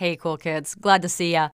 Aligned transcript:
Hey, 0.00 0.16
cool 0.16 0.38
kids. 0.38 0.74
Glad 0.74 1.02
to 1.02 1.10
see 1.10 1.32
ya. 1.32 1.50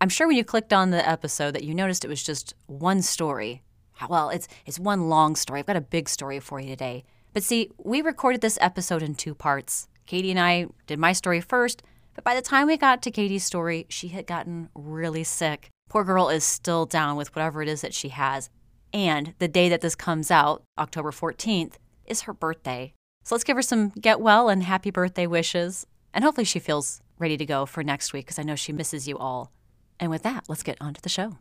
I'm 0.00 0.08
sure 0.08 0.28
when 0.28 0.36
you 0.36 0.44
clicked 0.44 0.72
on 0.72 0.90
the 0.92 1.04
episode 1.04 1.52
that 1.56 1.64
you 1.64 1.74
noticed 1.74 2.04
it 2.04 2.08
was 2.08 2.22
just 2.22 2.54
one 2.68 3.02
story. 3.02 3.64
Well, 4.08 4.30
it's 4.30 4.46
it's 4.66 4.78
one 4.78 5.08
long 5.08 5.34
story. 5.34 5.58
I've 5.58 5.66
got 5.66 5.74
a 5.74 5.80
big 5.80 6.08
story 6.08 6.38
for 6.38 6.60
you 6.60 6.68
today. 6.68 7.02
But 7.34 7.42
see, 7.42 7.72
we 7.76 8.00
recorded 8.00 8.40
this 8.40 8.56
episode 8.60 9.02
in 9.02 9.16
two 9.16 9.34
parts. 9.34 9.88
Katie 10.06 10.30
and 10.30 10.38
I 10.38 10.66
did 10.86 11.00
my 11.00 11.12
story 11.12 11.40
first, 11.40 11.82
but 12.14 12.22
by 12.22 12.36
the 12.36 12.40
time 12.40 12.68
we 12.68 12.76
got 12.76 13.02
to 13.02 13.10
Katie's 13.10 13.42
story, 13.42 13.84
she 13.88 14.06
had 14.06 14.28
gotten 14.28 14.68
really 14.76 15.24
sick. 15.24 15.68
Poor 15.88 16.04
girl 16.04 16.28
is 16.28 16.44
still 16.44 16.86
down 16.86 17.16
with 17.16 17.34
whatever 17.34 17.62
it 17.62 17.68
is 17.68 17.80
that 17.80 17.94
she 17.94 18.10
has. 18.10 18.48
And 18.92 19.34
the 19.40 19.48
day 19.48 19.68
that 19.70 19.80
this 19.80 19.96
comes 19.96 20.30
out, 20.30 20.62
October 20.78 21.10
14th, 21.10 21.78
is 22.06 22.20
her 22.20 22.32
birthday. 22.32 22.92
So 23.24 23.34
let's 23.34 23.42
give 23.42 23.56
her 23.56 23.60
some 23.62 23.88
get 23.88 24.20
well 24.20 24.48
and 24.48 24.62
happy 24.62 24.92
birthday 24.92 25.26
wishes. 25.26 25.84
And 26.14 26.22
hopefully 26.22 26.44
she 26.44 26.60
feels 26.60 27.02
ready 27.18 27.36
to 27.36 27.46
go 27.46 27.66
for 27.66 27.82
next 27.82 28.12
week 28.12 28.26
because 28.26 28.38
I 28.38 28.42
know 28.42 28.54
she 28.54 28.72
misses 28.72 29.08
you 29.08 29.18
all. 29.18 29.52
And 30.00 30.10
with 30.10 30.22
that, 30.22 30.44
let's 30.48 30.62
get 30.62 30.76
on 30.80 30.94
to 30.94 31.02
the 31.02 31.08
show. 31.08 31.38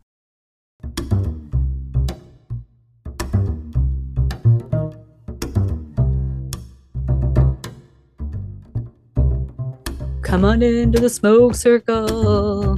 Come 10.24 10.44
on 10.44 10.62
into 10.62 11.00
the 11.00 11.10
smoke 11.10 11.56
circle. 11.56 12.78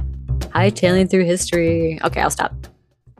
Hightailing 0.54 1.10
through 1.10 1.24
history. 1.24 1.98
Okay, 2.02 2.20
I'll 2.20 2.30
stop. 2.30 2.54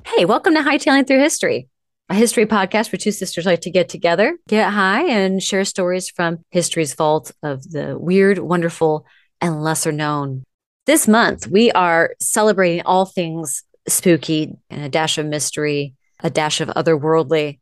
Hey, 0.07 0.25
welcome 0.25 0.55
to 0.55 0.61
Hightailing 0.61 1.07
Through 1.07 1.21
History, 1.21 1.69
a 2.09 2.15
history 2.15 2.47
podcast 2.47 2.93
where 2.93 2.99
two 2.99 3.13
sisters 3.13 3.47
like 3.47 3.61
to 3.63 3.71
get 3.71 3.89
together, 3.89 4.37
get 4.49 4.71
high, 4.71 5.05
and 5.07 5.43
share 5.43 5.65
stories 5.65 6.09
from 6.11 6.45
history's 6.51 6.95
vault 6.95 7.33
of 7.43 7.71
the 7.71 7.97
weird, 7.99 8.39
wonderful, 8.39 9.07
and 9.41 9.63
lesser 9.63 9.93
known. 9.93 10.45
This 10.87 11.07
month, 11.07 11.47
we 11.47 11.71
are 11.73 12.15
celebrating 12.21 12.83
all 12.83 13.05
things 13.07 13.63
spooky 13.89 14.57
and 14.69 14.83
a 14.83 14.89
dash 14.89 15.19
of 15.19 15.27
mystery, 15.27 15.95
a 16.21 16.31
dash 16.31 16.61
of 16.61 16.69
otherworldly. 16.69 17.59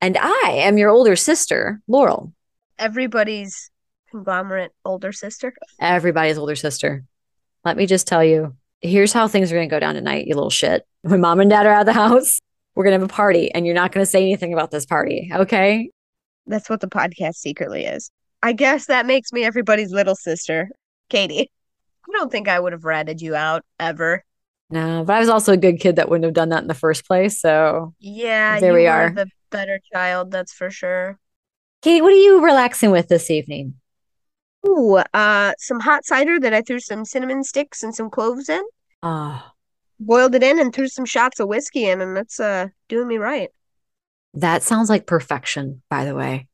And 0.00 0.16
I 0.18 0.50
am 0.56 0.78
your 0.78 0.90
older 0.90 1.16
sister, 1.16 1.80
Laurel. 1.88 2.32
Everybody's 2.78 3.70
conglomerate 4.10 4.72
older 4.84 5.12
sister. 5.12 5.54
Everybody's 5.80 6.38
older 6.38 6.56
sister. 6.56 7.04
Let 7.64 7.76
me 7.76 7.86
just 7.86 8.06
tell 8.06 8.22
you 8.22 8.54
here's 8.80 9.12
how 9.12 9.26
things 9.28 9.50
are 9.50 9.54
going 9.54 9.68
to 9.68 9.74
go 9.74 9.80
down 9.80 9.94
tonight, 9.94 10.26
you 10.26 10.34
little 10.34 10.50
shit. 10.50 10.86
When 11.02 11.20
mom 11.20 11.40
and 11.40 11.50
dad 11.50 11.66
are 11.66 11.72
out 11.72 11.80
of 11.80 11.86
the 11.86 11.92
house, 11.92 12.40
we're 12.74 12.84
going 12.84 12.92
to 12.92 13.00
have 13.00 13.10
a 13.10 13.12
party 13.12 13.52
and 13.52 13.64
you're 13.64 13.74
not 13.74 13.92
going 13.92 14.04
to 14.04 14.10
say 14.10 14.22
anything 14.22 14.52
about 14.52 14.70
this 14.70 14.86
party. 14.86 15.30
Okay. 15.32 15.90
That's 16.46 16.68
what 16.68 16.80
the 16.80 16.88
podcast 16.88 17.36
secretly 17.36 17.86
is. 17.86 18.10
I 18.42 18.52
guess 18.52 18.86
that 18.86 19.06
makes 19.06 19.32
me 19.32 19.44
everybody's 19.44 19.90
little 19.90 20.14
sister, 20.14 20.68
Katie. 21.08 21.50
I 22.08 22.12
don't 22.12 22.30
think 22.30 22.48
I 22.48 22.58
would 22.60 22.72
have 22.72 22.84
ratted 22.84 23.20
you 23.22 23.34
out 23.34 23.64
ever. 23.80 24.24
No, 24.70 25.04
but 25.04 25.14
I 25.16 25.20
was 25.20 25.28
also 25.28 25.52
a 25.52 25.56
good 25.58 25.78
kid 25.80 25.96
that 25.96 26.08
wouldn't 26.08 26.24
have 26.24 26.34
done 26.34 26.48
that 26.50 26.62
in 26.62 26.68
the 26.68 26.74
first 26.74 27.06
place. 27.06 27.40
So 27.40 27.94
yeah, 27.98 28.60
there 28.60 28.74
we 28.74 28.86
are. 28.86 29.14
The 29.14 29.28
better 29.50 29.80
child, 29.92 30.30
that's 30.30 30.52
for 30.52 30.70
sure. 30.70 31.18
Kate, 31.82 32.02
what 32.02 32.12
are 32.12 32.16
you 32.16 32.44
relaxing 32.44 32.90
with 32.90 33.08
this 33.08 33.30
evening? 33.30 33.74
Ooh, 34.66 34.96
uh, 34.96 35.52
some 35.58 35.80
hot 35.80 36.04
cider 36.04 36.40
that 36.40 36.54
I 36.54 36.62
threw 36.62 36.80
some 36.80 37.04
cinnamon 37.04 37.44
sticks 37.44 37.82
and 37.82 37.94
some 37.94 38.10
cloves 38.10 38.48
in. 38.48 38.62
Ah, 39.02 39.52
Boiled 40.00 40.34
it 40.34 40.42
in 40.42 40.58
and 40.58 40.74
threw 40.74 40.88
some 40.88 41.04
shots 41.04 41.40
of 41.40 41.48
whiskey 41.48 41.86
in, 41.88 42.00
and 42.00 42.16
that's 42.16 42.40
uh 42.40 42.68
doing 42.88 43.08
me 43.08 43.18
right. 43.18 43.50
that 44.34 44.62
sounds 44.62 44.88
like 44.90 45.06
perfection, 45.06 45.82
by 45.88 46.04
the 46.04 46.14
way. 46.14 46.48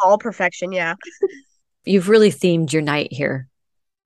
All 0.00 0.18
perfection, 0.18 0.72
yeah. 0.72 0.94
You've 1.84 2.08
really 2.08 2.30
themed 2.30 2.72
your 2.72 2.82
night 2.82 3.12
here. 3.12 3.48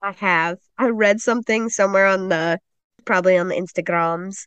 I 0.01 0.13
have. 0.13 0.57
I 0.77 0.87
read 0.89 1.21
something 1.21 1.69
somewhere 1.69 2.07
on 2.07 2.29
the 2.29 2.59
probably 3.05 3.37
on 3.37 3.47
the 3.47 3.55
Instagrams, 3.55 4.45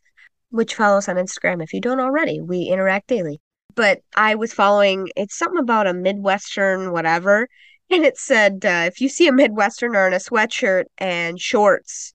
which 0.49 0.75
follows 0.75 1.07
on 1.07 1.15
Instagram 1.15 1.63
if 1.63 1.73
you 1.73 1.81
don't 1.81 1.99
already. 1.99 2.41
We 2.41 2.63
interact 2.63 3.07
daily. 3.07 3.39
But 3.75 3.99
I 4.15 4.35
was 4.35 4.53
following 4.53 5.09
it's 5.15 5.37
something 5.37 5.59
about 5.59 5.87
a 5.87 5.93
Midwestern 5.93 6.91
whatever. 6.91 7.47
And 7.89 8.03
it 8.03 8.17
said 8.17 8.65
uh, 8.65 8.85
if 8.87 8.99
you 9.01 9.09
see 9.09 9.27
a 9.27 9.31
Midwesterner 9.31 10.07
in 10.07 10.13
a 10.13 10.17
sweatshirt 10.17 10.85
and 10.97 11.39
shorts 11.39 12.13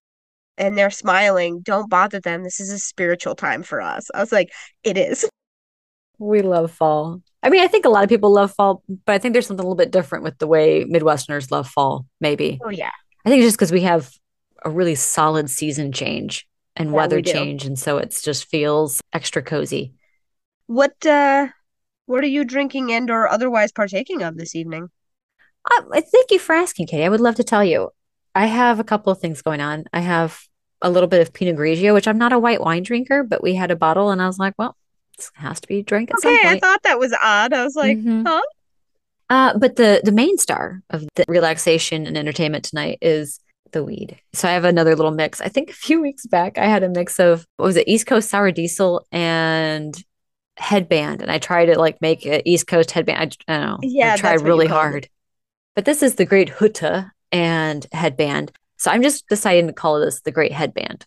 and 0.58 0.76
they're 0.76 0.90
smiling, 0.90 1.60
don't 1.60 1.88
bother 1.88 2.20
them. 2.20 2.42
This 2.42 2.60
is 2.60 2.70
a 2.70 2.78
spiritual 2.78 3.34
time 3.34 3.62
for 3.62 3.80
us. 3.80 4.10
I 4.14 4.20
was 4.20 4.32
like, 4.32 4.50
it 4.84 4.96
is. 4.96 5.28
We 6.22 6.42
love 6.42 6.70
fall. 6.70 7.22
I 7.42 7.48
mean, 7.48 7.62
I 7.62 7.66
think 7.66 7.86
a 7.86 7.88
lot 7.88 8.04
of 8.04 8.10
people 8.10 8.30
love 8.30 8.52
fall, 8.52 8.82
but 9.06 9.14
I 9.14 9.18
think 9.18 9.32
there's 9.32 9.46
something 9.46 9.64
a 9.64 9.66
little 9.66 9.74
bit 9.74 9.90
different 9.90 10.22
with 10.22 10.36
the 10.36 10.46
way 10.46 10.84
Midwesterners 10.84 11.50
love 11.50 11.66
fall, 11.66 12.04
maybe. 12.20 12.60
Oh 12.62 12.68
yeah. 12.68 12.90
I 13.24 13.28
think 13.28 13.40
it's 13.40 13.48
just 13.48 13.58
because 13.58 13.72
we 13.72 13.82
have 13.82 14.10
a 14.64 14.70
really 14.70 14.94
solid 14.94 15.50
season 15.50 15.92
change 15.92 16.46
and 16.76 16.90
Yeah, 16.90 16.96
weather 16.96 17.16
we 17.16 17.22
change. 17.22 17.64
And 17.64 17.78
so 17.78 17.98
it 17.98 18.18
just 18.22 18.46
feels 18.46 19.00
extra 19.12 19.42
cozy. 19.42 19.94
What 20.66 21.04
uh 21.04 21.48
what 22.06 22.24
are 22.24 22.28
you 22.28 22.44
drinking 22.44 22.92
and 22.92 23.10
or 23.10 23.28
otherwise 23.28 23.72
partaking 23.72 24.22
of 24.22 24.36
this 24.36 24.54
evening? 24.54 24.88
Uh, 25.70 25.82
I 25.92 26.00
thank 26.00 26.30
you 26.30 26.38
for 26.38 26.54
asking, 26.54 26.86
Katie. 26.86 27.04
I 27.04 27.08
would 27.08 27.20
love 27.20 27.36
to 27.36 27.44
tell 27.44 27.64
you. 27.64 27.90
I 28.34 28.46
have 28.46 28.80
a 28.80 28.84
couple 28.84 29.12
of 29.12 29.20
things 29.20 29.42
going 29.42 29.60
on. 29.60 29.84
I 29.92 30.00
have 30.00 30.40
a 30.82 30.90
little 30.90 31.08
bit 31.08 31.20
of 31.20 31.32
Pinot 31.32 31.56
Grigio, 31.56 31.92
which 31.92 32.08
I'm 32.08 32.18
not 32.18 32.32
a 32.32 32.38
white 32.38 32.60
wine 32.60 32.82
drinker, 32.82 33.22
but 33.22 33.42
we 33.42 33.54
had 33.54 33.70
a 33.70 33.76
bottle 33.76 34.10
and 34.10 34.22
I 34.22 34.26
was 34.26 34.38
like, 34.38 34.54
well, 34.58 34.76
this 35.16 35.30
has 35.34 35.60
to 35.60 35.68
be 35.68 35.82
drank 35.82 36.10
at 36.10 36.20
some 36.20 36.32
Okay, 36.32 36.48
I 36.48 36.58
thought 36.58 36.82
that 36.84 36.98
was 36.98 37.14
odd. 37.22 37.52
I 37.52 37.64
was 37.64 37.76
like, 37.76 37.98
Mhm. 37.98 38.26
huh? 38.26 38.40
Uh, 39.30 39.56
but 39.56 39.76
the 39.76 40.00
the 40.04 40.12
main 40.12 40.36
star 40.36 40.82
of 40.90 41.04
the 41.14 41.24
relaxation 41.28 42.06
and 42.06 42.18
entertainment 42.18 42.64
tonight 42.64 42.98
is 43.00 43.40
the 43.72 43.84
weed. 43.84 44.20
So 44.32 44.48
I 44.48 44.52
have 44.52 44.64
another 44.64 44.96
little 44.96 45.12
mix. 45.12 45.40
I 45.40 45.48
think 45.48 45.70
a 45.70 45.74
few 45.74 46.00
weeks 46.02 46.26
back 46.26 46.58
I 46.58 46.66
had 46.66 46.82
a 46.82 46.88
mix 46.88 47.18
of 47.18 47.46
what 47.56 47.66
was 47.66 47.76
it, 47.76 47.88
East 47.88 48.06
Coast 48.06 48.28
sour 48.28 48.50
diesel 48.50 49.06
and 49.12 49.94
headband, 50.56 51.22
and 51.22 51.30
I 51.30 51.38
tried 51.38 51.66
to 51.66 51.78
like 51.78 52.00
make 52.00 52.26
an 52.26 52.42
East 52.44 52.66
Coast 52.66 52.90
headband. 52.90 53.36
I, 53.48 53.54
I 53.54 53.58
don't 53.58 53.66
know. 53.66 53.78
Yeah, 53.82 54.14
I 54.14 54.16
tried 54.16 54.32
that's 54.32 54.42
what 54.42 54.48
you 54.48 54.52
really 54.52 54.68
called 54.68 54.78
it. 54.78 54.90
hard. 54.90 55.08
But 55.76 55.84
this 55.84 56.02
is 56.02 56.16
the 56.16 56.26
Great 56.26 56.50
Hutta 56.50 57.10
and 57.30 57.86
headband. 57.92 58.52
So 58.76 58.90
I'm 58.90 59.02
just 59.02 59.28
deciding 59.28 59.68
to 59.68 59.72
call 59.72 60.00
this 60.00 60.20
the 60.22 60.32
Great 60.32 60.52
Headband. 60.52 61.06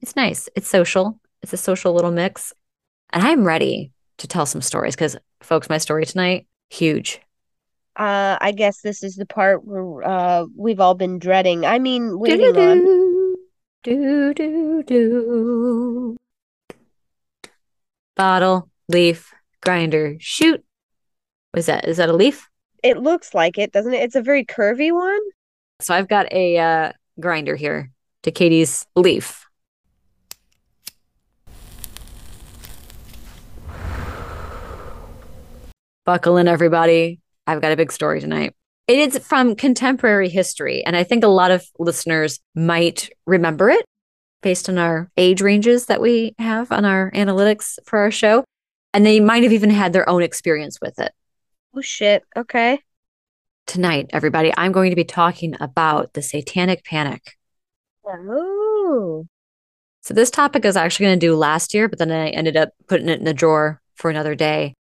It's 0.00 0.16
nice. 0.16 0.48
It's 0.56 0.68
social. 0.68 1.20
It's 1.42 1.52
a 1.52 1.58
social 1.58 1.92
little 1.92 2.12
mix, 2.12 2.52
and 3.12 3.22
I'm 3.22 3.44
ready 3.44 3.92
to 4.18 4.26
tell 4.26 4.46
some 4.46 4.62
stories 4.62 4.94
because, 4.94 5.16
folks, 5.42 5.68
my 5.68 5.78
story 5.78 6.06
tonight 6.06 6.46
huge. 6.72 7.20
Uh, 7.94 8.38
I 8.40 8.52
guess 8.52 8.80
this 8.80 9.02
is 9.02 9.16
the 9.16 9.26
part 9.26 9.64
where 9.64 10.02
uh 10.02 10.46
we've 10.56 10.80
all 10.80 10.94
been 10.94 11.18
dreading. 11.18 11.66
I 11.66 11.78
mean, 11.78 12.18
waiting 12.18 12.56
on. 12.56 12.78
Do, 13.82 14.32
do, 14.32 14.32
do, 14.34 14.82
do. 14.84 16.16
Bottle, 18.16 18.70
leaf, 18.88 19.32
grinder, 19.60 20.16
shoot. 20.20 20.64
Was 21.54 21.66
that? 21.66 21.86
Is 21.86 21.96
that 21.96 22.08
a 22.08 22.12
leaf? 22.12 22.48
It 22.82 22.98
looks 22.98 23.34
like 23.34 23.58
it, 23.58 23.72
doesn't 23.72 23.92
it? 23.92 24.02
It's 24.02 24.14
a 24.14 24.22
very 24.22 24.44
curvy 24.44 24.92
one. 24.92 25.20
So 25.80 25.94
I've 25.94 26.08
got 26.08 26.32
a 26.32 26.58
uh, 26.58 26.92
grinder 27.20 27.56
here 27.56 27.90
to 28.22 28.30
Katie's 28.30 28.86
leaf. 28.96 29.44
Buckle 36.04 36.36
in, 36.36 36.48
everybody. 36.48 37.21
I've 37.46 37.60
got 37.60 37.72
a 37.72 37.76
big 37.76 37.92
story 37.92 38.20
tonight. 38.20 38.54
It 38.88 38.98
is 38.98 39.18
from 39.18 39.54
contemporary 39.54 40.28
history, 40.28 40.84
and 40.84 40.96
I 40.96 41.04
think 41.04 41.24
a 41.24 41.28
lot 41.28 41.50
of 41.50 41.64
listeners 41.78 42.40
might 42.54 43.10
remember 43.26 43.70
it 43.70 43.84
based 44.42 44.68
on 44.68 44.76
our 44.76 45.10
age 45.16 45.40
ranges 45.40 45.86
that 45.86 46.00
we 46.00 46.34
have 46.38 46.72
on 46.72 46.84
our 46.84 47.10
analytics 47.12 47.78
for 47.84 48.00
our 48.00 48.10
show. 48.10 48.44
And 48.92 49.06
they 49.06 49.20
might 49.20 49.44
have 49.44 49.52
even 49.52 49.70
had 49.70 49.92
their 49.92 50.08
own 50.08 50.22
experience 50.22 50.78
with 50.82 50.98
it. 50.98 51.12
Oh 51.74 51.80
shit. 51.80 52.24
Okay. 52.36 52.80
Tonight, 53.66 54.10
everybody, 54.10 54.52
I'm 54.56 54.72
going 54.72 54.90
to 54.90 54.96
be 54.96 55.04
talking 55.04 55.56
about 55.60 56.12
the 56.12 56.20
Satanic 56.20 56.84
Panic. 56.84 57.38
Oh. 58.04 59.26
So 60.02 60.12
this 60.12 60.30
topic 60.30 60.64
I 60.64 60.68
was 60.68 60.76
actually 60.76 61.06
going 61.06 61.20
to 61.20 61.26
do 61.26 61.36
last 61.36 61.72
year, 61.72 61.88
but 61.88 61.98
then 61.98 62.10
I 62.10 62.30
ended 62.30 62.56
up 62.56 62.70
putting 62.88 63.08
it 63.08 63.20
in 63.20 63.24
the 63.24 63.32
drawer 63.32 63.80
for 63.94 64.10
another 64.10 64.34
day. 64.34 64.74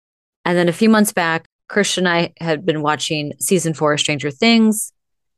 And 0.43 0.57
then 0.57 0.67
a 0.67 0.73
few 0.73 0.89
months 0.89 1.13
back, 1.13 1.45
Christian 1.71 2.05
and 2.05 2.13
I 2.13 2.33
had 2.43 2.65
been 2.65 2.81
watching 2.81 3.31
season 3.39 3.73
four 3.73 3.93
of 3.93 3.99
Stranger 3.99 4.29
Things, 4.29 4.91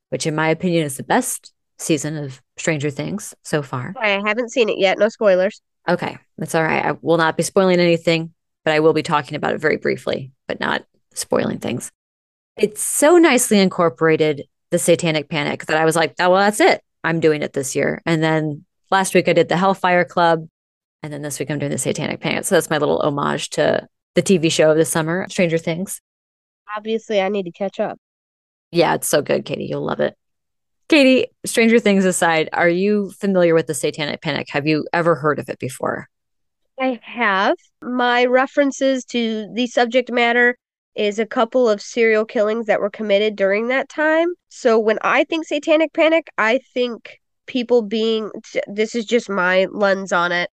which 0.09 0.25
in 0.25 0.33
my 0.33 0.49
opinion 0.49 0.83
is 0.83 0.97
the 0.97 1.03
best 1.03 1.53
season 1.77 2.17
of 2.17 2.41
Stranger 2.57 2.89
Things 2.89 3.35
so 3.43 3.61
far. 3.61 3.93
I 3.99 4.19
haven't 4.25 4.51
seen 4.51 4.67
it 4.67 4.79
yet. 4.79 4.97
No 4.97 5.09
spoilers. 5.09 5.61
Okay, 5.87 6.17
that's 6.39 6.55
all 6.55 6.63
right. 6.63 6.83
I 6.83 6.97
will 7.01 7.17
not 7.17 7.37
be 7.37 7.43
spoiling 7.43 7.79
anything, 7.79 8.33
but 8.65 8.73
I 8.73 8.79
will 8.79 8.93
be 8.93 9.03
talking 9.03 9.35
about 9.35 9.53
it 9.53 9.61
very 9.61 9.77
briefly, 9.77 10.31
but 10.47 10.59
not 10.59 10.83
spoiling 11.13 11.59
things. 11.59 11.91
It's 12.57 12.83
so 12.83 13.17
nicely 13.17 13.59
incorporated 13.59 14.47
the 14.71 14.79
Satanic 14.79 15.29
Panic 15.29 15.67
that 15.67 15.77
I 15.77 15.85
was 15.85 15.95
like, 15.95 16.15
oh, 16.19 16.31
well, 16.31 16.39
that's 16.39 16.59
it. 16.59 16.81
I'm 17.03 17.19
doing 17.19 17.43
it 17.43 17.53
this 17.53 17.75
year. 17.75 18.01
And 18.07 18.23
then 18.23 18.65
last 18.89 19.13
week 19.13 19.27
I 19.27 19.33
did 19.33 19.49
the 19.49 19.57
Hellfire 19.57 20.05
Club. 20.05 20.47
And 21.03 21.13
then 21.13 21.21
this 21.21 21.37
week 21.37 21.51
I'm 21.51 21.59
doing 21.59 21.71
the 21.71 21.77
Satanic 21.77 22.21
Panic. 22.21 22.45
So 22.45 22.55
that's 22.55 22.71
my 22.71 22.79
little 22.79 23.01
homage 23.01 23.51
to 23.51 23.87
the 24.15 24.23
TV 24.23 24.51
show 24.51 24.71
of 24.71 24.77
the 24.77 24.85
summer, 24.85 25.27
Stranger 25.29 25.59
Things. 25.59 26.01
Obviously, 26.75 27.21
I 27.21 27.29
need 27.29 27.43
to 27.43 27.51
catch 27.51 27.79
up. 27.79 27.97
Yeah, 28.71 28.95
it's 28.95 29.07
so 29.07 29.21
good, 29.21 29.45
Katie. 29.45 29.65
You'll 29.65 29.85
love 29.85 29.99
it. 29.99 30.15
Katie, 30.89 31.27
Stranger 31.45 31.79
Things 31.79 32.05
aside, 32.05 32.49
are 32.53 32.69
you 32.69 33.11
familiar 33.11 33.53
with 33.53 33.67
the 33.67 33.73
Satanic 33.73 34.21
Panic? 34.21 34.47
Have 34.49 34.67
you 34.67 34.85
ever 34.93 35.15
heard 35.15 35.39
of 35.39 35.49
it 35.49 35.59
before? 35.59 36.07
I 36.79 36.99
have. 37.03 37.55
My 37.81 38.25
references 38.25 39.05
to 39.05 39.47
the 39.53 39.67
subject 39.67 40.11
matter 40.11 40.57
is 40.95 41.19
a 41.19 41.25
couple 41.25 41.69
of 41.69 41.81
serial 41.81 42.25
killings 42.25 42.65
that 42.67 42.79
were 42.79 42.89
committed 42.89 43.35
during 43.35 43.67
that 43.67 43.89
time. 43.89 44.27
So 44.49 44.77
when 44.79 44.99
I 45.01 45.23
think 45.23 45.45
satanic 45.45 45.93
panic, 45.93 46.29
I 46.37 46.59
think 46.73 47.19
people 47.45 47.81
being 47.81 48.31
this 48.67 48.95
is 48.95 49.05
just 49.05 49.29
my 49.29 49.67
lens 49.71 50.11
on 50.11 50.31
it. 50.31 50.49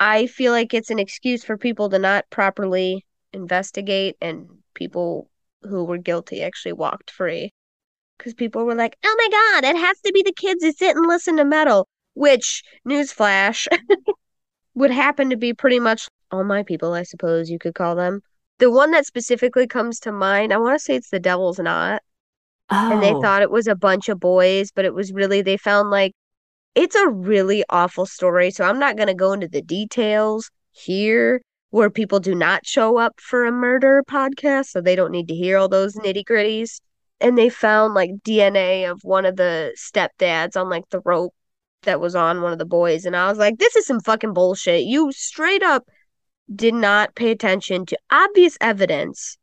I 0.00 0.26
feel 0.26 0.52
like 0.52 0.74
it's 0.74 0.90
an 0.90 0.98
excuse 0.98 1.44
for 1.44 1.56
people 1.56 1.88
to 1.90 1.98
not 1.98 2.24
properly 2.30 3.04
investigate 3.32 4.16
and 4.20 4.48
people 4.78 5.28
who 5.62 5.84
were 5.84 5.98
guilty 5.98 6.42
actually 6.42 6.72
walked 6.72 7.10
free. 7.10 7.52
Because 8.16 8.34
people 8.34 8.64
were 8.64 8.74
like, 8.74 8.96
oh 9.04 9.16
my 9.18 9.60
god, 9.60 9.70
it 9.70 9.76
has 9.76 10.00
to 10.00 10.12
be 10.12 10.22
the 10.22 10.32
kids 10.32 10.64
who 10.64 10.72
sit 10.72 10.96
and 10.96 11.06
listen 11.06 11.36
to 11.36 11.44
metal. 11.44 11.86
Which, 12.14 12.62
newsflash, 12.88 13.68
would 14.74 14.90
happen 14.90 15.30
to 15.30 15.36
be 15.36 15.54
pretty 15.54 15.78
much 15.78 16.08
all 16.30 16.44
my 16.44 16.62
people, 16.62 16.94
I 16.94 17.04
suppose 17.04 17.50
you 17.50 17.58
could 17.58 17.74
call 17.74 17.94
them. 17.94 18.20
The 18.58 18.70
one 18.70 18.90
that 18.90 19.06
specifically 19.06 19.66
comes 19.68 20.00
to 20.00 20.12
mind, 20.12 20.52
I 20.52 20.56
want 20.56 20.78
to 20.78 20.84
say 20.84 20.96
it's 20.96 21.10
the 21.10 21.20
Devil's 21.20 21.60
Knot. 21.60 22.02
Oh. 22.70 22.92
And 22.92 23.02
they 23.02 23.12
oh. 23.12 23.22
thought 23.22 23.42
it 23.42 23.52
was 23.52 23.68
a 23.68 23.76
bunch 23.76 24.08
of 24.08 24.18
boys, 24.18 24.72
but 24.72 24.84
it 24.84 24.94
was 24.94 25.12
really, 25.12 25.42
they 25.42 25.56
found 25.56 25.90
like, 25.90 26.12
it's 26.74 26.96
a 26.96 27.08
really 27.08 27.64
awful 27.70 28.04
story. 28.04 28.50
So 28.50 28.64
I'm 28.64 28.78
not 28.78 28.96
going 28.96 29.06
to 29.08 29.14
go 29.14 29.32
into 29.32 29.48
the 29.48 29.62
details 29.62 30.50
here 30.72 31.40
where 31.70 31.90
people 31.90 32.20
do 32.20 32.34
not 32.34 32.66
show 32.66 32.98
up 32.98 33.20
for 33.20 33.44
a 33.44 33.52
murder 33.52 34.02
podcast. 34.08 34.66
So 34.66 34.80
they 34.80 34.96
don't 34.96 35.12
need 35.12 35.28
to 35.28 35.34
hear 35.34 35.58
all 35.58 35.68
those 35.68 35.94
nitty 35.96 36.24
gritties. 36.24 36.80
And 37.20 37.36
they 37.36 37.48
found 37.48 37.94
like 37.94 38.10
DNA 38.24 38.90
of 38.90 39.00
one 39.02 39.26
of 39.26 39.36
the 39.36 39.74
stepdads 39.76 40.56
on 40.56 40.70
like 40.70 40.88
the 40.90 41.00
rope 41.04 41.34
that 41.82 42.00
was 42.00 42.14
on 42.14 42.42
one 42.42 42.52
of 42.52 42.58
the 42.58 42.64
boys. 42.64 43.04
And 43.04 43.16
I 43.16 43.28
was 43.28 43.38
like, 43.38 43.58
this 43.58 43.76
is 43.76 43.86
some 43.86 44.00
fucking 44.00 44.32
bullshit. 44.32 44.84
You 44.84 45.12
straight 45.12 45.62
up 45.62 45.84
did 46.54 46.74
not 46.74 47.14
pay 47.14 47.30
attention 47.30 47.86
to 47.86 47.98
obvious 48.10 48.56
evidence. 48.60 49.36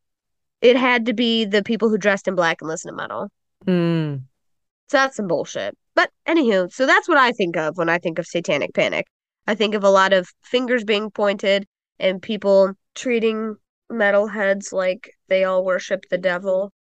It 0.61 0.75
had 0.75 1.05
to 1.05 1.13
be 1.13 1.45
the 1.45 1.63
people 1.63 1.89
who 1.89 1.97
dressed 1.97 2.27
in 2.27 2.35
black 2.35 2.61
and 2.61 2.67
listened 2.67 2.93
to 2.93 2.95
metal. 2.95 3.29
Mm. 3.65 4.23
So 4.89 4.97
that's 4.97 5.17
some 5.17 5.27
bullshit. 5.27 5.77
But 5.93 6.09
anywho, 6.27 6.71
so 6.71 6.85
that's 6.85 7.07
what 7.07 7.17
I 7.17 7.31
think 7.31 7.55
of 7.57 7.77
when 7.77 7.89
I 7.89 7.99
think 7.99 8.19
of 8.19 8.25
satanic 8.25 8.73
panic. 8.73 9.05
I 9.47 9.55
think 9.55 9.75
of 9.75 9.83
a 9.83 9.89
lot 9.89 10.13
of 10.13 10.27
fingers 10.43 10.83
being 10.83 11.11
pointed 11.11 11.67
and 11.99 12.21
people 12.21 12.73
treating 12.93 13.55
metalheads 13.91 14.71
like 14.73 15.11
they 15.27 15.43
all 15.43 15.63
worship 15.63 16.05
the 16.09 16.17
devil. 16.17 16.71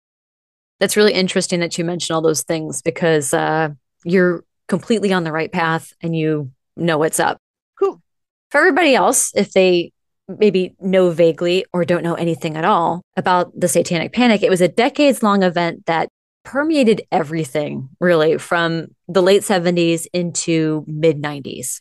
That's 0.80 0.96
really 0.96 1.12
interesting 1.12 1.60
that 1.60 1.78
you 1.78 1.84
mention 1.84 2.14
all 2.14 2.22
those 2.22 2.42
things 2.42 2.82
because 2.82 3.32
uh, 3.32 3.70
you're 4.04 4.44
completely 4.68 5.12
on 5.12 5.24
the 5.24 5.32
right 5.32 5.52
path 5.52 5.92
and 6.00 6.16
you 6.16 6.50
know 6.76 6.98
what's 6.98 7.20
up. 7.20 7.38
Cool. 7.78 8.02
For 8.50 8.58
everybody 8.58 8.94
else, 8.94 9.32
if 9.34 9.52
they 9.52 9.92
maybe 10.26 10.74
know 10.80 11.10
vaguely 11.10 11.64
or 11.72 11.84
don't 11.84 12.02
know 12.02 12.14
anything 12.14 12.56
at 12.56 12.64
all 12.64 13.02
about 13.16 13.58
the 13.58 13.68
Satanic 13.68 14.12
Panic, 14.12 14.42
it 14.42 14.50
was 14.50 14.60
a 14.60 14.68
decades 14.68 15.22
long 15.22 15.42
event 15.42 15.86
that 15.86 16.08
permeated 16.44 17.02
everything 17.10 17.88
really 18.00 18.38
from 18.38 18.88
the 19.08 19.22
late 19.22 19.42
70s 19.42 20.06
into 20.12 20.84
mid 20.86 21.22
90s. 21.22 21.80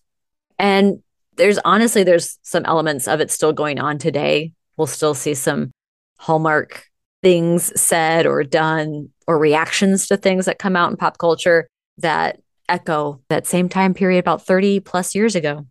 And 0.60 1.02
there's 1.36 1.60
honestly 1.66 2.04
there's 2.04 2.38
some 2.42 2.66
elements 2.66 3.08
of 3.08 3.20
it 3.20 3.32
still 3.32 3.54
going 3.54 3.80
on 3.80 3.98
today. 3.98 4.54
We'll 4.78 4.88
still 4.88 5.14
see 5.14 5.34
some 5.34 5.72
hallmark 6.18 6.86
things 7.22 7.80
said 7.80 8.26
or 8.26 8.44
done 8.44 9.10
or 9.28 9.38
reactions 9.38 10.08
to 10.08 10.18
things 10.18 10.46
that 10.46 10.60
come 10.60 10.76
out 10.76 10.92
in 10.92 10.98
pop 10.98 11.18
culture 11.18 11.68
that 11.98 12.40
echo 12.70 13.22
that 13.30 13.48
same 13.48 13.70
time 13.70 13.94
period 13.94 14.20
about 14.20 14.46
30 14.46 14.80
plus 14.82 15.16
years 15.16 15.36
ago. 15.36 15.66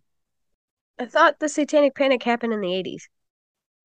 I 0.99 1.05
thought 1.05 1.39
the 1.39 1.49
satanic 1.49 1.95
panic 1.95 2.23
happened 2.23 2.53
in 2.53 2.61
the 2.61 2.67
80s. 2.67 3.03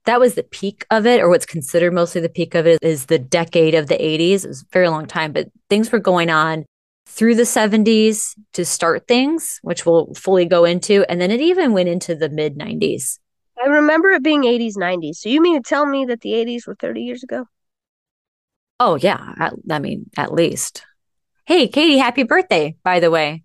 That 0.05 0.19
was 0.19 0.35
the 0.35 0.43
peak 0.43 0.85
of 0.89 1.05
it, 1.05 1.21
or 1.21 1.29
what's 1.29 1.45
considered 1.45 1.93
mostly 1.93 2.21
the 2.21 2.29
peak 2.29 2.55
of 2.55 2.65
it 2.65 2.79
is 2.81 3.05
the 3.05 3.19
decade 3.19 3.75
of 3.75 3.87
the 3.87 3.97
80s. 3.97 4.45
It 4.45 4.47
was 4.47 4.61
a 4.61 4.65
very 4.71 4.89
long 4.89 5.05
time, 5.05 5.33
but 5.33 5.49
things 5.69 5.91
were 5.91 5.99
going 5.99 6.29
on 6.29 6.65
through 7.09 7.35
the 7.35 7.43
70s 7.43 8.35
to 8.53 8.63
start 8.63 9.07
things, 9.07 9.59
which 9.63 9.85
we'll 9.85 10.13
fully 10.13 10.45
go 10.45 10.63
into. 10.63 11.03
And 11.09 11.19
then 11.19 11.31
it 11.31 11.41
even 11.41 11.73
went 11.73 11.89
into 11.89 12.15
the 12.15 12.29
mid 12.29 12.55
90s. 12.55 13.19
I 13.61 13.67
remember 13.67 14.11
it 14.11 14.23
being 14.23 14.43
80s, 14.43 14.77
90s. 14.77 15.19
So 15.19 15.27
you 15.27 15.41
mean 15.41 15.61
to 15.61 15.67
tell 15.67 15.85
me 15.85 16.05
that 16.05 16.21
the 16.21 16.31
80s 16.31 16.65
were 16.65 16.75
30 16.75 17.01
years 17.01 17.23
ago? 17.23 17.45
Oh, 18.79 18.95
yeah. 18.95 19.17
I, 19.19 19.51
I 19.69 19.79
mean, 19.79 20.09
at 20.15 20.31
least. 20.31 20.85
Hey, 21.45 21.67
Katie, 21.67 21.97
happy 21.97 22.23
birthday, 22.23 22.75
by 22.83 23.01
the 23.01 23.11
way. 23.11 23.43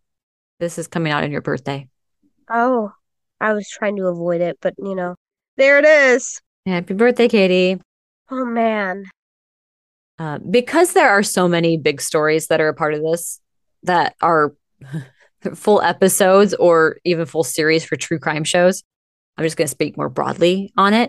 This 0.60 0.78
is 0.78 0.87
coming 0.87 1.10
out 1.10 1.25
on 1.25 1.32
your 1.32 1.40
birthday. 1.40 1.88
Oh, 2.49 2.93
I 3.40 3.55
was 3.55 3.69
trying 3.69 3.96
to 3.96 4.06
avoid 4.06 4.40
it, 4.40 4.58
but 4.60 4.75
you 4.78 4.94
know, 4.94 5.17
there 5.56 5.78
it 5.78 5.84
is. 5.84 6.40
Happy 6.67 6.94
birthday, 6.94 7.28
Katie. 7.28 7.81
Oh, 8.31 8.44
man. 8.44 9.06
Uh, 10.19 10.38
because 10.38 10.93
there 10.93 11.10
are 11.10 11.25
so 11.25 11.49
many 11.49 11.76
big 11.76 12.00
stories 12.00 12.46
that 12.46 12.60
are 12.60 12.69
a 12.69 12.75
part 12.75 12.94
of 12.94 13.02
this 13.02 13.40
that 13.84 14.14
are 14.20 14.54
full 15.54 15.82
episodes 15.82 16.54
or 16.54 16.98
even 17.04 17.26
full 17.26 17.44
series 17.44 17.84
for 17.84 17.96
true 17.96 18.19
crime 18.19 18.44
shows, 18.44 18.82
I'm 19.36 19.44
just 19.44 19.56
going 19.56 19.66
to 19.66 19.70
speak 19.70 19.96
more 19.96 20.08
broadly 20.08 20.72
on 20.76 20.94
it. 20.94 21.08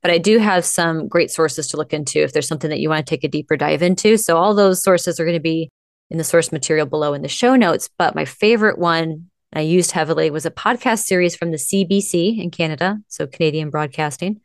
But 0.00 0.10
I 0.10 0.18
do 0.18 0.38
have 0.38 0.64
some 0.64 1.06
great 1.06 1.30
sources 1.30 1.68
to 1.68 1.76
look 1.76 1.92
into 1.92 2.20
if 2.20 2.32
there's 2.32 2.48
something 2.48 2.70
that 2.70 2.80
you 2.80 2.88
want 2.88 3.06
to 3.06 3.10
take 3.10 3.22
a 3.22 3.28
deeper 3.28 3.56
dive 3.56 3.82
into. 3.82 4.16
So, 4.16 4.36
all 4.36 4.52
those 4.52 4.82
sources 4.82 5.20
are 5.20 5.24
going 5.24 5.36
to 5.36 5.40
be 5.40 5.70
in 6.10 6.18
the 6.18 6.24
source 6.24 6.50
material 6.50 6.86
below 6.86 7.14
in 7.14 7.22
the 7.22 7.28
show 7.28 7.54
notes. 7.54 7.88
But 7.98 8.16
my 8.16 8.24
favorite 8.24 8.78
one 8.78 9.30
I 9.52 9.60
used 9.60 9.92
heavily 9.92 10.30
was 10.30 10.46
a 10.46 10.50
podcast 10.50 11.04
series 11.04 11.36
from 11.36 11.50
the 11.50 11.56
CBC 11.56 12.42
in 12.42 12.50
Canada, 12.50 12.98
so 13.08 13.26
Canadian 13.26 13.70
Broadcasting, 13.70 14.40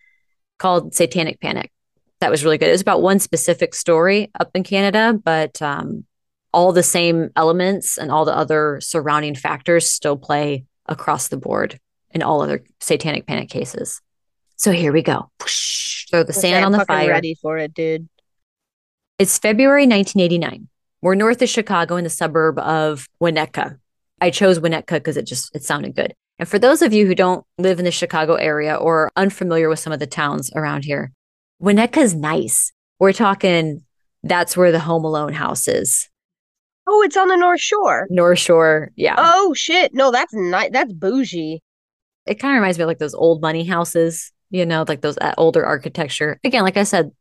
called 0.60 0.94
Satanic 0.94 1.40
Panic. 1.40 1.72
That 2.20 2.30
was 2.30 2.44
really 2.44 2.58
good. 2.58 2.70
It 2.70 2.74
was 2.74 2.82
about 2.82 3.02
one 3.02 3.20
specific 3.20 3.74
story 3.74 4.32
up 4.40 4.52
in 4.54 4.64
Canada, 4.64 5.18
but 5.24 5.62
um, 5.62 6.06
all 6.54 6.72
the 6.72 6.84
same 6.84 7.30
elements 7.36 7.98
and 7.98 8.12
all 8.12 8.26
the 8.26 8.36
other 8.36 8.80
surrounding 8.82 9.36
factors 9.36 9.92
still 9.92 10.18
play 10.18 10.66
across 10.86 11.28
the 11.28 11.38
board 11.38 11.80
in 12.12 12.24
all 12.24 12.42
other 12.42 12.64
Satanic 12.80 13.28
Panic 13.28 13.50
cases. 13.50 14.02
So 14.56 14.72
here 14.72 14.92
we 14.92 15.02
go. 15.02 15.30
throw 16.10 16.24
the 16.24 16.34
sand 16.34 16.66
on 16.66 16.72
the 16.72 16.86
fire. 16.86 17.10
Ready 17.10 17.36
for 17.36 17.58
it, 17.58 17.74
dude. 17.74 18.08
It's 19.20 19.38
February 19.38 19.84
1989. 19.84 20.68
We're 21.02 21.16
north 21.16 21.42
of 21.42 21.50
Chicago 21.50 21.96
in 21.96 22.04
the 22.04 22.10
suburb 22.10 22.58
of 22.60 23.08
Winnetka. 23.22 23.78
I 24.20 24.32
chose 24.32 24.60
Winnetka 24.60 24.96
because 24.96 25.18
it 25.18 25.26
just 25.26 25.56
it 25.56 25.64
sounded 25.64 25.96
good. 25.96 26.14
And 26.40 26.48
for 26.48 26.60
those 26.60 26.82
of 26.82 26.94
you 26.94 27.06
who 27.06 27.16
don't 27.16 27.46
live 27.58 27.80
in 27.80 27.86
the 27.86 27.92
Chicago 27.92 28.36
area 28.36 28.76
or 28.76 29.04
are 29.04 29.12
unfamiliar 29.16 29.70
with 29.70 29.80
some 29.80 29.94
of 29.94 30.00
the 30.00 30.08
towns 30.08 30.52
around 30.56 30.86
here, 30.86 31.12
Winnetka 31.62 31.98
is 31.98 32.16
nice. 32.16 32.72
We're 33.00 33.14
talking 33.14 33.84
that's 34.24 34.58
where 34.58 34.72
the 34.72 34.80
Home 34.80 35.06
Alone 35.06 35.34
house 35.34 35.68
is. 35.68 36.10
Oh, 36.88 37.02
it's 37.04 37.18
on 37.18 37.28
the 37.28 37.36
North 37.36 37.60
Shore. 37.60 38.08
North 38.10 38.40
Shore, 38.40 38.92
yeah. 38.96 39.16
Oh 39.18 39.54
shit. 39.54 39.94
No, 39.94 40.12
that's 40.12 40.34
not 40.34 40.72
that's 40.72 40.94
bougie. 40.94 41.62
It 42.26 42.36
kind 42.36 42.56
of 42.56 42.62
reminds 42.62 42.78
me 42.78 42.84
of 42.84 42.88
like 42.88 43.00
those 43.00 43.14
old 43.14 43.42
money 43.42 43.66
houses, 43.66 44.32
you 44.50 44.66
know, 44.66 44.86
like 44.88 45.02
those 45.02 45.18
uh, 45.18 45.34
older 45.38 45.66
architecture. 45.66 46.40
Again, 46.44 46.64
like 46.64 46.78
I 46.78 46.84
said, 46.84 47.12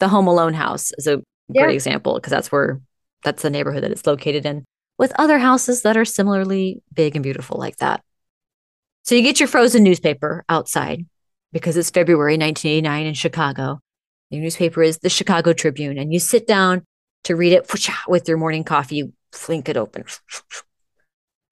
the 0.00 0.08
Home 0.08 0.26
Alone 0.26 0.54
house 0.54 0.92
is 0.98 1.06
a 1.06 1.22
yeah. 1.48 1.62
great 1.62 1.74
example 1.74 2.14
because 2.14 2.30
that's 2.30 2.50
where 2.50 2.80
that's 3.22 3.42
the 3.42 3.50
neighborhood 3.50 3.84
that 3.84 3.90
it's 3.90 4.06
located 4.06 4.44
in, 4.46 4.64
with 4.98 5.12
other 5.18 5.38
houses 5.38 5.82
that 5.82 5.96
are 5.96 6.04
similarly 6.04 6.82
big 6.92 7.16
and 7.16 7.22
beautiful 7.22 7.58
like 7.58 7.76
that. 7.78 8.02
So 9.02 9.14
you 9.14 9.22
get 9.22 9.40
your 9.40 9.48
frozen 9.48 9.82
newspaper 9.82 10.44
outside 10.48 11.06
because 11.52 11.76
it's 11.76 11.90
February 11.90 12.34
1989 12.34 13.06
in 13.06 13.14
Chicago. 13.14 13.80
Your 14.30 14.42
newspaper 14.42 14.82
is 14.82 14.98
the 14.98 15.10
Chicago 15.10 15.52
Tribune, 15.52 15.98
and 15.98 16.12
you 16.12 16.18
sit 16.18 16.46
down 16.46 16.84
to 17.24 17.36
read 17.36 17.52
it 17.52 17.70
with 18.08 18.28
your 18.28 18.38
morning 18.38 18.64
coffee. 18.64 18.96
You 18.96 19.12
flink 19.32 19.68
it 19.68 19.76
open. 19.76 20.04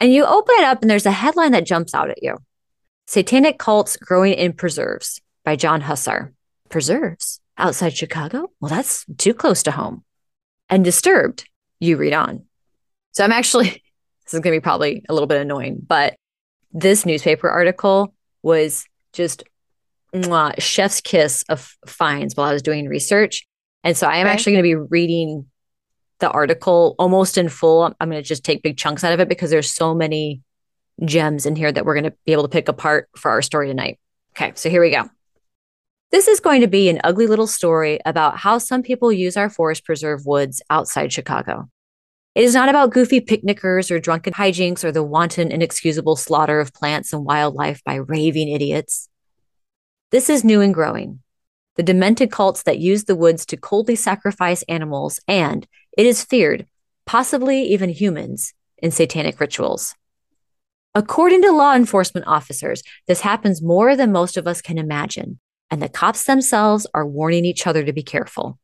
And 0.00 0.12
you 0.12 0.25
open 0.25 0.55
it 0.59 0.64
up, 0.64 0.83
and 0.83 0.91
there's 0.91 1.07
a 1.07 1.12
headline 1.12 1.52
that 1.52 1.67
jumps 1.67 1.95
out 1.95 2.11
at 2.11 2.23
you 2.23 2.38
Satanic 3.07 3.59
Cults 3.59 3.97
Growing 3.97 4.35
in 4.35 4.52
Preserves 4.52 5.21
by 5.45 5.57
John 5.57 5.83
Husar. 5.83 6.33
Preserves 6.69 7.41
outside 7.59 7.97
Chicago? 7.97 8.50
Well, 8.61 8.71
that's 8.71 9.05
too 9.19 9.35
close 9.35 9.62
to 9.64 9.71
home. 9.71 10.05
And 10.69 10.85
Disturbed 10.85 11.49
you 11.81 11.97
read 11.97 12.12
on. 12.12 12.45
So 13.12 13.25
I'm 13.25 13.33
actually, 13.33 13.64
this 14.25 14.35
is 14.35 14.41
going 14.41 14.55
to 14.55 14.61
be 14.61 14.62
probably 14.62 15.05
a 15.09 15.12
little 15.12 15.26
bit 15.26 15.41
annoying, 15.41 15.83
but 15.87 16.14
this 16.73 17.05
newspaper 17.05 17.50
article 17.50 18.14
was 18.43 18.87
just 19.12 19.45
mwah, 20.14 20.61
chef's 20.61 21.00
kiss 21.00 21.45
of 21.49 21.76
finds 21.87 22.35
while 22.35 22.49
I 22.49 22.52
was 22.52 22.62
doing 22.62 22.88
research. 22.88 23.47
And 23.85 23.97
so 23.97 24.07
I 24.07 24.19
am 24.19 24.26
okay. 24.26 24.33
actually 24.33 24.52
going 24.52 24.64
to 24.64 24.69
be 24.69 24.87
reading 24.91 25.47
the 26.23 26.31
article 26.31 26.95
almost 26.99 27.37
in 27.37 27.50
full. 27.50 27.83
I'm 27.83 28.09
going 28.09 28.23
to 28.23 28.26
just 28.26 28.45
take 28.45 28.62
big 28.62 28.79
chunks 28.79 29.05
out 29.05 29.12
of 29.12 29.21
it 29.21 29.29
because 29.29 29.50
there's 29.50 29.71
so 29.71 29.95
many 29.95 30.41
gems 31.05 31.45
in 31.45 31.57
here 31.57 31.71
that 31.71 31.85
we're 31.85 31.95
going 31.95 32.11
to 32.11 32.14
be 32.25 32.33
able 32.33 32.45
to 32.45 32.49
pick 32.49 32.69
apart 32.69 33.11
for 33.17 33.31
our 33.31 33.43
story 33.43 33.67
tonight. 33.67 33.99
Okay, 34.35 34.52
so 34.55 34.71
here 34.71 34.81
we 34.81 34.91
go. 34.91 35.11
This 36.12 36.29
is 36.29 36.41
going 36.41 36.61
to 36.61 36.69
be 36.69 36.88
an 36.88 37.00
ugly 37.02 37.26
little 37.26 37.47
story 37.47 37.99
about 38.07 38.37
how 38.38 38.59
some 38.59 38.83
people 38.83 39.11
use 39.11 39.37
our 39.37 39.50
forest 39.50 39.85
preserve 39.85 40.25
woods 40.25 40.62
outside 40.71 41.12
Chicago. 41.12 41.69
It 42.35 42.45
is 42.45 42.55
not 42.55 42.69
about 42.69 42.93
goofy 42.93 43.21
picnickers 43.21 43.91
or 43.91 43.99
drunken 43.99 44.35
hijinks 44.35 44.85
or 44.85 44.93
the 44.93 45.02
wanton, 45.02 45.50
inexcusable 45.50 46.17
slaughter 46.17 46.61
of 46.61 46.73
plants 46.73 47.12
and 47.12 47.25
wildlife 47.25 47.83
by 47.85 47.97
raving 47.97 48.49
idiots. 48.49 49.09
This 50.12 50.31
is 50.31 50.45
new 50.45 50.61
and 50.61 50.73
growing. 50.73 51.21
The 51.76 51.83
demented 51.83 52.31
cults 52.31 52.62
that 52.64 52.79
use 52.79 53.05
the 53.05 53.17
woods 53.17 53.45
to 53.47 53.57
coldly 53.57 53.97
sacrifice 53.97 54.62
animals 54.64 55.19
and, 55.26 55.67
it 55.97 56.07
is 56.07 56.25
feared, 56.25 56.67
possibly 57.07 57.63
even 57.65 57.91
humans, 57.91 58.55
in 58.79 58.91
satanic 58.91 59.41
rituals. 59.41 59.95
According 60.95 61.43
to 61.43 61.53
law 61.53 61.75
enforcement 61.75 62.27
officers, 62.27 62.83
this 63.07 63.23
happens 63.23 63.63
more 63.63 63.97
than 63.97 64.13
most 64.13 64.37
of 64.37 64.47
us 64.47 64.61
can 64.61 64.77
imagine, 64.77 65.39
and 65.71 65.81
the 65.81 65.89
cops 65.89 66.25
themselves 66.25 66.87
are 66.93 67.07
warning 67.07 67.45
each 67.45 67.67
other 67.67 67.83
to 67.85 67.93
be 67.93 68.03
careful. 68.03 68.59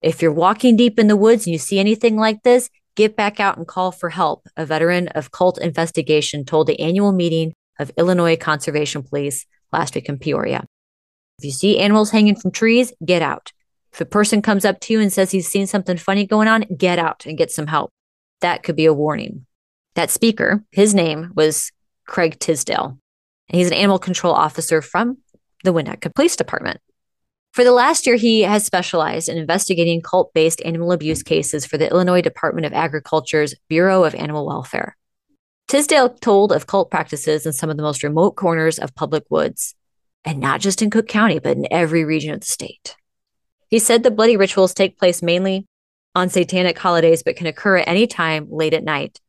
If 0.00 0.22
you're 0.22 0.32
walking 0.32 0.76
deep 0.76 0.98
in 0.98 1.08
the 1.08 1.16
woods 1.16 1.46
and 1.46 1.52
you 1.52 1.58
see 1.58 1.78
anything 1.78 2.16
like 2.16 2.42
this, 2.42 2.70
get 2.94 3.16
back 3.16 3.40
out 3.40 3.58
and 3.58 3.66
call 3.66 3.92
for 3.92 4.10
help, 4.10 4.46
a 4.56 4.64
veteran 4.64 5.08
of 5.08 5.30
cult 5.30 5.58
investigation 5.58 6.44
told 6.44 6.66
the 6.66 6.80
annual 6.80 7.12
meeting 7.12 7.52
of 7.78 7.92
Illinois 7.98 8.36
Conservation 8.36 9.02
Police 9.02 9.44
last 9.72 9.94
week 9.94 10.08
in 10.08 10.18
Peoria. 10.18 10.64
If 11.38 11.44
you 11.44 11.50
see 11.50 11.78
animals 11.78 12.10
hanging 12.10 12.36
from 12.36 12.52
trees, 12.52 12.94
get 13.04 13.20
out. 13.20 13.52
If 13.96 14.02
a 14.02 14.04
person 14.04 14.42
comes 14.42 14.66
up 14.66 14.78
to 14.80 14.92
you 14.92 15.00
and 15.00 15.10
says 15.10 15.30
he's 15.30 15.48
seen 15.48 15.66
something 15.66 15.96
funny 15.96 16.26
going 16.26 16.48
on, 16.48 16.66
get 16.76 16.98
out 16.98 17.24
and 17.24 17.38
get 17.38 17.50
some 17.50 17.66
help. 17.66 17.90
That 18.42 18.62
could 18.62 18.76
be 18.76 18.84
a 18.84 18.92
warning. 18.92 19.46
That 19.94 20.10
speaker, 20.10 20.62
his 20.70 20.92
name 20.92 21.32
was 21.34 21.72
Craig 22.06 22.38
Tisdale. 22.38 22.98
And 23.48 23.58
he's 23.58 23.68
an 23.68 23.72
animal 23.72 23.98
control 23.98 24.34
officer 24.34 24.82
from 24.82 25.16
the 25.64 25.72
Winnetka 25.72 26.14
Police 26.14 26.36
Department. 26.36 26.78
For 27.54 27.64
the 27.64 27.72
last 27.72 28.06
year, 28.06 28.16
he 28.16 28.42
has 28.42 28.66
specialized 28.66 29.30
in 29.30 29.38
investigating 29.38 30.02
cult 30.02 30.34
based 30.34 30.60
animal 30.62 30.92
abuse 30.92 31.22
cases 31.22 31.64
for 31.64 31.78
the 31.78 31.90
Illinois 31.90 32.20
Department 32.20 32.66
of 32.66 32.74
Agriculture's 32.74 33.54
Bureau 33.70 34.04
of 34.04 34.14
Animal 34.14 34.46
Welfare. 34.46 34.94
Tisdale 35.68 36.10
told 36.10 36.52
of 36.52 36.66
cult 36.66 36.90
practices 36.90 37.46
in 37.46 37.54
some 37.54 37.70
of 37.70 37.78
the 37.78 37.82
most 37.82 38.02
remote 38.02 38.36
corners 38.36 38.78
of 38.78 38.94
public 38.94 39.24
woods, 39.30 39.74
and 40.22 40.38
not 40.38 40.60
just 40.60 40.82
in 40.82 40.90
Cook 40.90 41.08
County, 41.08 41.38
but 41.38 41.56
in 41.56 41.66
every 41.70 42.04
region 42.04 42.34
of 42.34 42.40
the 42.40 42.46
state. 42.46 42.94
He 43.68 43.78
said 43.78 44.02
the 44.02 44.10
bloody 44.10 44.36
rituals 44.36 44.74
take 44.74 44.98
place 44.98 45.22
mainly 45.22 45.66
on 46.14 46.28
satanic 46.28 46.78
holidays, 46.78 47.22
but 47.22 47.36
can 47.36 47.46
occur 47.46 47.78
at 47.78 47.88
any 47.88 48.06
time 48.06 48.46
late 48.50 48.74
at 48.74 48.84
night. 48.84 49.20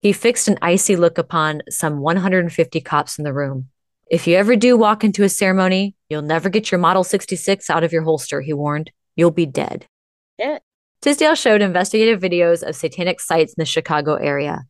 He 0.00 0.12
fixed 0.12 0.48
an 0.48 0.58
icy 0.60 0.96
look 0.96 1.18
upon 1.18 1.62
some 1.68 2.00
150 2.00 2.80
cops 2.80 3.18
in 3.18 3.24
the 3.24 3.32
room. 3.32 3.68
If 4.10 4.26
you 4.26 4.36
ever 4.36 4.56
do 4.56 4.76
walk 4.76 5.04
into 5.04 5.24
a 5.24 5.28
ceremony, 5.28 5.94
you'll 6.10 6.22
never 6.22 6.48
get 6.48 6.70
your 6.70 6.78
Model 6.78 7.02
66 7.02 7.70
out 7.70 7.82
of 7.82 7.92
your 7.92 8.02
holster, 8.02 8.40
he 8.40 8.52
warned. 8.52 8.90
You'll 9.16 9.30
be 9.30 9.46
dead. 9.46 9.86
Yeah. 10.38 10.58
Tisdale 11.00 11.34
showed 11.34 11.62
investigative 11.62 12.20
videos 12.20 12.62
of 12.62 12.76
satanic 12.76 13.20
sites 13.20 13.54
in 13.54 13.62
the 13.62 13.64
Chicago 13.64 14.14
area. 14.14 14.64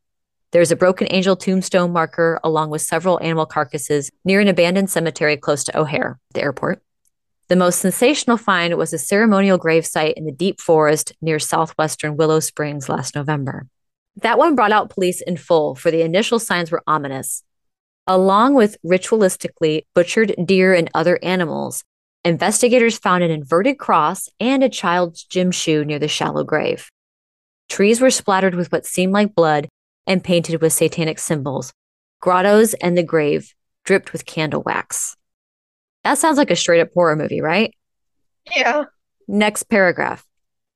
There's 0.53 0.71
a 0.71 0.77
broken 0.77 1.07
angel 1.11 1.35
tombstone 1.35 1.93
marker 1.93 2.39
along 2.45 2.71
with 2.71 2.83
several 2.83 3.21
animal 3.21 3.47
carcasses 3.47 4.11
near 4.25 4.41
an 4.41 4.49
abandoned 4.49 4.91
cemetery 4.91 5.37
close 5.37 5.65
to 5.65 5.79
O'Hare, 5.79 6.19
the 6.35 6.43
airport. 6.43 6.83
The 7.49 7.57
most 7.57 7.81
sensational 7.81 8.37
find 8.37 8.77
was 8.77 8.93
a 8.93 8.99
ceremonial 8.99 9.59
gravesite 9.59 10.15
in 10.15 10.25
the 10.25 10.33
deep 10.33 10.61
forest 10.61 11.13
near 11.21 11.39
southwestern 11.39 12.17
Willow 12.17 12.41
Springs 12.41 12.89
last 12.89 13.15
November. 13.15 13.67
That 14.17 14.39
one 14.39 14.55
brought 14.55 14.73
out 14.73 14.91
police 14.91 15.21
in 15.21 15.37
full, 15.37 15.75
for 15.75 15.91
the 15.91 16.03
initial 16.03 16.39
signs 16.39 16.71
were 16.71 16.83
ominous. 16.87 17.43
Along 18.07 18.55
with 18.55 18.77
ritualistically 18.85 19.83
butchered 19.95 20.35
deer 20.45 20.75
and 20.75 20.91
other 20.95 21.19
animals, 21.23 21.85
investigators 22.25 22.99
found 22.99 23.23
an 23.23 23.31
inverted 23.31 23.79
cross 23.79 24.29
and 24.41 24.63
a 24.63 24.69
child's 24.69 25.25
gym 25.25 25.51
shoe 25.51 25.85
near 25.85 25.99
the 25.99 26.09
shallow 26.09 26.45
grave. 26.45 26.91
Trees 27.69 28.01
were 28.01 28.11
splattered 28.11 28.55
with 28.55 28.71
what 28.71 28.87
seemed 28.87 29.13
like 29.13 29.35
blood 29.35 29.69
and 30.07 30.23
painted 30.23 30.61
with 30.61 30.73
satanic 30.73 31.19
symbols. 31.19 31.73
Grottos 32.21 32.75
and 32.75 32.99
the 32.99 33.03
grave 33.03 33.55
dripped 33.85 34.13
with 34.13 34.27
candle 34.27 34.63
wax. 34.63 35.17
That 36.05 36.19
sounds 36.19 36.39
like 36.39 36.51
a 36.51 36.57
straight 36.57 36.81
up 36.81 36.91
horror 36.95 37.17
movie, 37.17 37.41
right? 37.41 37.75
Yeah. 38.55 38.85
Next 39.29 39.65
paragraph. 39.65 40.27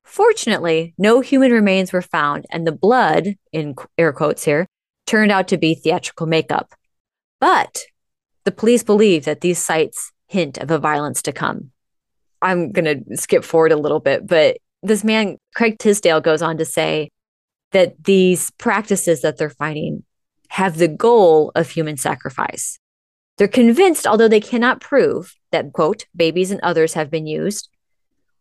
Fortunately, 0.04 0.94
no 0.98 1.20
human 1.20 1.50
remains 1.50 1.92
were 1.92 2.02
found, 2.02 2.46
and 2.50 2.66
the 2.66 2.72
blood, 2.72 3.34
in 3.52 3.74
air 3.98 4.12
quotes 4.12 4.44
here, 4.44 4.66
turned 5.06 5.32
out 5.32 5.48
to 5.48 5.58
be 5.58 5.74
theatrical 5.74 6.26
makeup. 6.26 6.72
But 7.40 7.82
the 8.44 8.52
police 8.52 8.84
believe 8.84 9.24
that 9.24 9.40
these 9.40 9.58
sites 9.58 10.12
hint 10.28 10.58
of 10.58 10.70
a 10.70 10.78
violence 10.78 11.22
to 11.22 11.32
come. 11.32 11.70
I'm 12.40 12.70
going 12.70 12.84
to 12.84 13.16
skip 13.16 13.44
forward 13.44 13.72
a 13.72 13.76
little 13.76 14.00
bit, 14.00 14.26
but 14.26 14.58
this 14.82 15.02
man, 15.02 15.38
Craig 15.54 15.78
Tisdale, 15.78 16.20
goes 16.20 16.42
on 16.42 16.58
to 16.58 16.64
say 16.64 17.10
that 17.72 18.04
these 18.04 18.50
practices 18.52 19.22
that 19.22 19.38
they're 19.38 19.50
finding 19.50 20.04
have 20.50 20.78
the 20.78 20.88
goal 20.88 21.50
of 21.56 21.70
human 21.70 21.96
sacrifice. 21.96 22.78
They're 23.36 23.48
convinced, 23.48 24.06
although 24.06 24.28
they 24.28 24.40
cannot 24.40 24.80
prove, 24.80 25.34
that, 25.52 25.72
quote, 25.72 26.06
babies 26.14 26.50
and 26.50 26.60
others 26.62 26.94
have 26.94 27.10
been 27.10 27.26
used. 27.26 27.68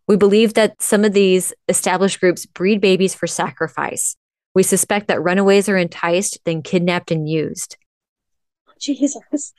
We 0.07 0.15
believe 0.15 0.53
that 0.53 0.81
some 0.81 1.03
of 1.03 1.13
these 1.13 1.53
established 1.67 2.19
groups 2.19 2.45
breed 2.45 2.79
babies 2.79 3.13
for 3.13 3.27
sacrifice. 3.27 4.15
We 4.53 4.63
suspect 4.63 5.07
that 5.07 5.21
runaways 5.21 5.67
are 5.67 5.77
enticed, 5.77 6.39
then 6.45 6.61
kidnapped 6.61 7.11
and 7.11 7.27
used. 7.27 7.77
Jesus. 8.79 9.53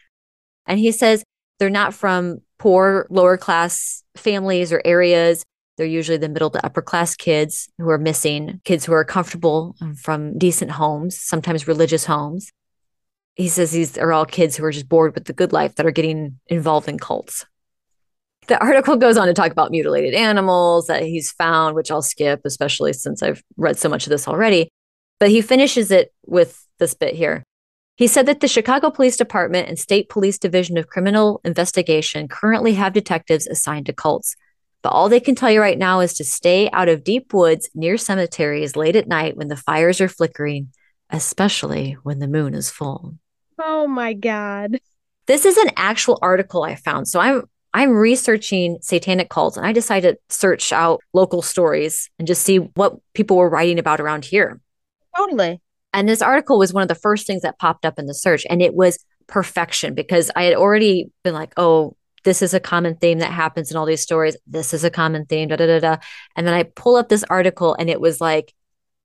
And 0.66 0.78
he 0.78 0.92
says 0.92 1.22
they're 1.58 1.68
not 1.68 1.92
from 1.92 2.38
poor, 2.58 3.06
lower 3.10 3.36
class 3.36 4.02
families 4.16 4.72
or 4.72 4.80
areas. 4.84 5.44
They're 5.76 5.86
usually 5.86 6.16
the 6.16 6.30
middle 6.30 6.50
to 6.50 6.64
upper 6.64 6.80
class 6.80 7.14
kids 7.14 7.68
who 7.76 7.90
are 7.90 7.98
missing, 7.98 8.62
kids 8.64 8.86
who 8.86 8.94
are 8.94 9.04
comfortable 9.04 9.76
um, 9.82 9.94
from 9.94 10.38
decent 10.38 10.70
homes, 10.70 11.20
sometimes 11.20 11.68
religious 11.68 12.06
homes 12.06 12.50
he 13.36 13.48
says 13.48 13.70
these 13.70 13.98
are 13.98 14.12
all 14.12 14.24
kids 14.24 14.56
who 14.56 14.64
are 14.64 14.72
just 14.72 14.88
bored 14.88 15.14
with 15.14 15.26
the 15.26 15.34
good 15.34 15.52
life 15.52 15.74
that 15.76 15.86
are 15.86 15.92
getting 15.92 16.40
involved 16.46 16.88
in 16.88 16.98
cults. 16.98 17.44
The 18.48 18.58
article 18.58 18.96
goes 18.96 19.18
on 19.18 19.26
to 19.26 19.34
talk 19.34 19.52
about 19.52 19.70
mutilated 19.70 20.14
animals 20.14 20.86
that 20.86 21.02
he's 21.02 21.32
found, 21.32 21.76
which 21.76 21.90
I'll 21.90 22.02
skip, 22.02 22.40
especially 22.44 22.92
since 22.94 23.22
I've 23.22 23.42
read 23.56 23.78
so 23.78 23.88
much 23.88 24.06
of 24.06 24.10
this 24.10 24.26
already. 24.26 24.70
But 25.20 25.30
he 25.30 25.42
finishes 25.42 25.90
it 25.90 26.12
with 26.24 26.64
this 26.78 26.94
bit 26.94 27.14
here. 27.14 27.42
He 27.96 28.06
said 28.06 28.26
that 28.26 28.40
the 28.40 28.48
Chicago 28.48 28.90
Police 28.90 29.16
Department 29.16 29.68
and 29.68 29.78
State 29.78 30.08
Police 30.08 30.38
Division 30.38 30.78
of 30.78 30.86
Criminal 30.86 31.40
Investigation 31.44 32.28
currently 32.28 32.74
have 32.74 32.92
detectives 32.92 33.46
assigned 33.46 33.86
to 33.86 33.92
cults. 33.92 34.36
But 34.82 34.90
all 34.90 35.08
they 35.08 35.20
can 35.20 35.34
tell 35.34 35.50
you 35.50 35.60
right 35.60 35.78
now 35.78 36.00
is 36.00 36.14
to 36.14 36.24
stay 36.24 36.70
out 36.70 36.88
of 36.88 37.04
deep 37.04 37.34
woods 37.34 37.68
near 37.74 37.96
cemeteries 37.96 38.76
late 38.76 38.96
at 38.96 39.08
night 39.08 39.36
when 39.36 39.48
the 39.48 39.56
fires 39.56 40.00
are 40.00 40.08
flickering, 40.08 40.72
especially 41.10 41.92
when 42.02 42.18
the 42.18 42.28
moon 42.28 42.54
is 42.54 42.70
full. 42.70 43.18
Oh 43.58 43.86
my 43.86 44.12
God. 44.12 44.78
This 45.26 45.44
is 45.44 45.56
an 45.56 45.70
actual 45.76 46.18
article 46.22 46.62
I 46.62 46.74
found. 46.76 47.08
So 47.08 47.20
I'm 47.20 47.44
I'm 47.74 47.90
researching 47.90 48.78
satanic 48.80 49.28
cults 49.28 49.56
and 49.56 49.66
I 49.66 49.72
decided 49.72 50.16
to 50.16 50.34
search 50.34 50.72
out 50.72 51.00
local 51.12 51.42
stories 51.42 52.08
and 52.18 52.26
just 52.26 52.42
see 52.42 52.56
what 52.56 52.94
people 53.12 53.36
were 53.36 53.50
writing 53.50 53.78
about 53.78 54.00
around 54.00 54.24
here. 54.24 54.60
Totally. 55.14 55.60
And 55.92 56.08
this 56.08 56.22
article 56.22 56.58
was 56.58 56.72
one 56.72 56.82
of 56.82 56.88
the 56.88 56.94
first 56.94 57.26
things 57.26 57.42
that 57.42 57.58
popped 57.58 57.84
up 57.84 57.98
in 57.98 58.06
the 58.06 58.14
search 58.14 58.46
and 58.48 58.62
it 58.62 58.74
was 58.74 58.98
perfection 59.26 59.94
because 59.94 60.30
I 60.34 60.44
had 60.44 60.54
already 60.54 61.10
been 61.22 61.34
like, 61.34 61.52
oh, 61.56 61.96
this 62.24 62.42
is 62.42 62.54
a 62.54 62.60
common 62.60 62.96
theme 62.96 63.18
that 63.18 63.32
happens 63.32 63.70
in 63.70 63.76
all 63.76 63.86
these 63.86 64.02
stories. 64.02 64.36
This 64.46 64.74
is 64.74 64.82
a 64.82 64.90
common 64.90 65.26
theme, 65.26 65.48
da 65.48 65.56
da 65.56 65.66
da 65.66 65.78
da. 65.78 65.96
And 66.34 66.46
then 66.46 66.54
I 66.54 66.64
pull 66.64 66.96
up 66.96 67.08
this 67.08 67.24
article 67.24 67.74
and 67.78 67.88
it 67.88 68.00
was 68.00 68.20
like 68.20 68.54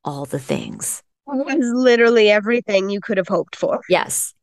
all 0.04 0.26
the 0.26 0.40
things. 0.40 1.04
It 1.28 1.46
was 1.46 1.72
literally 1.74 2.30
everything 2.30 2.90
you 2.90 3.00
could 3.00 3.18
have 3.18 3.28
hoped 3.28 3.56
for. 3.56 3.82
Yes. 3.90 4.34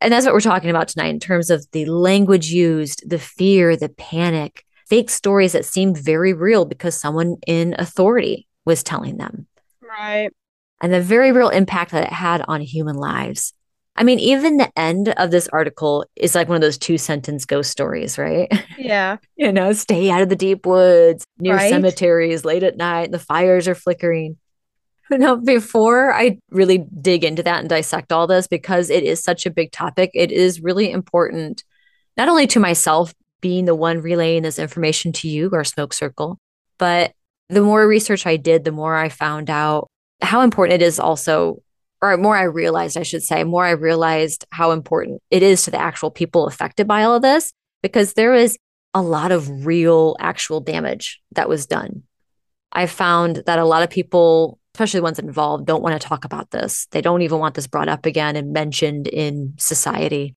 And 0.00 0.12
that's 0.12 0.24
what 0.24 0.34
we're 0.34 0.40
talking 0.40 0.70
about 0.70 0.88
tonight 0.88 1.08
in 1.08 1.20
terms 1.20 1.50
of 1.50 1.66
the 1.72 1.84
language 1.86 2.50
used, 2.50 3.08
the 3.08 3.18
fear, 3.18 3.76
the 3.76 3.90
panic, 3.90 4.64
fake 4.88 5.10
stories 5.10 5.52
that 5.52 5.64
seemed 5.64 5.98
very 5.98 6.32
real 6.32 6.64
because 6.64 6.98
someone 6.98 7.36
in 7.46 7.74
authority 7.78 8.46
was 8.64 8.82
telling 8.82 9.18
them. 9.18 9.46
Right. 9.82 10.30
And 10.80 10.92
the 10.92 11.02
very 11.02 11.32
real 11.32 11.50
impact 11.50 11.90
that 11.92 12.04
it 12.04 12.12
had 12.12 12.42
on 12.48 12.60
human 12.60 12.96
lives. 12.96 13.52
I 13.96 14.02
mean, 14.02 14.18
even 14.18 14.56
the 14.56 14.70
end 14.78 15.10
of 15.10 15.30
this 15.30 15.48
article 15.48 16.06
is 16.16 16.34
like 16.34 16.48
one 16.48 16.56
of 16.56 16.62
those 16.62 16.78
two 16.78 16.96
sentence 16.96 17.44
ghost 17.44 17.70
stories, 17.70 18.16
right? 18.16 18.50
Yeah. 18.78 19.18
you 19.36 19.52
know, 19.52 19.72
stay 19.74 20.10
out 20.10 20.22
of 20.22 20.30
the 20.30 20.36
deep 20.36 20.64
woods, 20.64 21.24
near 21.38 21.56
Right. 21.56 21.68
cemeteries 21.68 22.44
late 22.44 22.62
at 22.62 22.78
night, 22.78 23.10
the 23.10 23.18
fires 23.18 23.68
are 23.68 23.74
flickering. 23.74 24.38
Now, 25.18 25.34
before 25.34 26.14
I 26.14 26.38
really 26.50 26.78
dig 26.78 27.24
into 27.24 27.42
that 27.42 27.60
and 27.60 27.68
dissect 27.68 28.12
all 28.12 28.28
this, 28.28 28.46
because 28.46 28.90
it 28.90 29.02
is 29.02 29.22
such 29.22 29.44
a 29.44 29.50
big 29.50 29.72
topic, 29.72 30.10
it 30.14 30.30
is 30.30 30.60
really 30.60 30.90
important, 30.90 31.64
not 32.16 32.28
only 32.28 32.46
to 32.48 32.60
myself 32.60 33.12
being 33.40 33.64
the 33.64 33.74
one 33.74 34.00
relaying 34.00 34.44
this 34.44 34.58
information 34.58 35.12
to 35.14 35.28
you, 35.28 35.50
our 35.52 35.64
smoke 35.64 35.92
circle, 35.92 36.38
but 36.78 37.12
the 37.48 37.60
more 37.60 37.88
research 37.88 38.24
I 38.24 38.36
did, 38.36 38.62
the 38.62 38.70
more 38.70 38.94
I 38.94 39.08
found 39.08 39.50
out 39.50 39.88
how 40.22 40.42
important 40.42 40.80
it 40.80 40.84
is 40.84 41.00
also, 41.00 41.60
or 42.00 42.16
more 42.16 42.36
I 42.36 42.44
realized, 42.44 42.96
I 42.96 43.02
should 43.02 43.24
say, 43.24 43.42
more 43.42 43.64
I 43.64 43.70
realized 43.70 44.44
how 44.52 44.70
important 44.70 45.20
it 45.30 45.42
is 45.42 45.64
to 45.64 45.72
the 45.72 45.80
actual 45.80 46.12
people 46.12 46.46
affected 46.46 46.86
by 46.86 47.02
all 47.02 47.16
of 47.16 47.22
this, 47.22 47.52
because 47.82 48.12
there 48.12 48.34
is 48.34 48.56
a 48.94 49.02
lot 49.02 49.32
of 49.32 49.66
real, 49.66 50.16
actual 50.20 50.60
damage 50.60 51.20
that 51.32 51.48
was 51.48 51.66
done. 51.66 52.04
I 52.70 52.86
found 52.86 53.42
that 53.46 53.58
a 53.58 53.64
lot 53.64 53.82
of 53.82 53.90
people 53.90 54.59
especially 54.74 55.00
the 55.00 55.04
ones 55.04 55.18
involved, 55.18 55.66
don't 55.66 55.82
want 55.82 56.00
to 56.00 56.08
talk 56.08 56.24
about 56.24 56.50
this. 56.50 56.86
They 56.90 57.00
don't 57.00 57.22
even 57.22 57.38
want 57.38 57.54
this 57.54 57.66
brought 57.66 57.88
up 57.88 58.06
again 58.06 58.36
and 58.36 58.52
mentioned 58.52 59.08
in 59.08 59.54
society. 59.58 60.34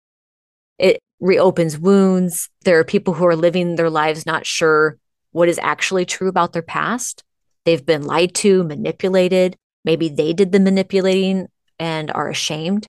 It 0.80 1.00
reopens 1.20 1.78
wounds. 1.78 2.50
There 2.66 2.80
are 2.80 2.84
people 2.84 3.13
who 3.13 3.25
are 3.25 3.36
living 3.36 3.75
their 3.75 3.90
lives 3.90 4.25
not 4.25 4.46
sure 4.46 4.98
what 5.32 5.50
is 5.50 5.60
actually 5.62 6.06
true 6.06 6.28
about 6.28 6.54
their 6.54 6.62
past. 6.62 7.24
They've 7.66 7.86
been 7.86 8.04
lied 8.04 8.36
to, 8.36 8.63
manipulated. 8.63 9.56
Maybe 9.86 10.10
they 10.10 10.34
did 10.34 10.52
the 10.52 10.60
manipulating 10.60 11.48
and 11.80 12.12
are 12.12 12.30
ashamed. 12.30 12.86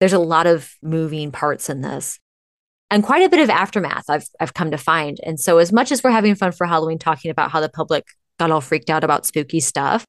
There's 0.00 0.12
a 0.12 0.18
lot 0.18 0.46
of 0.46 0.72
moving 0.82 1.32
parts 1.32 1.68
in 1.70 1.80
this 1.80 2.18
and 2.90 3.02
quite 3.02 3.22
a 3.22 3.28
bit 3.28 3.40
of 3.40 3.50
aftermath 3.50 4.04
I've, 4.08 4.26
I've 4.40 4.54
come 4.54 4.70
to 4.70 4.78
find. 4.78 5.18
And 5.22 5.38
so, 5.38 5.58
as 5.58 5.72
much 5.72 5.92
as 5.92 6.02
we're 6.02 6.10
having 6.10 6.34
fun 6.34 6.52
for 6.52 6.66
Halloween 6.66 6.98
talking 6.98 7.30
about 7.30 7.50
how 7.50 7.60
the 7.60 7.68
public 7.68 8.06
got 8.38 8.50
all 8.50 8.60
freaked 8.60 8.90
out 8.90 9.04
about 9.04 9.26
spooky 9.26 9.60
stuff, 9.60 10.04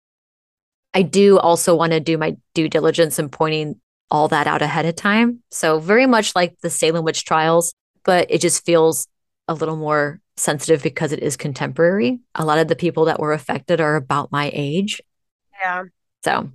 I 0.93 1.03
do 1.03 1.37
also 1.37 1.75
want 1.75 1.91
to 1.91 1.99
do 1.99 2.17
my 2.17 2.35
due 2.53 2.67
diligence 2.67 3.19
in 3.19 3.29
pointing 3.29 3.79
all 4.11 4.27
that 4.29 4.47
out 4.47 4.61
ahead 4.61 4.85
of 4.85 4.95
time. 4.95 5.43
So, 5.51 5.79
very 5.79 6.05
much 6.05 6.35
like 6.35 6.59
the 6.61 6.69
Salem 6.69 7.05
witch 7.05 7.25
trials, 7.25 7.73
but 8.03 8.27
it 8.29 8.41
just 8.41 8.65
feels 8.65 9.07
a 9.47 9.53
little 9.53 9.75
more 9.75 10.19
sensitive 10.37 10.81
because 10.81 11.11
it 11.11 11.19
is 11.19 11.37
contemporary. 11.37 12.19
A 12.35 12.45
lot 12.45 12.59
of 12.59 12.67
the 12.67 12.75
people 12.75 13.05
that 13.05 13.19
were 13.19 13.33
affected 13.33 13.81
are 13.81 13.95
about 13.95 14.31
my 14.31 14.49
age. 14.53 15.01
Yeah. 15.59 15.83
So, 16.23 16.49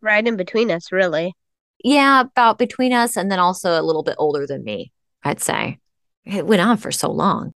right 0.00 0.26
in 0.26 0.36
between 0.36 0.70
us, 0.70 0.92
really. 0.92 1.34
Yeah, 1.82 2.22
about 2.22 2.58
between 2.58 2.92
us 2.92 3.16
and 3.16 3.30
then 3.30 3.38
also 3.38 3.80
a 3.80 3.82
little 3.82 4.02
bit 4.02 4.16
older 4.18 4.46
than 4.46 4.64
me, 4.64 4.92
I'd 5.22 5.40
say. 5.40 5.78
It 6.24 6.46
went 6.46 6.62
on 6.62 6.76
for 6.76 6.90
so 6.90 7.10
long. 7.10 7.52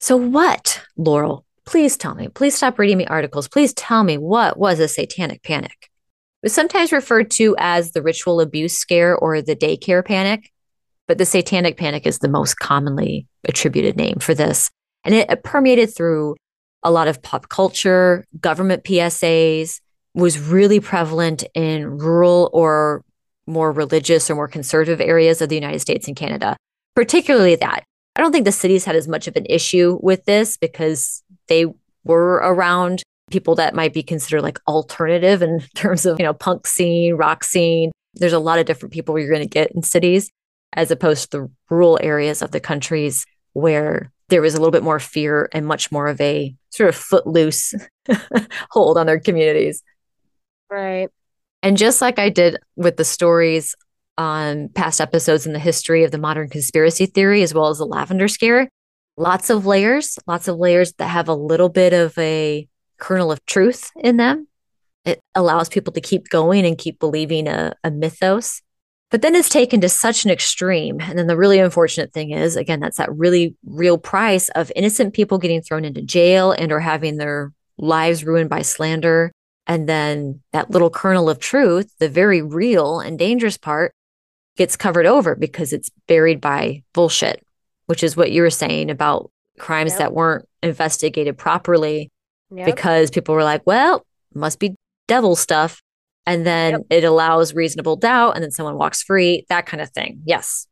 So, 0.00 0.16
what, 0.16 0.82
Laurel? 0.96 1.44
Please 1.66 1.96
tell 1.96 2.14
me. 2.14 2.28
Please 2.28 2.54
stop 2.54 2.78
reading 2.78 2.98
me 2.98 3.06
articles. 3.06 3.48
Please 3.48 3.72
tell 3.72 4.04
me 4.04 4.18
what 4.18 4.58
was 4.58 4.80
a 4.80 4.88
satanic 4.88 5.42
panic? 5.42 5.90
It 6.42 6.46
was 6.46 6.52
sometimes 6.52 6.92
referred 6.92 7.30
to 7.32 7.56
as 7.58 7.92
the 7.92 8.02
ritual 8.02 8.40
abuse 8.40 8.76
scare 8.76 9.16
or 9.16 9.40
the 9.40 9.56
daycare 9.56 10.04
panic, 10.04 10.50
but 11.08 11.18
the 11.18 11.24
satanic 11.24 11.76
panic 11.76 12.06
is 12.06 12.18
the 12.18 12.28
most 12.28 12.58
commonly 12.58 13.26
attributed 13.48 13.96
name 13.96 14.18
for 14.18 14.34
this. 14.34 14.70
And 15.04 15.14
it 15.14 15.42
permeated 15.42 15.94
through 15.94 16.36
a 16.82 16.90
lot 16.90 17.08
of 17.08 17.22
pop 17.22 17.48
culture, 17.48 18.24
government 18.40 18.84
PSAs, 18.84 19.80
was 20.14 20.38
really 20.38 20.80
prevalent 20.80 21.44
in 21.54 21.98
rural 21.98 22.50
or 22.52 23.02
more 23.46 23.72
religious 23.72 24.30
or 24.30 24.34
more 24.34 24.48
conservative 24.48 25.00
areas 25.00 25.42
of 25.42 25.48
the 25.48 25.54
United 25.54 25.80
States 25.80 26.06
and 26.06 26.16
Canada, 26.16 26.56
particularly 26.94 27.56
that. 27.56 27.84
I 28.16 28.20
don't 28.20 28.32
think 28.32 28.44
the 28.44 28.52
cities 28.52 28.84
had 28.84 28.96
as 28.96 29.08
much 29.08 29.26
of 29.26 29.36
an 29.36 29.46
issue 29.46 29.98
with 30.02 30.24
this 30.24 30.56
because 30.56 31.22
they 31.48 31.66
were 32.04 32.34
around 32.36 33.02
people 33.30 33.54
that 33.56 33.74
might 33.74 33.92
be 33.92 34.02
considered 34.02 34.42
like 34.42 34.60
alternative 34.68 35.42
in 35.42 35.60
terms 35.74 36.06
of, 36.06 36.18
you 36.18 36.24
know, 36.24 36.34
punk 36.34 36.66
scene, 36.66 37.14
rock 37.14 37.44
scene. 37.44 37.90
There's 38.14 38.32
a 38.32 38.38
lot 38.38 38.58
of 38.58 38.66
different 38.66 38.92
people 38.92 39.18
you're 39.18 39.30
going 39.30 39.42
to 39.42 39.48
get 39.48 39.72
in 39.72 39.82
cities 39.82 40.30
as 40.74 40.90
opposed 40.90 41.30
to 41.30 41.38
the 41.38 41.50
rural 41.70 41.98
areas 42.02 42.42
of 42.42 42.50
the 42.50 42.60
countries 42.60 43.26
where 43.52 44.12
there 44.28 44.42
was 44.42 44.54
a 44.54 44.58
little 44.58 44.72
bit 44.72 44.82
more 44.82 44.98
fear 44.98 45.48
and 45.52 45.66
much 45.66 45.92
more 45.92 46.08
of 46.08 46.20
a 46.20 46.54
sort 46.70 46.88
of 46.88 46.96
footloose 46.96 47.74
hold 48.70 48.98
on 48.98 49.06
their 49.06 49.20
communities. 49.20 49.82
Right. 50.70 51.08
And 51.62 51.76
just 51.76 52.00
like 52.00 52.18
I 52.18 52.30
did 52.30 52.58
with 52.76 52.96
the 52.96 53.04
stories 53.04 53.74
on 54.16 54.68
past 54.68 55.00
episodes 55.00 55.46
in 55.46 55.52
the 55.52 55.58
history 55.58 56.04
of 56.04 56.10
the 56.10 56.18
modern 56.18 56.48
conspiracy 56.48 57.06
theory, 57.06 57.42
as 57.42 57.54
well 57.54 57.68
as 57.68 57.78
the 57.78 57.86
lavender 57.86 58.28
scare, 58.28 58.68
lots 59.16 59.50
of 59.50 59.66
layers, 59.66 60.18
lots 60.26 60.48
of 60.48 60.56
layers 60.56 60.92
that 60.94 61.08
have 61.08 61.28
a 61.28 61.34
little 61.34 61.68
bit 61.68 61.92
of 61.92 62.16
a 62.18 62.68
kernel 62.98 63.32
of 63.32 63.44
truth 63.46 63.90
in 63.96 64.16
them. 64.16 64.48
It 65.04 65.20
allows 65.34 65.68
people 65.68 65.92
to 65.92 66.00
keep 66.00 66.28
going 66.28 66.64
and 66.64 66.78
keep 66.78 66.98
believing 66.98 67.46
a, 67.46 67.74
a 67.84 67.90
mythos. 67.90 68.62
But 69.10 69.22
then 69.22 69.34
it's 69.34 69.50
taken 69.50 69.80
to 69.82 69.88
such 69.88 70.24
an 70.24 70.30
extreme. 70.30 71.00
And 71.00 71.18
then 71.18 71.26
the 71.26 71.36
really 71.36 71.58
unfortunate 71.58 72.12
thing 72.12 72.30
is, 72.30 72.56
again, 72.56 72.80
that's 72.80 72.96
that 72.96 73.14
really 73.14 73.54
real 73.64 73.98
price 73.98 74.48
of 74.50 74.72
innocent 74.74 75.14
people 75.14 75.38
getting 75.38 75.62
thrown 75.62 75.84
into 75.84 76.02
jail 76.02 76.52
and 76.52 76.72
or 76.72 76.80
having 76.80 77.16
their 77.16 77.52
lives 77.76 78.24
ruined 78.24 78.50
by 78.50 78.62
slander. 78.62 79.30
And 79.66 79.88
then 79.88 80.40
that 80.52 80.70
little 80.70 80.90
kernel 80.90 81.28
of 81.28 81.38
truth, 81.38 81.92
the 81.98 82.08
very 82.08 82.42
real 82.42 82.98
and 83.00 83.18
dangerous 83.18 83.58
part, 83.58 83.94
gets 84.56 84.76
covered 84.76 85.06
over 85.06 85.34
because 85.34 85.72
it's 85.72 85.90
buried 86.06 86.40
by 86.40 86.82
bullshit, 86.92 87.44
which 87.86 88.02
is 88.02 88.16
what 88.16 88.32
you 88.32 88.42
were 88.42 88.50
saying 88.50 88.90
about 88.90 89.30
crimes 89.58 89.92
yep. 89.92 89.98
that 89.98 90.12
weren't 90.12 90.48
investigated 90.62 91.36
properly 91.36 92.10
yep. 92.50 92.66
because 92.66 93.10
people 93.10 93.34
were 93.34 93.44
like, 93.44 93.62
well, 93.66 94.04
must 94.34 94.58
be 94.58 94.74
devil 95.06 95.36
stuff 95.36 95.82
and 96.26 96.46
then 96.46 96.72
yep. 96.72 96.82
it 96.90 97.04
allows 97.04 97.54
reasonable 97.54 97.96
doubt 97.96 98.32
and 98.34 98.42
then 98.42 98.50
someone 98.50 98.76
walks 98.76 99.02
free 99.02 99.44
that 99.48 99.66
kind 99.66 99.80
of 99.80 99.90
thing 99.90 100.20
yes 100.24 100.66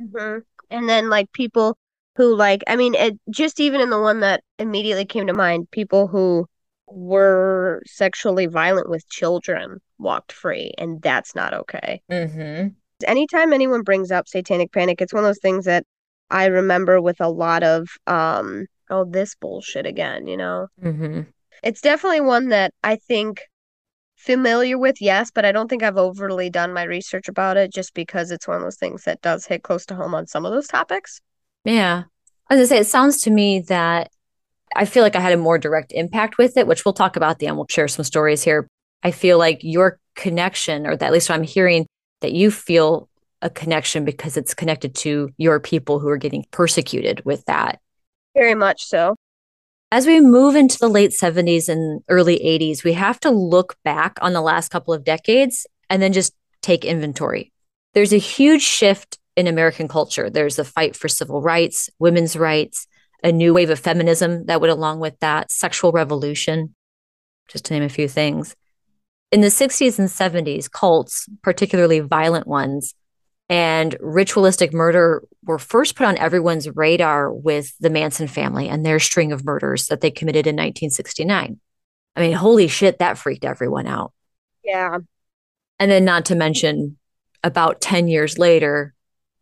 mm-hmm. 0.00 0.40
and 0.70 0.88
then 0.88 1.08
like 1.08 1.30
people 1.32 1.76
who 2.16 2.34
like 2.34 2.62
i 2.66 2.76
mean 2.76 2.94
it, 2.94 3.18
just 3.30 3.60
even 3.60 3.80
in 3.80 3.90
the 3.90 4.00
one 4.00 4.20
that 4.20 4.42
immediately 4.58 5.04
came 5.04 5.26
to 5.26 5.34
mind 5.34 5.70
people 5.70 6.06
who 6.06 6.46
were 6.86 7.82
sexually 7.86 8.46
violent 8.46 8.88
with 8.88 9.08
children 9.08 9.80
walked 9.98 10.32
free 10.32 10.72
and 10.76 11.00
that's 11.02 11.34
not 11.34 11.54
okay 11.54 12.02
mm-hmm. 12.10 12.68
Anytime 13.06 13.52
anyone 13.52 13.82
brings 13.82 14.10
up 14.10 14.28
satanic 14.28 14.72
panic 14.72 15.00
it's 15.00 15.12
one 15.12 15.24
of 15.24 15.28
those 15.28 15.38
things 15.38 15.64
that 15.64 15.84
i 16.30 16.46
remember 16.46 17.00
with 17.00 17.20
a 17.20 17.28
lot 17.28 17.62
of 17.62 17.88
um 18.06 18.66
oh 18.90 19.04
this 19.04 19.34
bullshit 19.34 19.86
again 19.86 20.26
you 20.26 20.36
know 20.36 20.66
mm-hmm. 20.82 21.22
it's 21.62 21.80
definitely 21.80 22.20
one 22.20 22.48
that 22.48 22.72
i 22.82 22.96
think 22.96 23.40
familiar 24.20 24.76
with, 24.76 25.00
yes, 25.00 25.30
but 25.30 25.44
I 25.44 25.52
don't 25.52 25.68
think 25.68 25.82
I've 25.82 25.96
overly 25.96 26.50
done 26.50 26.74
my 26.74 26.82
research 26.82 27.26
about 27.26 27.56
it 27.56 27.72
just 27.72 27.94
because 27.94 28.30
it's 28.30 28.46
one 28.46 28.58
of 28.58 28.62
those 28.62 28.76
things 28.76 29.04
that 29.04 29.22
does 29.22 29.46
hit 29.46 29.62
close 29.62 29.86
to 29.86 29.94
home 29.94 30.14
on 30.14 30.26
some 30.26 30.44
of 30.44 30.52
those 30.52 30.68
topics. 30.68 31.20
Yeah. 31.64 32.04
As 32.50 32.60
I 32.60 32.64
say, 32.64 32.78
it 32.80 32.86
sounds 32.86 33.22
to 33.22 33.30
me 33.30 33.60
that 33.60 34.10
I 34.76 34.84
feel 34.84 35.02
like 35.02 35.16
I 35.16 35.20
had 35.20 35.32
a 35.32 35.38
more 35.38 35.58
direct 35.58 35.92
impact 35.92 36.36
with 36.36 36.56
it, 36.56 36.66
which 36.66 36.84
we'll 36.84 36.92
talk 36.92 37.16
about 37.16 37.38
the 37.38 37.46
end. 37.46 37.56
We'll 37.56 37.66
share 37.70 37.88
some 37.88 38.04
stories 38.04 38.42
here. 38.42 38.68
I 39.02 39.10
feel 39.10 39.38
like 39.38 39.60
your 39.62 39.98
connection, 40.14 40.86
or 40.86 40.92
at 40.92 41.12
least 41.12 41.30
what 41.30 41.36
I'm 41.36 41.42
hearing 41.42 41.86
that 42.20 42.32
you 42.32 42.50
feel 42.50 43.08
a 43.42 43.50
connection 43.50 44.04
because 44.04 44.36
it's 44.36 44.54
connected 44.54 44.94
to 44.94 45.30
your 45.38 45.60
people 45.60 45.98
who 45.98 46.08
are 46.08 46.16
getting 46.16 46.44
persecuted 46.50 47.22
with 47.24 47.44
that. 47.46 47.80
Very 48.34 48.54
much 48.54 48.84
so. 48.84 49.16
As 49.92 50.06
we 50.06 50.20
move 50.20 50.54
into 50.54 50.78
the 50.78 50.88
late 50.88 51.10
70s 51.10 51.68
and 51.68 52.02
early 52.08 52.38
80s, 52.38 52.84
we 52.84 52.92
have 52.92 53.18
to 53.20 53.30
look 53.30 53.76
back 53.82 54.18
on 54.20 54.32
the 54.32 54.40
last 54.40 54.70
couple 54.70 54.94
of 54.94 55.04
decades 55.04 55.66
and 55.88 56.00
then 56.00 56.12
just 56.12 56.32
take 56.62 56.84
inventory. 56.84 57.52
There's 57.94 58.12
a 58.12 58.18
huge 58.18 58.62
shift 58.62 59.18
in 59.36 59.48
American 59.48 59.88
culture. 59.88 60.30
There's 60.30 60.58
a 60.58 60.64
fight 60.64 60.94
for 60.94 61.08
civil 61.08 61.42
rights, 61.42 61.90
women's 61.98 62.36
rights, 62.36 62.86
a 63.24 63.32
new 63.32 63.52
wave 63.52 63.70
of 63.70 63.80
feminism 63.80 64.46
that 64.46 64.60
went 64.60 64.72
along 64.72 65.00
with 65.00 65.18
that, 65.20 65.50
sexual 65.50 65.90
revolution, 65.90 66.74
just 67.48 67.64
to 67.66 67.74
name 67.74 67.82
a 67.82 67.88
few 67.88 68.06
things. 68.06 68.54
In 69.32 69.42
the 69.42 69.48
60s 69.48 69.98
and 69.98 70.08
70s, 70.08 70.70
cults, 70.70 71.28
particularly 71.42 72.00
violent 72.00 72.46
ones, 72.46 72.94
and 73.48 73.96
ritualistic 74.00 74.72
murder 74.72 75.22
were 75.44 75.58
first 75.58 75.96
put 75.96 76.06
on 76.06 76.18
everyone's 76.18 76.68
radar 76.70 77.32
with 77.32 77.72
the 77.80 77.90
Manson 77.90 78.28
family 78.28 78.68
and 78.68 78.84
their 78.84 79.00
string 79.00 79.32
of 79.32 79.44
murders 79.44 79.86
that 79.86 80.00
they 80.00 80.10
committed 80.10 80.46
in 80.46 80.54
1969. 80.54 81.58
I 82.16 82.20
mean, 82.20 82.32
holy 82.32 82.68
shit, 82.68 82.98
that 82.98 83.18
freaked 83.18 83.44
everyone 83.44 83.86
out. 83.86 84.12
Yeah. 84.64 84.98
And 85.78 85.90
then, 85.90 86.04
not 86.04 86.26
to 86.26 86.34
mention, 86.34 86.98
about 87.42 87.80
10 87.80 88.08
years 88.08 88.38
later, 88.38 88.94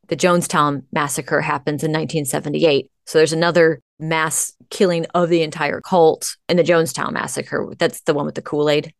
the 0.08 0.16
Jonestown 0.16 0.84
massacre 0.92 1.40
happens 1.40 1.82
in 1.82 1.90
1978. 1.90 2.90
So 3.06 3.18
there's 3.18 3.32
another 3.32 3.80
mass 3.98 4.54
killing 4.70 5.06
of 5.14 5.28
the 5.28 5.42
entire 5.42 5.80
cult 5.80 6.36
in 6.48 6.56
the 6.56 6.62
Jonestown 6.62 7.12
massacre. 7.12 7.72
That's 7.78 8.00
the 8.02 8.14
one 8.14 8.26
with 8.26 8.34
the 8.34 8.42
Kool 8.42 8.70
Aid. 8.70 8.92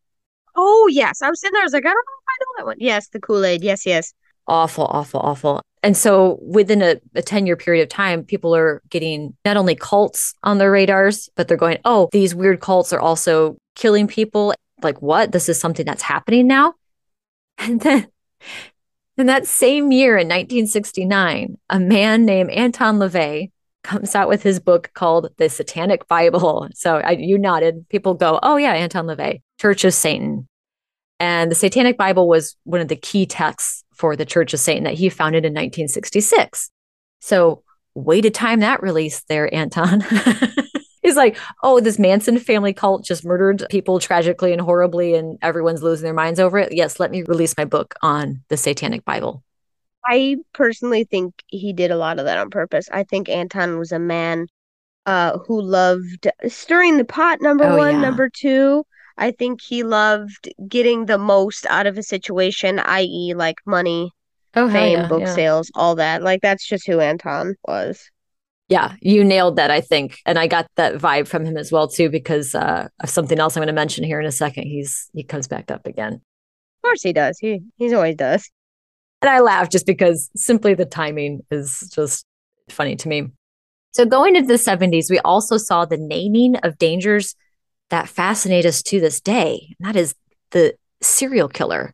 Oh, 0.61 0.87
yes. 0.91 1.21
I 1.21 1.29
was 1.29 1.39
sitting 1.39 1.53
there, 1.53 1.61
I 1.61 1.65
was 1.65 1.73
like, 1.73 1.85
I 1.85 1.89
don't 1.89 1.95
know 1.95 2.19
if 2.19 2.27
I 2.27 2.35
know 2.39 2.57
that 2.57 2.65
one. 2.65 2.77
Yes, 2.79 3.07
the 3.09 3.19
Kool 3.19 3.45
Aid. 3.45 3.63
Yes, 3.63 3.85
yes 3.85 4.13
awful, 4.49 4.85
awful, 4.85 5.21
awful. 5.21 5.61
And 5.81 5.95
so 5.95 6.39
within 6.41 6.81
a, 6.81 6.97
a 7.15 7.21
10 7.21 7.45
year 7.45 7.55
period 7.55 7.83
of 7.83 7.89
time, 7.89 8.25
people 8.25 8.53
are 8.53 8.81
getting 8.89 9.37
not 9.45 9.55
only 9.55 9.75
cults 9.75 10.33
on 10.43 10.57
their 10.57 10.71
radars, 10.71 11.29
but 11.35 11.47
they're 11.47 11.55
going, 11.55 11.77
oh, 11.85 12.09
these 12.11 12.35
weird 12.35 12.59
cults 12.59 12.91
are 12.91 12.99
also 12.99 13.57
killing 13.75 14.07
people. 14.07 14.53
Like, 14.81 15.01
what? 15.01 15.31
This 15.31 15.47
is 15.47 15.59
something 15.59 15.85
that's 15.85 16.03
happening 16.03 16.47
now? 16.47 16.73
And 17.61 17.81
then 17.81 18.07
in 19.17 19.25
that 19.25 19.45
same 19.45 19.91
year 19.91 20.13
in 20.13 20.29
1969, 20.29 21.57
a 21.69 21.79
man 21.79 22.23
named 22.23 22.49
Anton 22.51 22.99
LaVey 22.99 23.51
comes 23.83 24.15
out 24.15 24.29
with 24.29 24.43
his 24.43 24.61
book 24.61 24.91
called 24.93 25.27
The 25.35 25.49
Satanic 25.49 26.07
Bible. 26.07 26.69
So 26.73 26.99
I, 26.99 27.11
you 27.11 27.37
nodded. 27.37 27.87
People 27.89 28.13
go, 28.13 28.39
oh, 28.41 28.55
yeah, 28.55 28.71
Anton 28.73 29.07
LaVey, 29.07 29.41
Church 29.59 29.83
of 29.83 29.93
Satan. 29.93 30.47
And 31.19 31.51
the 31.51 31.55
Satanic 31.55 31.97
Bible 31.97 32.27
was 32.27 32.55
one 32.63 32.81
of 32.81 32.87
the 32.87 32.95
key 32.95 33.25
texts 33.25 33.83
for 33.93 34.15
the 34.15 34.25
Church 34.25 34.53
of 34.53 34.59
Satan 34.59 34.85
that 34.85 34.93
he 34.93 35.09
founded 35.09 35.43
in 35.45 35.51
1966. 35.53 36.71
So, 37.19 37.63
way 37.95 38.21
to 38.21 38.29
time 38.29 38.61
that 38.61 38.81
release 38.81 39.21
there, 39.27 39.53
Anton. 39.53 40.01
He's 41.01 41.15
like, 41.17 41.37
oh, 41.63 41.79
this 41.79 41.97
Manson 41.99 42.37
family 42.39 42.71
cult 42.73 43.03
just 43.03 43.25
murdered 43.25 43.65
people 43.69 43.99
tragically 43.99 44.51
and 44.53 44.61
horribly, 44.61 45.15
and 45.15 45.37
everyone's 45.41 45.81
losing 45.83 46.03
their 46.05 46.13
minds 46.13 46.39
over 46.39 46.57
it. 46.59 46.71
Yes, 46.71 46.99
let 46.99 47.09
me 47.11 47.23
release 47.23 47.55
my 47.57 47.65
book 47.65 47.95
on 48.01 48.41
the 48.49 48.57
Satanic 48.57 49.03
Bible. 49.05 49.43
I 50.05 50.37
personally 50.53 51.03
think 51.03 51.33
he 51.47 51.73
did 51.73 51.91
a 51.91 51.97
lot 51.97 52.19
of 52.19 52.25
that 52.25 52.37
on 52.37 52.49
purpose. 52.49 52.87
I 52.91 53.03
think 53.03 53.27
Anton 53.27 53.79
was 53.79 53.91
a 53.91 53.99
man 53.99 54.47
uh, 55.05 55.39
who 55.39 55.61
loved 55.61 56.27
stirring 56.47 56.97
the 56.97 57.05
pot, 57.05 57.41
number 57.41 57.65
Oh, 57.65 57.77
one. 57.77 57.95
yeah. 57.95 58.01
Number 58.01 58.29
two, 58.29 58.85
I 59.19 59.31
think 59.31 59.61
he 59.61 59.83
loved 59.83 60.49
getting 60.67 61.05
the 61.05 61.17
most 61.17 61.65
out 61.67 61.87
of 61.87 61.97
a 61.97 62.03
situation, 62.03 62.79
i.e., 62.79 63.33
like 63.35 63.57
money, 63.65 64.11
Oh, 64.55 64.69
fame, 64.69 65.07
book 65.07 65.27
sales, 65.27 65.69
all 65.75 65.95
that. 65.95 66.23
Like, 66.23 66.41
that's 66.41 66.65
just 66.65 66.87
who 66.87 66.99
Anton 66.99 67.55
was. 67.67 68.09
Yeah, 68.69 68.93
you 69.01 69.23
nailed 69.23 69.57
that, 69.57 69.71
I 69.71 69.81
think. 69.81 70.19
And 70.25 70.39
I 70.39 70.47
got 70.47 70.67
that 70.75 70.95
vibe 70.95 71.27
from 71.27 71.43
him 71.45 71.57
as 71.57 71.71
well, 71.71 71.87
too, 71.87 72.09
because 72.09 72.55
uh, 72.55 72.87
of 73.01 73.09
something 73.09 73.39
else 73.39 73.57
I'm 73.57 73.61
going 73.61 73.67
to 73.67 73.73
mention 73.73 74.03
here 74.03 74.19
in 74.19 74.25
a 74.25 74.31
second. 74.31 74.63
He's 74.63 75.09
he 75.13 75.23
comes 75.23 75.47
back 75.47 75.69
up 75.69 75.85
again. 75.85 76.13
Of 76.13 76.81
course 76.83 77.01
he 77.01 77.11
does. 77.11 77.37
He 77.39 77.61
he's 77.77 77.93
always 77.93 78.15
does. 78.15 78.49
And 79.21 79.29
I 79.29 79.39
laugh 79.39 79.69
just 79.69 79.85
because 79.85 80.29
simply 80.35 80.75
the 80.75 80.85
timing 80.85 81.41
is 81.51 81.91
just 81.93 82.25
funny 82.69 82.95
to 82.95 83.07
me. 83.09 83.27
So 83.91 84.05
going 84.05 84.35
into 84.35 84.47
the 84.47 84.53
70s, 84.53 85.09
we 85.09 85.19
also 85.19 85.57
saw 85.57 85.85
the 85.85 85.97
naming 85.97 86.55
of 86.57 86.77
dangers 86.77 87.35
that 87.89 88.09
fascinate 88.09 88.65
us 88.65 88.81
to 88.83 88.99
this 88.99 89.19
day. 89.19 89.75
And 89.79 89.87
that 89.87 89.99
is 89.99 90.15
the 90.51 90.75
serial 91.01 91.47
killer. 91.47 91.93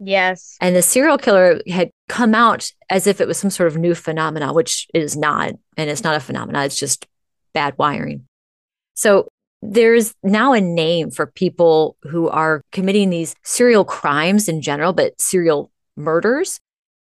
Yes. 0.00 0.56
And 0.60 0.76
the 0.76 0.82
serial 0.82 1.18
killer 1.18 1.60
had 1.68 1.90
come 2.08 2.34
out 2.34 2.70
as 2.88 3.06
if 3.06 3.20
it 3.20 3.26
was 3.26 3.38
some 3.38 3.50
sort 3.50 3.68
of 3.68 3.76
new 3.76 3.94
phenomena, 3.94 4.52
which 4.52 4.86
it 4.94 5.02
is 5.02 5.16
not. 5.16 5.52
And 5.76 5.90
it's 5.90 6.04
not 6.04 6.14
a 6.14 6.20
phenomena, 6.20 6.64
it's 6.64 6.78
just 6.78 7.06
bad 7.52 7.74
wiring. 7.78 8.26
So 8.94 9.28
there's 9.60 10.14
now 10.22 10.52
a 10.52 10.60
name 10.60 11.10
for 11.10 11.26
people 11.26 11.96
who 12.02 12.28
are 12.28 12.62
committing 12.70 13.10
these 13.10 13.34
serial 13.42 13.84
crimes 13.84 14.48
in 14.48 14.62
general, 14.62 14.92
but 14.92 15.20
serial 15.20 15.70
murders. 15.96 16.60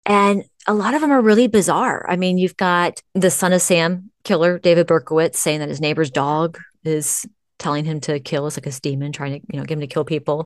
And 0.06 0.44
a 0.68 0.74
lot 0.74 0.94
of 0.94 1.02
them 1.02 1.12
are 1.12 1.22
really 1.22 1.48
bizarre. 1.48 2.06
I 2.08 2.16
mean, 2.16 2.38
you've 2.38 2.58
got 2.58 3.02
the 3.16 3.32
son 3.32 3.54
of 3.54 3.62
Sam 3.62 4.12
killer, 4.24 4.60
David 4.60 4.88
Berkowitz, 4.88 5.36
saying 5.36 5.60
that 5.60 5.70
his 5.70 5.82
neighbor's 5.82 6.12
dog 6.12 6.60
is 6.84 7.26
telling 7.60 7.86
him 7.86 8.00
to 8.02 8.20
kill. 8.20 8.48
It's 8.48 8.58
like 8.58 8.68
a 8.68 8.80
demon 8.80 9.12
trying 9.12 9.40
to, 9.40 9.48
you 9.52 9.60
know, 9.60 9.66
get 9.66 9.76
him 9.76 9.82
to 9.82 9.88
kill 9.88 10.06
people. 10.06 10.46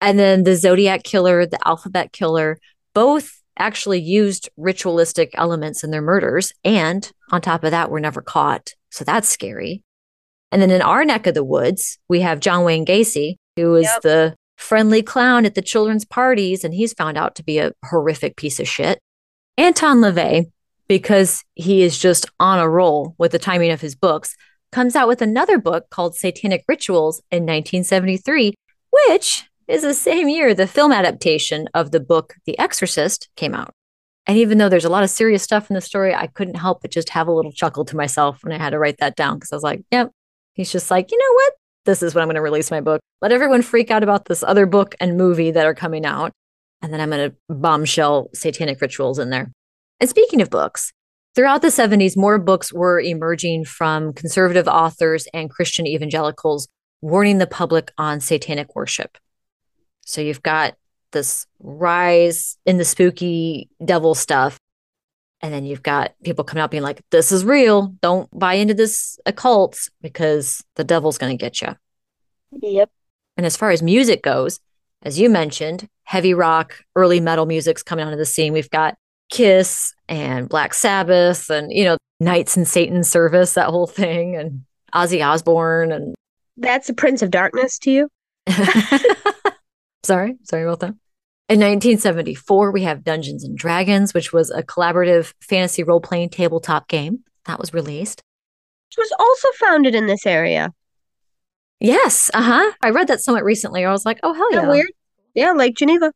And 0.00 0.18
then 0.18 0.44
the 0.44 0.56
Zodiac 0.56 1.02
killer, 1.02 1.46
the 1.46 1.58
alphabet 1.66 2.12
killer, 2.12 2.58
both 2.94 3.40
actually 3.58 4.00
used 4.00 4.48
ritualistic 4.56 5.30
elements 5.34 5.84
in 5.84 5.90
their 5.90 6.00
murders. 6.00 6.52
And 6.64 7.10
on 7.30 7.40
top 7.42 7.64
of 7.64 7.72
that, 7.72 7.90
were 7.90 8.00
never 8.00 8.22
caught. 8.22 8.74
So 8.90 9.04
that's 9.04 9.28
scary. 9.28 9.82
And 10.50 10.60
then 10.60 10.70
in 10.70 10.82
our 10.82 11.04
neck 11.04 11.26
of 11.26 11.34
the 11.34 11.44
woods, 11.44 11.98
we 12.08 12.20
have 12.20 12.40
John 12.40 12.64
Wayne 12.64 12.86
Gacy, 12.86 13.36
who 13.56 13.76
is 13.76 13.84
Yep. 13.84 14.02
the 14.02 14.34
friendly 14.56 15.02
clown 15.02 15.46
at 15.46 15.54
the 15.54 15.62
children's 15.62 16.04
parties, 16.04 16.64
and 16.64 16.74
he's 16.74 16.92
found 16.92 17.16
out 17.16 17.34
to 17.34 17.42
be 17.44 17.58
a 17.58 17.72
horrific 17.86 18.36
piece 18.36 18.60
of 18.60 18.68
shit. 18.68 18.98
Anton 19.56 19.98
LaVey, 19.98 20.50
because 20.88 21.44
he 21.54 21.82
is 21.82 21.98
just 21.98 22.26
on 22.40 22.58
a 22.58 22.68
roll 22.68 23.14
with 23.16 23.32
the 23.32 23.38
timing 23.38 23.70
of 23.70 23.80
his 23.80 23.94
books, 23.94 24.36
comes 24.72 24.96
out 24.96 25.08
with 25.08 25.22
another 25.22 25.58
book 25.58 25.90
called 25.90 26.14
Satanic 26.14 26.64
Rituals 26.68 27.18
in 27.30 27.42
1973, 27.42 28.54
which 29.08 29.44
is 29.68 29.82
the 29.82 29.94
same 29.94 30.28
year 30.28 30.54
the 30.54 30.66
film 30.66 30.92
adaptation 30.92 31.68
of 31.74 31.90
the 31.90 32.00
book 32.00 32.34
The 32.44 32.58
Exorcist 32.58 33.28
came 33.36 33.54
out. 33.54 33.72
And 34.26 34.36
even 34.38 34.58
though 34.58 34.68
there's 34.68 34.84
a 34.84 34.90
lot 34.90 35.02
of 35.02 35.10
serious 35.10 35.42
stuff 35.42 35.70
in 35.70 35.74
the 35.74 35.80
story, 35.80 36.14
I 36.14 36.26
couldn't 36.26 36.54
help 36.54 36.82
but 36.82 36.90
just 36.90 37.08
have 37.10 37.26
a 37.26 37.32
little 37.32 37.52
chuckle 37.52 37.84
to 37.86 37.96
myself 37.96 38.42
when 38.42 38.52
I 38.52 38.58
had 38.58 38.70
to 38.70 38.78
write 38.78 38.98
that 38.98 39.16
down 39.16 39.36
because 39.36 39.52
I 39.52 39.56
was 39.56 39.62
like, 39.62 39.82
yep. 39.90 40.10
He's 40.54 40.70
just 40.70 40.90
like, 40.90 41.10
you 41.10 41.18
know 41.18 41.34
what? 41.34 41.52
This 41.86 42.02
is 42.02 42.14
when 42.14 42.22
I'm 42.22 42.28
going 42.28 42.34
to 42.34 42.42
release 42.42 42.70
my 42.70 42.80
book. 42.80 43.00
Let 43.22 43.32
everyone 43.32 43.62
freak 43.62 43.90
out 43.90 44.02
about 44.02 44.26
this 44.26 44.42
other 44.42 44.66
book 44.66 44.94
and 45.00 45.16
movie 45.16 45.50
that 45.52 45.66
are 45.66 45.74
coming 45.74 46.04
out. 46.04 46.32
And 46.82 46.92
then 46.92 47.00
I'm 47.00 47.10
going 47.10 47.30
to 47.30 47.54
bombshell 47.54 48.28
satanic 48.34 48.80
rituals 48.80 49.18
in 49.18 49.30
there. 49.30 49.50
And 50.00 50.10
speaking 50.10 50.42
of 50.42 50.50
books, 50.50 50.92
throughout 51.34 51.62
the 51.62 51.68
70s, 51.68 52.16
more 52.16 52.38
books 52.38 52.72
were 52.72 53.00
emerging 53.00 53.64
from 53.64 54.12
conservative 54.12 54.68
authors 54.68 55.26
and 55.32 55.50
Christian 55.50 55.86
evangelicals 55.86 56.68
warning 57.00 57.38
the 57.38 57.46
public 57.46 57.92
on 57.98 58.20
satanic 58.20 58.74
worship. 58.74 59.16
So 60.04 60.20
you've 60.20 60.42
got 60.42 60.74
this 61.12 61.46
rise 61.58 62.56
in 62.66 62.78
the 62.78 62.84
spooky 62.84 63.68
devil 63.84 64.14
stuff. 64.14 64.58
And 65.42 65.54
then 65.54 65.64
you've 65.64 65.82
got 65.82 66.12
people 66.22 66.44
coming 66.44 66.62
out 66.62 66.70
being 66.70 66.82
like, 66.82 67.00
this 67.10 67.32
is 67.32 67.44
real. 67.44 67.94
Don't 68.02 68.28
buy 68.38 68.54
into 68.54 68.74
this 68.74 69.18
occult 69.24 69.88
because 70.02 70.62
the 70.76 70.84
devil's 70.84 71.16
going 71.16 71.36
to 71.36 71.42
get 71.42 71.62
you. 71.62 71.74
Yep. 72.52 72.90
And 73.38 73.46
as 73.46 73.56
far 73.56 73.70
as 73.70 73.82
music 73.82 74.22
goes, 74.22 74.60
as 75.02 75.18
you 75.18 75.30
mentioned, 75.30 75.88
heavy 76.02 76.34
rock, 76.34 76.82
early 76.94 77.20
metal 77.20 77.46
music's 77.46 77.82
coming 77.82 78.04
onto 78.04 78.18
the 78.18 78.26
scene. 78.26 78.52
We've 78.52 78.68
got 78.68 78.96
Kiss 79.30 79.94
and 80.08 80.48
Black 80.48 80.74
Sabbath 80.74 81.50
and, 81.50 81.72
you 81.72 81.84
know, 81.84 81.96
Knights 82.20 82.56
in 82.56 82.64
Satan's 82.64 83.08
Service, 83.08 83.54
that 83.54 83.68
whole 83.68 83.86
thing, 83.86 84.36
and 84.36 84.64
Ozzy 84.94 85.24
Osbourne 85.26 85.92
and 85.92 86.14
That's 86.56 86.88
the 86.88 86.94
Prince 86.94 87.22
of 87.22 87.30
Darkness 87.30 87.78
to 87.80 87.90
you. 87.90 88.08
sorry, 90.02 90.36
sorry 90.42 90.64
about 90.64 90.80
that. 90.80 90.94
In 91.48 91.58
1974, 91.58 92.70
we 92.70 92.82
have 92.82 93.02
Dungeons 93.02 93.42
and 93.42 93.56
Dragons, 93.56 94.14
which 94.14 94.32
was 94.32 94.50
a 94.50 94.62
collaborative 94.62 95.32
fantasy 95.40 95.82
role 95.82 96.00
playing 96.00 96.28
tabletop 96.28 96.86
game 96.86 97.24
that 97.46 97.58
was 97.58 97.74
released. 97.74 98.22
Which 98.90 98.98
was 98.98 99.12
also 99.18 99.48
founded 99.58 99.94
in 99.94 100.06
this 100.06 100.26
area. 100.26 100.72
Yes, 101.80 102.30
uh 102.34 102.42
huh. 102.42 102.72
I 102.82 102.90
read 102.90 103.08
that 103.08 103.20
somewhat 103.20 103.42
recently. 103.42 103.84
I 103.84 103.90
was 103.90 104.04
like, 104.04 104.20
oh, 104.22 104.34
hell 104.34 104.52
yeah. 104.52 104.68
weird? 104.68 104.92
Yeah, 105.34 105.52
Lake 105.52 105.76
Geneva. 105.76 106.12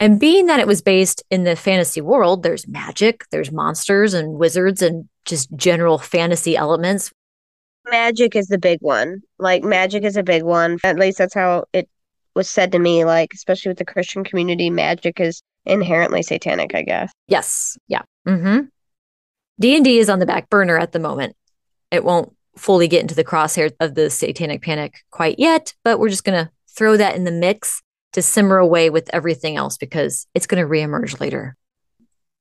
And 0.00 0.18
being 0.18 0.46
that 0.46 0.60
it 0.60 0.66
was 0.66 0.82
based 0.82 1.22
in 1.30 1.44
the 1.44 1.56
fantasy 1.56 2.00
world, 2.00 2.42
there's 2.42 2.66
magic, 2.66 3.24
there's 3.30 3.52
monsters 3.52 4.12
and 4.12 4.34
wizards 4.34 4.82
and 4.82 5.08
just 5.24 5.54
general 5.54 5.98
fantasy 5.98 6.56
elements. 6.56 7.12
Magic 7.90 8.34
is 8.34 8.48
the 8.48 8.58
big 8.58 8.80
one. 8.80 9.22
Like 9.38 9.62
magic 9.62 10.04
is 10.04 10.16
a 10.16 10.22
big 10.22 10.42
one. 10.42 10.78
At 10.84 10.98
least 10.98 11.18
that's 11.18 11.34
how 11.34 11.64
it 11.72 11.88
was 12.34 12.50
said 12.50 12.72
to 12.72 12.78
me. 12.78 13.04
Like 13.04 13.32
especially 13.34 13.70
with 13.70 13.78
the 13.78 13.84
Christian 13.84 14.24
community, 14.24 14.68
magic 14.70 15.20
is 15.20 15.42
inherently 15.64 16.22
satanic. 16.22 16.74
I 16.74 16.82
guess. 16.82 17.12
Yes. 17.28 17.78
Yeah. 17.86 18.02
Mm-hmm. 18.26 18.66
D&D 19.60 19.98
is 19.98 20.10
on 20.10 20.18
the 20.18 20.26
back 20.26 20.50
burner 20.50 20.76
at 20.76 20.92
the 20.92 20.98
moment. 20.98 21.36
It 21.90 22.04
won't 22.04 22.34
fully 22.56 22.88
get 22.88 23.02
into 23.02 23.14
the 23.14 23.24
crosshair 23.24 23.70
of 23.78 23.94
the 23.94 24.10
satanic 24.10 24.62
panic 24.62 25.04
quite 25.10 25.38
yet, 25.38 25.74
but 25.84 25.98
we're 25.98 26.08
just 26.08 26.24
going 26.24 26.44
to 26.44 26.50
throw 26.68 26.96
that 26.96 27.14
in 27.14 27.24
the 27.24 27.30
mix 27.30 27.82
to 28.14 28.22
simmer 28.22 28.58
away 28.58 28.90
with 28.90 29.10
everything 29.12 29.56
else 29.56 29.76
because 29.76 30.26
it's 30.34 30.46
going 30.46 30.62
to 30.62 30.68
reemerge 30.68 31.20
later. 31.20 31.56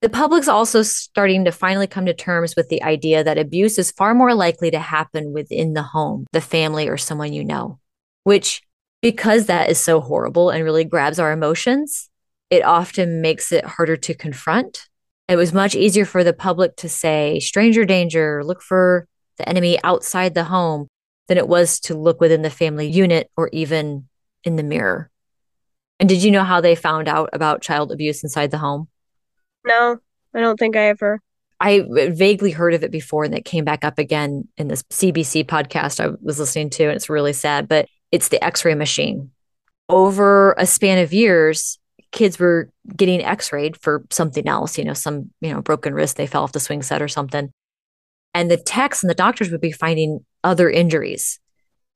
The 0.01 0.09
public's 0.09 0.47
also 0.47 0.81
starting 0.81 1.45
to 1.45 1.51
finally 1.51 1.87
come 1.87 2.05
to 2.07 2.13
terms 2.13 2.55
with 2.55 2.69
the 2.69 2.83
idea 2.83 3.23
that 3.23 3.37
abuse 3.37 3.77
is 3.77 3.91
far 3.91 4.13
more 4.13 4.33
likely 4.33 4.69
to 4.71 4.79
happen 4.79 5.31
within 5.31 5.73
the 5.73 5.83
home, 5.83 6.25
the 6.33 6.41
family, 6.41 6.89
or 6.89 6.97
someone 6.97 7.31
you 7.33 7.43
know, 7.43 7.79
which, 8.23 8.61
because 9.01 9.45
that 9.45 9.69
is 9.69 9.79
so 9.79 10.01
horrible 10.01 10.49
and 10.49 10.63
really 10.63 10.83
grabs 10.83 11.19
our 11.19 11.31
emotions, 11.31 12.09
it 12.49 12.63
often 12.65 13.21
makes 13.21 13.51
it 13.51 13.65
harder 13.65 13.95
to 13.97 14.13
confront. 14.13 14.87
It 15.29 15.37
was 15.37 15.53
much 15.53 15.73
easier 15.73 16.05
for 16.05 16.23
the 16.23 16.33
public 16.33 16.75
to 16.77 16.89
say, 16.89 17.39
stranger 17.39 17.85
danger, 17.85 18.43
look 18.43 18.61
for 18.61 19.07
the 19.37 19.47
enemy 19.47 19.79
outside 19.83 20.33
the 20.33 20.43
home, 20.43 20.87
than 21.29 21.37
it 21.37 21.47
was 21.47 21.79
to 21.79 21.95
look 21.95 22.19
within 22.19 22.41
the 22.41 22.49
family 22.49 22.87
unit 22.89 23.31
or 23.37 23.49
even 23.53 24.09
in 24.43 24.57
the 24.57 24.63
mirror. 24.63 25.09
And 25.99 26.09
did 26.09 26.23
you 26.23 26.31
know 26.31 26.43
how 26.43 26.61
they 26.61 26.75
found 26.75 27.07
out 27.07 27.29
about 27.33 27.61
child 27.61 27.91
abuse 27.91 28.23
inside 28.23 28.51
the 28.51 28.57
home? 28.57 28.87
No, 29.65 29.97
I 30.33 30.39
don't 30.39 30.57
think 30.57 30.75
I 30.75 30.87
ever. 30.87 31.21
I 31.59 31.85
vaguely 31.87 32.51
heard 32.51 32.73
of 32.73 32.83
it 32.83 32.91
before 32.91 33.23
and 33.23 33.33
it 33.33 33.45
came 33.45 33.63
back 33.63 33.85
up 33.85 33.97
again 33.97 34.47
in 34.57 34.67
this 34.67 34.83
CBC 34.83 35.45
podcast 35.45 36.03
I 36.03 36.13
was 36.21 36.39
listening 36.39 36.69
to, 36.71 36.83
and 36.83 36.95
it's 36.95 37.09
really 37.09 37.31
sad, 37.31 37.69
but 37.69 37.87
it's 38.11 38.27
the 38.27 38.43
x 38.43 38.65
ray 38.65 38.75
machine. 38.75 39.31
Over 39.87 40.53
a 40.57 40.65
span 40.65 40.97
of 40.97 41.13
years, 41.13 41.79
kids 42.11 42.37
were 42.37 42.69
getting 42.95 43.23
x 43.23 43.53
rayed 43.53 43.77
for 43.77 44.05
something 44.11 44.47
else, 44.47 44.77
you 44.77 44.83
know, 44.83 44.93
some, 44.93 45.31
you 45.41 45.53
know, 45.53 45.61
broken 45.61 45.93
wrist, 45.93 46.17
they 46.17 46.27
fell 46.27 46.43
off 46.43 46.51
the 46.51 46.59
swing 46.59 46.81
set 46.81 47.01
or 47.01 47.07
something. 47.07 47.49
And 48.33 48.51
the 48.51 48.57
techs 48.57 49.03
and 49.03 49.09
the 49.09 49.15
doctors 49.15 49.51
would 49.51 49.61
be 49.61 49.71
finding 49.71 50.25
other 50.43 50.69
injuries, 50.69 51.39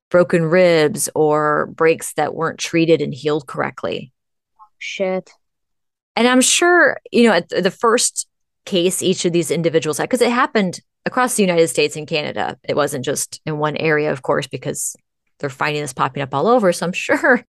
broken 0.10 0.46
ribs 0.46 1.10
or 1.16 1.68
breaks 1.68 2.14
that 2.14 2.34
weren't 2.34 2.60
treated 2.60 3.02
and 3.02 3.14
healed 3.14 3.48
correctly. 3.48 4.12
Shit. 4.78 5.32
And 6.16 6.28
I'm 6.28 6.42
sure, 6.42 6.98
you 7.12 7.28
know, 7.28 7.34
at 7.34 7.50
the 7.50 7.72
first 7.72 8.28
case 8.66 9.02
each 9.02 9.26
of 9.26 9.34
these 9.34 9.52
individuals 9.52 9.98
had, 9.98 10.06
because 10.06 10.22
it 10.22 10.32
happened 10.32 10.80
across 11.06 11.36
the 11.36 11.44
United 11.44 11.70
States 11.70 11.96
and 11.96 12.08
Canada. 12.08 12.58
It 12.64 12.76
wasn't 12.76 13.06
just 13.06 13.42
in 13.46 13.58
one 13.58 13.78
area, 13.78 14.12
of 14.12 14.22
course, 14.22 14.46
because 14.46 14.96
they're 15.40 15.50
finding 15.50 15.82
this 15.82 15.94
popping 15.94 16.22
up 16.22 16.34
all 16.34 16.48
over. 16.48 16.72
So 16.72 16.86
I'm 16.86 16.94
sure 16.94 17.44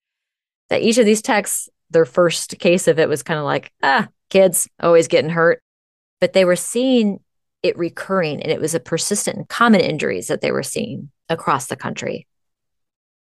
that 0.69 0.81
each 0.81 0.97
of 0.97 1.05
these 1.05 1.21
texts, 1.21 1.69
their 1.89 2.05
first 2.05 2.59
case 2.59 2.87
of 2.87 2.99
it 2.99 3.09
was 3.09 3.23
kind 3.23 3.39
of 3.39 3.45
like, 3.45 3.71
ah, 3.81 4.07
kids 4.29 4.67
always 4.79 5.07
getting 5.07 5.31
hurt. 5.31 5.61
But 6.19 6.33
they 6.33 6.45
were 6.45 6.55
seeing 6.55 7.19
it 7.63 7.77
recurring 7.77 8.41
and 8.41 8.51
it 8.51 8.61
was 8.61 8.75
a 8.75 8.79
persistent 8.79 9.37
and 9.37 9.49
common 9.49 9.81
injuries 9.81 10.27
that 10.27 10.41
they 10.41 10.51
were 10.51 10.63
seeing 10.63 11.09
across 11.29 11.67
the 11.67 11.75
country. 11.75 12.27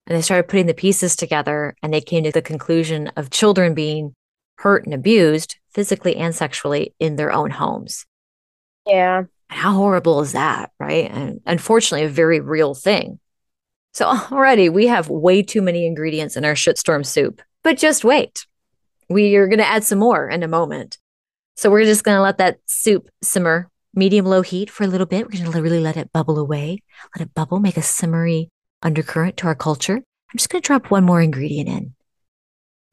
And 0.08 0.18
they 0.18 0.22
started 0.22 0.50
putting 0.50 0.66
the 0.66 0.74
pieces 0.74 1.16
together 1.16 1.76
and 1.82 1.94
they 1.94 2.02
came 2.02 2.24
to 2.24 2.32
the 2.32 2.42
conclusion 2.42 3.08
of 3.16 3.30
children 3.30 3.74
being 3.74 4.14
hurt 4.58 4.86
and 4.86 4.94
abused 4.94 5.58
physically 5.74 6.16
and 6.18 6.36
sexually 6.36 6.94
in 7.00 7.16
their 7.16 7.32
own 7.32 7.52
homes. 7.52 8.06
Yeah. 8.86 9.24
How 9.50 9.74
horrible 9.74 10.22
is 10.22 10.34
that, 10.34 10.72
right? 10.80 11.10
And 11.10 11.42
unfortunately, 11.46 12.06
a 12.06 12.10
very 12.10 12.40
real 12.40 12.74
thing. 12.74 13.20
So 13.94 14.08
already 14.08 14.70
we 14.70 14.88
have 14.88 15.10
way 15.10 15.44
too 15.44 15.62
many 15.62 15.86
ingredients 15.86 16.36
in 16.36 16.44
our 16.44 16.56
shitstorm 16.56 17.06
soup. 17.06 17.42
But 17.64 17.78
just 17.78 18.04
wait. 18.04 18.46
We 19.10 19.36
are 19.36 19.48
going 19.48 19.60
to 19.60 19.68
add 19.68 19.84
some 19.84 20.00
more 20.00 20.28
in 20.28 20.44
a 20.44 20.48
moment. 20.48 20.98
So 21.56 21.70
we're 21.70 21.86
just 21.86 22.04
going 22.04 22.18
to 22.18 22.22
let 22.22 22.40
that 22.40 22.58
soup 22.66 23.10
simmer 23.22 23.70
medium 23.94 24.26
low 24.26 24.42
heat 24.42 24.70
for 24.70 24.84
a 24.84 24.88
little 24.88 25.06
bit. 25.06 25.26
We're 25.26 25.40
going 25.40 25.52
to 25.52 25.62
really 25.62 25.80
let 25.80 25.98
it 25.98 26.12
bubble 26.12 26.40
away, 26.40 26.80
let 27.16 27.26
it 27.26 27.34
bubble, 27.34 27.60
make 27.60 27.78
a 27.78 27.82
simmery 27.82 28.48
undercurrent 28.84 29.38
to 29.38 29.48
our 29.48 29.56
culture. 29.56 29.96
I'm 29.96 30.38
just 30.38 30.50
going 30.50 30.62
to 30.62 30.68
drop 30.68 30.92
one 30.92 31.04
more 31.04 31.22
ingredient 31.22 31.70
in. 31.70 31.94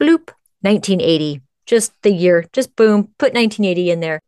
Bloop, 0.00 0.31
1980, 0.62 1.42
just 1.66 1.92
the 2.03 2.12
year, 2.12 2.46
just 2.53 2.74
boom, 2.76 3.05
put 3.18 3.35
1980 3.35 3.90
in 3.90 4.00
there. 4.00 4.20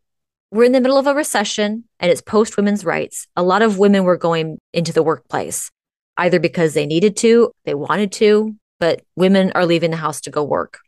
We're 0.50 0.64
in 0.64 0.72
the 0.72 0.80
middle 0.80 0.98
of 0.98 1.06
a 1.06 1.14
recession 1.14 1.84
and 1.98 2.10
it's 2.10 2.20
post 2.20 2.56
women's 2.56 2.84
rights. 2.84 3.26
A 3.36 3.42
lot 3.42 3.62
of 3.62 3.78
women 3.78 4.04
were 4.04 4.18
going 4.18 4.58
into 4.72 4.92
the 4.92 5.02
workplace, 5.02 5.70
either 6.18 6.38
because 6.38 6.74
they 6.74 6.84
needed 6.84 7.16
to, 7.18 7.52
they 7.64 7.74
wanted 7.74 8.12
to, 8.12 8.54
but 8.78 9.02
women 9.16 9.52
are 9.54 9.64
leaving 9.64 9.90
the 9.90 9.96
house 9.96 10.20
to 10.22 10.30
go 10.30 10.42
work. 10.42 10.80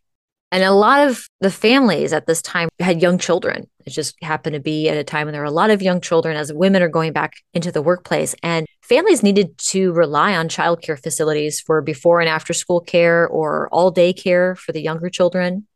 And 0.55 0.63
a 0.63 0.71
lot 0.71 1.09
of 1.09 1.29
the 1.41 1.51
families 1.51 2.13
at 2.13 2.29
this 2.29 2.41
time 2.41 2.69
had 2.79 3.03
young 3.03 3.19
children. 3.19 3.69
It 3.85 3.91
just 3.91 4.15
happened 4.23 4.55
to 4.55 4.61
be 4.61 4.89
at 4.89 4.97
a 4.97 5.03
time 5.03 5.27
when 5.27 5.33
there 5.33 5.41
were 5.41 5.47
a 5.47 5.51
lot 5.51 5.71
of 5.71 5.83
young 5.83 6.01
children 6.01 6.37
as 6.37 6.53
women 6.53 6.81
are 6.81 6.89
going 6.89 7.13
back 7.13 7.33
into 7.55 7.73
the 7.73 7.83
workplace. 7.83 8.37
And 8.41 8.65
families 8.81 9.25
needed 9.25 9.59
to 9.71 9.93
rely 9.95 10.37
on 10.37 10.49
childcare 10.49 10.97
facilities 10.97 11.61
for 11.61 11.83
before 11.83 12.21
and 12.21 12.29
after 12.29 12.53
school 12.53 12.81
care 12.81 13.27
or 13.27 13.69
all 13.73 13.91
day 13.91 14.13
care 14.13 14.55
for 14.55 14.71
the 14.71 14.81
younger 14.81 15.11
children. 15.11 15.67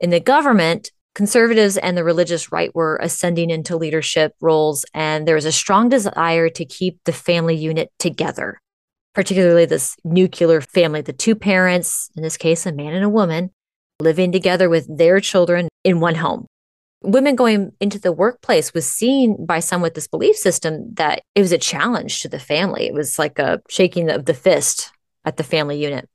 In 0.00 0.08
the 0.08 0.20
government, 0.20 0.90
conservatives 1.14 1.76
and 1.76 1.94
the 1.94 2.02
religious 2.02 2.50
right 2.50 2.74
were 2.74 2.98
ascending 3.02 3.50
into 3.50 3.76
leadership 3.76 4.32
roles, 4.40 4.86
and 4.94 5.28
there 5.28 5.34
was 5.34 5.44
a 5.44 5.52
strong 5.52 5.90
desire 5.90 6.48
to 6.48 6.64
keep 6.64 6.98
the 7.04 7.12
family 7.12 7.56
unit 7.56 7.92
together, 7.98 8.58
particularly 9.14 9.66
this 9.66 9.96
nuclear 10.02 10.62
family, 10.62 11.02
the 11.02 11.12
two 11.12 11.34
parents, 11.34 12.08
in 12.16 12.22
this 12.22 12.38
case, 12.38 12.64
a 12.64 12.72
man 12.72 12.94
and 12.94 13.04
a 13.04 13.10
woman, 13.10 13.50
living 14.00 14.32
together 14.32 14.68
with 14.68 14.86
their 14.96 15.20
children 15.20 15.68
in 15.84 16.00
one 16.00 16.14
home. 16.14 16.46
Women 17.02 17.36
going 17.36 17.72
into 17.80 17.98
the 17.98 18.12
workplace 18.12 18.74
was 18.74 18.90
seen 18.90 19.44
by 19.44 19.60
some 19.60 19.82
with 19.82 19.94
this 19.94 20.08
belief 20.08 20.36
system 20.36 20.94
that 20.94 21.22
it 21.34 21.40
was 21.40 21.52
a 21.52 21.58
challenge 21.58 22.22
to 22.22 22.28
the 22.28 22.40
family. 22.40 22.86
It 22.86 22.94
was 22.94 23.18
like 23.18 23.38
a 23.38 23.60
shaking 23.68 24.10
of 24.10 24.24
the 24.24 24.34
fist 24.34 24.90
at 25.24 25.36
the 25.36 25.44
family 25.44 25.82
unit. 25.82 26.08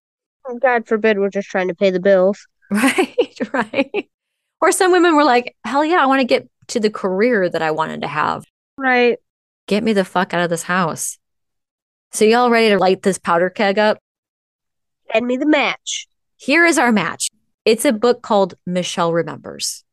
God 0.60 0.88
forbid 0.88 1.20
we're 1.20 1.30
just 1.30 1.50
trying 1.50 1.70
to 1.70 1.76
pay 1.76 1.92
the 1.92 2.00
bills. 2.00 2.48
Right, 2.72 3.38
right. 3.54 4.10
Or 4.60 4.72
some 4.72 4.92
women 4.92 5.16
were 5.16 5.24
like, 5.24 5.56
hell 5.64 5.86
yeah, 5.86 6.02
I 6.02 6.08
want 6.08 6.22
to 6.22 6.26
get 6.26 6.50
to 6.70 6.80
the 6.80 6.90
career 6.90 7.48
that 7.48 7.62
I 7.62 7.70
wanted 7.70 8.02
to 8.02 8.08
have. 8.08 8.46
Right. 8.78 9.20
Get 9.68 9.84
me 9.84 9.94
the 9.94 10.06
fuck 10.06 10.34
out 10.34 10.42
of 10.42 10.50
this 10.50 10.64
house. 10.64 11.20
So, 12.14 12.26
y'all 12.26 12.50
ready 12.50 12.70
to 12.70 12.80
light 12.80 13.04
this 13.04 13.20
powder 13.20 13.52
keg 13.52 13.78
up? 13.78 14.00
Send 15.12 15.28
me 15.28 15.38
the 15.38 15.46
match. 15.46 16.08
Here 16.38 16.66
is 16.66 16.80
our 16.80 16.92
match. 16.92 17.30
It's 17.66 17.86
a 17.86 17.94
book 17.94 18.22
called 18.22 18.56
Michelle 18.66 19.14
Remembers. 19.14 19.84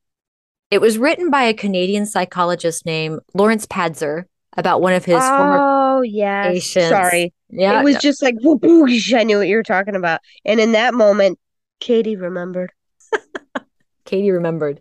It 0.71 0.81
was 0.81 0.99
written 0.99 1.31
by 1.31 1.43
a 1.45 1.55
Canadian 1.55 2.07
psychologist 2.07 2.85
named 2.85 3.21
Lawrence 3.35 3.67
Pazder 3.67 4.25
about 4.57 4.81
one 4.81 4.93
of 4.93 5.05
his 5.05 5.21
oh, 5.21 5.37
former 5.37 6.05
yes. 6.05 6.47
patients. 6.47 6.89
Sorry. 6.89 7.33
Yeah, 7.49 7.81
it 7.81 7.85
was 7.85 7.97
just 7.99 8.23
like, 8.23 8.35
whoopoosh, 8.45 9.17
I 9.19 9.23
knew 9.23 9.39
what 9.39 9.49
you 9.49 9.57
were 9.57 9.63
talking 9.63 9.95
about. 9.95 10.21
And 10.45 10.59
in 10.59 10.73
that 10.73 10.95
moment, 10.95 11.39
Katie 11.79 12.17
remembered. 12.17 12.73
Katie 14.05 14.31
remembered. 14.31 14.81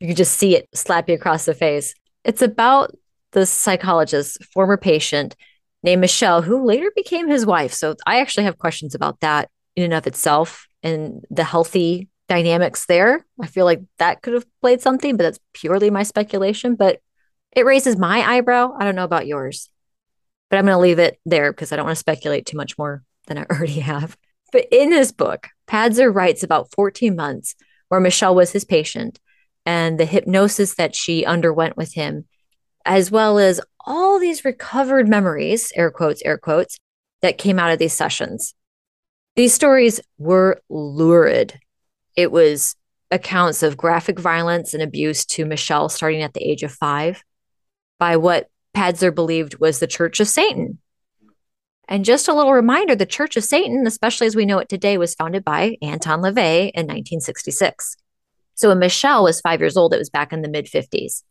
You 0.00 0.08
could 0.08 0.16
just 0.16 0.36
see 0.36 0.54
it 0.54 0.68
slap 0.74 1.08
you 1.08 1.14
across 1.14 1.46
the 1.46 1.54
face. 1.54 1.94
It's 2.24 2.42
about 2.42 2.94
the 3.32 3.46
psychologist, 3.46 4.44
former 4.52 4.76
patient 4.76 5.34
named 5.82 6.00
Michelle, 6.00 6.42
who 6.42 6.64
later 6.64 6.90
became 6.94 7.28
his 7.28 7.46
wife. 7.46 7.72
So 7.72 7.94
I 8.06 8.20
actually 8.20 8.44
have 8.44 8.58
questions 8.58 8.94
about 8.94 9.20
that 9.20 9.50
in 9.76 9.84
and 9.84 9.94
of 9.94 10.06
itself 10.06 10.66
and 10.82 11.24
the 11.30 11.44
healthy 11.44 12.08
dynamics 12.28 12.86
there. 12.86 13.24
I 13.40 13.46
feel 13.46 13.64
like 13.64 13.80
that 13.98 14.22
could 14.22 14.34
have 14.34 14.46
played 14.60 14.80
something, 14.80 15.16
but 15.16 15.24
that's 15.24 15.40
purely 15.52 15.90
my 15.90 16.02
speculation. 16.02 16.76
But 16.76 17.00
it 17.52 17.64
raises 17.64 17.96
my 17.96 18.20
eyebrow. 18.20 18.74
I 18.78 18.84
don't 18.84 18.94
know 18.94 19.04
about 19.04 19.26
yours, 19.26 19.70
but 20.50 20.58
I'm 20.58 20.66
going 20.66 20.76
to 20.76 20.80
leave 20.80 20.98
it 20.98 21.18
there 21.24 21.52
because 21.52 21.72
I 21.72 21.76
don't 21.76 21.86
want 21.86 21.96
to 21.96 22.00
speculate 22.00 22.46
too 22.46 22.56
much 22.56 22.78
more 22.78 23.02
than 23.26 23.38
I 23.38 23.46
already 23.50 23.80
have. 23.80 24.16
But 24.52 24.66
in 24.70 24.90
this 24.90 25.12
book, 25.12 25.48
Pazder 25.66 26.14
writes 26.14 26.42
about 26.42 26.72
14 26.72 27.16
months 27.16 27.54
where 27.88 28.00
Michelle 28.00 28.34
was 28.34 28.52
his 28.52 28.64
patient 28.64 29.18
and 29.66 29.98
the 29.98 30.06
hypnosis 30.06 30.74
that 30.74 30.94
she 30.94 31.24
underwent 31.24 31.76
with 31.76 31.94
him, 31.94 32.26
as 32.84 33.10
well 33.10 33.38
as 33.38 33.60
all 33.84 34.18
these 34.18 34.44
recovered 34.44 35.08
memories, 35.08 35.72
air 35.74 35.90
quotes, 35.90 36.22
air 36.24 36.38
quotes, 36.38 36.78
that 37.20 37.38
came 37.38 37.58
out 37.58 37.72
of 37.72 37.78
these 37.78 37.92
sessions. 37.92 38.54
These 39.36 39.54
stories 39.54 40.00
were 40.18 40.60
lurid. 40.68 41.58
It 42.18 42.32
was 42.32 42.74
accounts 43.12 43.62
of 43.62 43.76
graphic 43.76 44.18
violence 44.18 44.74
and 44.74 44.82
abuse 44.82 45.24
to 45.26 45.44
Michelle 45.44 45.88
starting 45.88 46.20
at 46.20 46.34
the 46.34 46.42
age 46.42 46.64
of 46.64 46.72
five 46.72 47.22
by 48.00 48.16
what 48.16 48.48
Pazder 48.74 49.14
believed 49.14 49.60
was 49.60 49.78
the 49.78 49.86
Church 49.86 50.18
of 50.18 50.26
Satan. 50.26 50.80
And 51.86 52.04
just 52.04 52.26
a 52.26 52.34
little 52.34 52.52
reminder 52.52 52.96
the 52.96 53.06
Church 53.06 53.36
of 53.36 53.44
Satan, 53.44 53.86
especially 53.86 54.26
as 54.26 54.34
we 54.34 54.46
know 54.46 54.58
it 54.58 54.68
today, 54.68 54.98
was 54.98 55.14
founded 55.14 55.44
by 55.44 55.76
Anton 55.80 56.20
LaVey 56.20 56.72
in 56.74 56.88
1966. 56.88 57.96
So 58.56 58.70
when 58.70 58.80
Michelle 58.80 59.22
was 59.22 59.40
five 59.40 59.60
years 59.60 59.76
old, 59.76 59.94
it 59.94 59.98
was 59.98 60.10
back 60.10 60.32
in 60.32 60.42
the 60.42 60.48
mid 60.48 60.66
50s. 60.66 61.22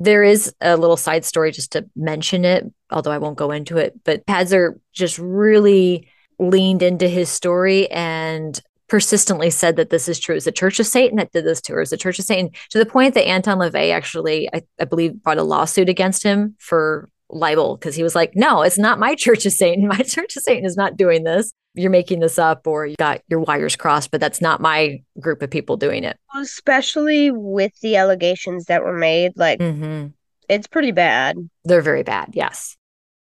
There 0.00 0.24
is 0.24 0.52
a 0.60 0.76
little 0.76 0.96
side 0.96 1.24
story 1.24 1.52
just 1.52 1.70
to 1.72 1.88
mention 1.94 2.44
it, 2.44 2.64
although 2.90 3.12
I 3.12 3.18
won't 3.18 3.38
go 3.38 3.52
into 3.52 3.76
it. 3.76 4.02
But 4.02 4.26
Pazder 4.26 4.80
just 4.92 5.20
really 5.20 6.08
leaned 6.40 6.82
into 6.82 7.06
his 7.06 7.28
story 7.28 7.88
and 7.92 8.60
persistently 8.88 9.50
said 9.50 9.76
that 9.76 9.90
this 9.90 10.08
is 10.08 10.18
true. 10.18 10.36
It's 10.36 10.44
the 10.44 10.52
Church 10.52 10.78
of 10.78 10.86
Satan 10.86 11.16
that 11.16 11.32
did 11.32 11.44
this 11.44 11.60
to 11.62 11.72
her. 11.74 11.82
It's 11.82 11.90
the 11.90 11.96
Church 11.96 12.18
of 12.18 12.24
Satan 12.24 12.50
to 12.70 12.78
the 12.78 12.86
point 12.86 13.14
that 13.14 13.26
Anton 13.26 13.58
LaVey 13.58 13.92
actually, 13.92 14.48
I, 14.52 14.62
I 14.80 14.84
believe, 14.84 15.22
brought 15.22 15.38
a 15.38 15.42
lawsuit 15.42 15.88
against 15.88 16.22
him 16.22 16.54
for 16.58 17.08
libel 17.28 17.76
because 17.76 17.94
he 17.94 18.02
was 18.02 18.14
like, 18.14 18.36
no, 18.36 18.62
it's 18.62 18.78
not 18.78 18.98
my 18.98 19.14
Church 19.14 19.46
of 19.46 19.52
Satan. 19.52 19.88
My 19.96 19.98
Church 19.98 20.36
of 20.36 20.42
Satan 20.42 20.64
is 20.64 20.76
not 20.76 20.96
doing 20.96 21.24
this. 21.24 21.52
You're 21.74 21.90
making 21.90 22.20
this 22.20 22.38
up 22.38 22.66
or 22.66 22.86
you 22.86 22.96
got 22.96 23.20
your 23.28 23.40
wires 23.40 23.76
crossed, 23.76 24.10
but 24.10 24.20
that's 24.20 24.40
not 24.40 24.62
my 24.62 25.02
group 25.20 25.42
of 25.42 25.50
people 25.50 25.76
doing 25.76 26.04
it. 26.04 26.16
Especially 26.34 27.30
with 27.30 27.78
the 27.80 27.96
allegations 27.96 28.64
that 28.66 28.82
were 28.82 28.96
made. 28.96 29.32
Like, 29.36 29.58
mm-hmm. 29.58 30.06
it's 30.48 30.66
pretty 30.66 30.92
bad. 30.92 31.36
They're 31.64 31.82
very 31.82 32.02
bad. 32.02 32.30
Yes. 32.32 32.78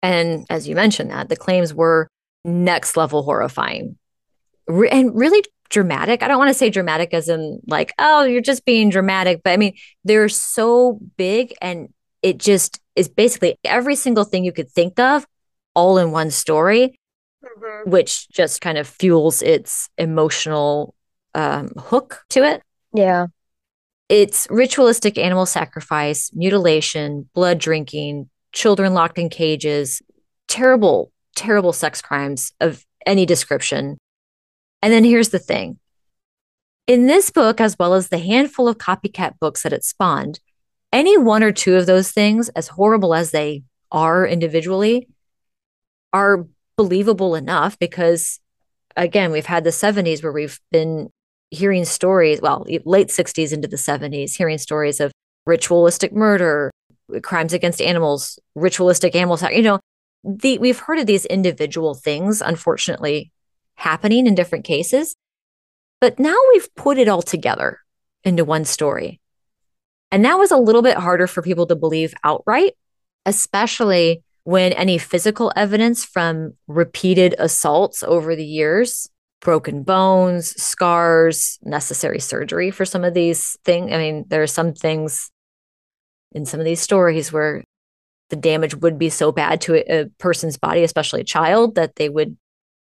And 0.02 0.46
as 0.50 0.70
you 0.70 0.76
mentioned 0.76 1.12
that, 1.12 1.28
the 1.28 1.36
claims 1.36 1.74
were 1.74 2.08
next 2.46 2.96
level 2.96 3.24
horrifying 3.24 3.98
Re- 4.70 4.90
and 4.90 5.14
really 5.14 5.44
dramatic. 5.70 6.24
I 6.24 6.28
don't 6.28 6.38
want 6.38 6.50
to 6.50 6.54
say 6.54 6.70
dramatic 6.70 7.14
as 7.14 7.28
in 7.28 7.60
like, 7.68 7.94
oh, 8.00 8.24
you're 8.24 8.42
just 8.42 8.66
being 8.66 8.90
dramatic, 8.90 9.42
but 9.44 9.52
I 9.52 9.58
mean, 9.58 9.76
they're 10.04 10.30
so 10.30 11.00
big 11.18 11.54
and 11.62 11.94
it 12.22 12.38
just 12.38 12.80
is 12.96 13.08
basically 13.08 13.58
every 13.64 13.96
single 13.96 14.24
thing 14.24 14.44
you 14.44 14.52
could 14.52 14.70
think 14.70 15.00
of 15.00 15.26
all 15.76 15.98
in 15.98 16.12
one 16.12 16.32
story, 16.32 17.00
mm-hmm. 17.44 17.90
which 17.90 18.30
just 18.30 18.62
kind 18.62 18.78
of 18.78 18.88
fuels 18.88 19.42
its 19.42 19.90
emotional 19.98 20.96
um, 21.36 21.72
hook 21.78 22.24
to 22.30 22.44
it. 22.44 22.64
Yeah. 22.94 23.28
It's 24.08 24.48
ritualistic 24.50 25.18
animal 25.18 25.46
sacrifice, 25.46 26.32
mutilation, 26.34 27.30
blood 27.36 27.60
drinking, 27.60 28.30
children 28.54 28.96
locked 28.96 29.20
in 29.20 29.30
cages, 29.30 30.02
terrible 30.48 31.12
terrible 31.40 31.72
sex 31.72 32.02
crimes 32.02 32.52
of 32.60 32.86
any 33.06 33.26
description. 33.26 33.98
And 34.82 34.94
then 34.94 35.04
here's 35.04 35.30
the 35.30 35.40
thing. 35.40 35.80
In 36.88 37.06
this 37.06 37.30
book, 37.30 37.62
as 37.62 37.78
well 37.78 37.94
as 37.94 38.10
the 38.10 38.18
handful 38.18 38.68
of 38.68 38.78
copycat 38.78 39.40
books 39.40 39.64
that 39.64 39.74
it 39.74 39.84
spawned, 39.84 40.40
any 40.92 41.18
one 41.18 41.44
or 41.44 41.52
two 41.52 41.76
of 41.76 41.86
those 41.86 42.12
things, 42.12 42.50
as 42.50 42.70
horrible 42.70 43.14
as 43.14 43.32
they 43.32 43.64
are 43.92 44.26
individually, 44.26 45.08
are 46.14 46.48
believable 46.78 47.36
enough 47.36 47.78
because, 47.78 48.40
again, 48.98 49.32
we've 49.32 49.46
had 49.46 49.64
the 49.64 49.70
70s 49.70 50.24
where 50.24 50.32
we've 50.32 50.60
been 50.72 51.10
hearing 51.52 51.86
stories, 51.86 52.42
well, 52.42 52.66
late 52.86 53.10
60s 53.10 53.54
into 53.54 53.68
the 53.68 53.76
70s, 53.76 54.36
hearing 54.36 54.58
stories 54.58 55.00
of 55.00 55.12
ritualistic 55.46 56.14
murder, 56.14 56.72
crimes 57.22 57.54
against 57.54 57.82
animals, 57.82 58.40
ritualistic 58.56 59.16
animals, 59.16 59.44
you 59.44 59.62
know, 59.62 59.80
the 60.24 60.58
we've 60.58 60.80
heard 60.80 61.00
of 61.00 61.06
these 61.06 61.26
individual 61.26 61.94
things 61.94 62.42
unfortunately 62.42 63.32
happening 63.80 64.28
in 64.28 64.36
different 64.36 64.66
cases 64.66 65.16
but 66.02 66.20
now 66.20 66.36
we've 66.54 66.74
put 66.76 66.98
it 66.98 67.08
all 67.08 67.22
together 67.22 67.80
into 68.24 68.46
one 68.46 68.66
story 68.66 69.20
and 70.12 70.26
that 70.26 70.38
was 70.38 70.52
a 70.52 70.58
little 70.58 70.82
bit 70.82 70.98
harder 70.98 71.28
for 71.28 71.42
people 71.42 71.66
to 71.66 71.76
believe 71.76 72.14
outright 72.24 72.74
especially 73.26 74.24
when 74.44 74.74
any 74.74 74.98
physical 74.98 75.52
evidence 75.56 76.04
from 76.04 76.54
repeated 76.68 77.36
assaults 77.38 78.02
over 78.02 78.36
the 78.36 78.44
years, 78.44 79.08
broken 79.42 79.84
bones, 79.84 80.60
scars, 80.62 81.60
necessary 81.62 82.20
surgery 82.20 82.72
for 82.72 82.84
some 82.84 83.04
of 83.04 83.14
these 83.14 83.58
things. 83.64 83.92
I 83.94 83.98
mean, 83.98 84.26
there 84.28 84.42
are 84.42 84.48
some 84.48 84.74
things 84.74 85.30
in 86.32 86.48
some 86.48 86.60
of 86.60 86.66
these 86.66 86.82
stories 86.82 87.32
where 87.32 87.64
the 88.30 88.36
damage 88.36 88.74
would 88.76 88.98
be 88.98 89.10
so 89.10 89.32
bad 89.32 89.62
to 89.62 89.76
a, 89.76 90.06
person's 90.18 90.58
body, 90.58 90.84
especially 90.84 91.22
a 91.22 91.26
child, 91.26 91.76
that 91.76 91.96
they 91.96 92.10
would 92.10 92.36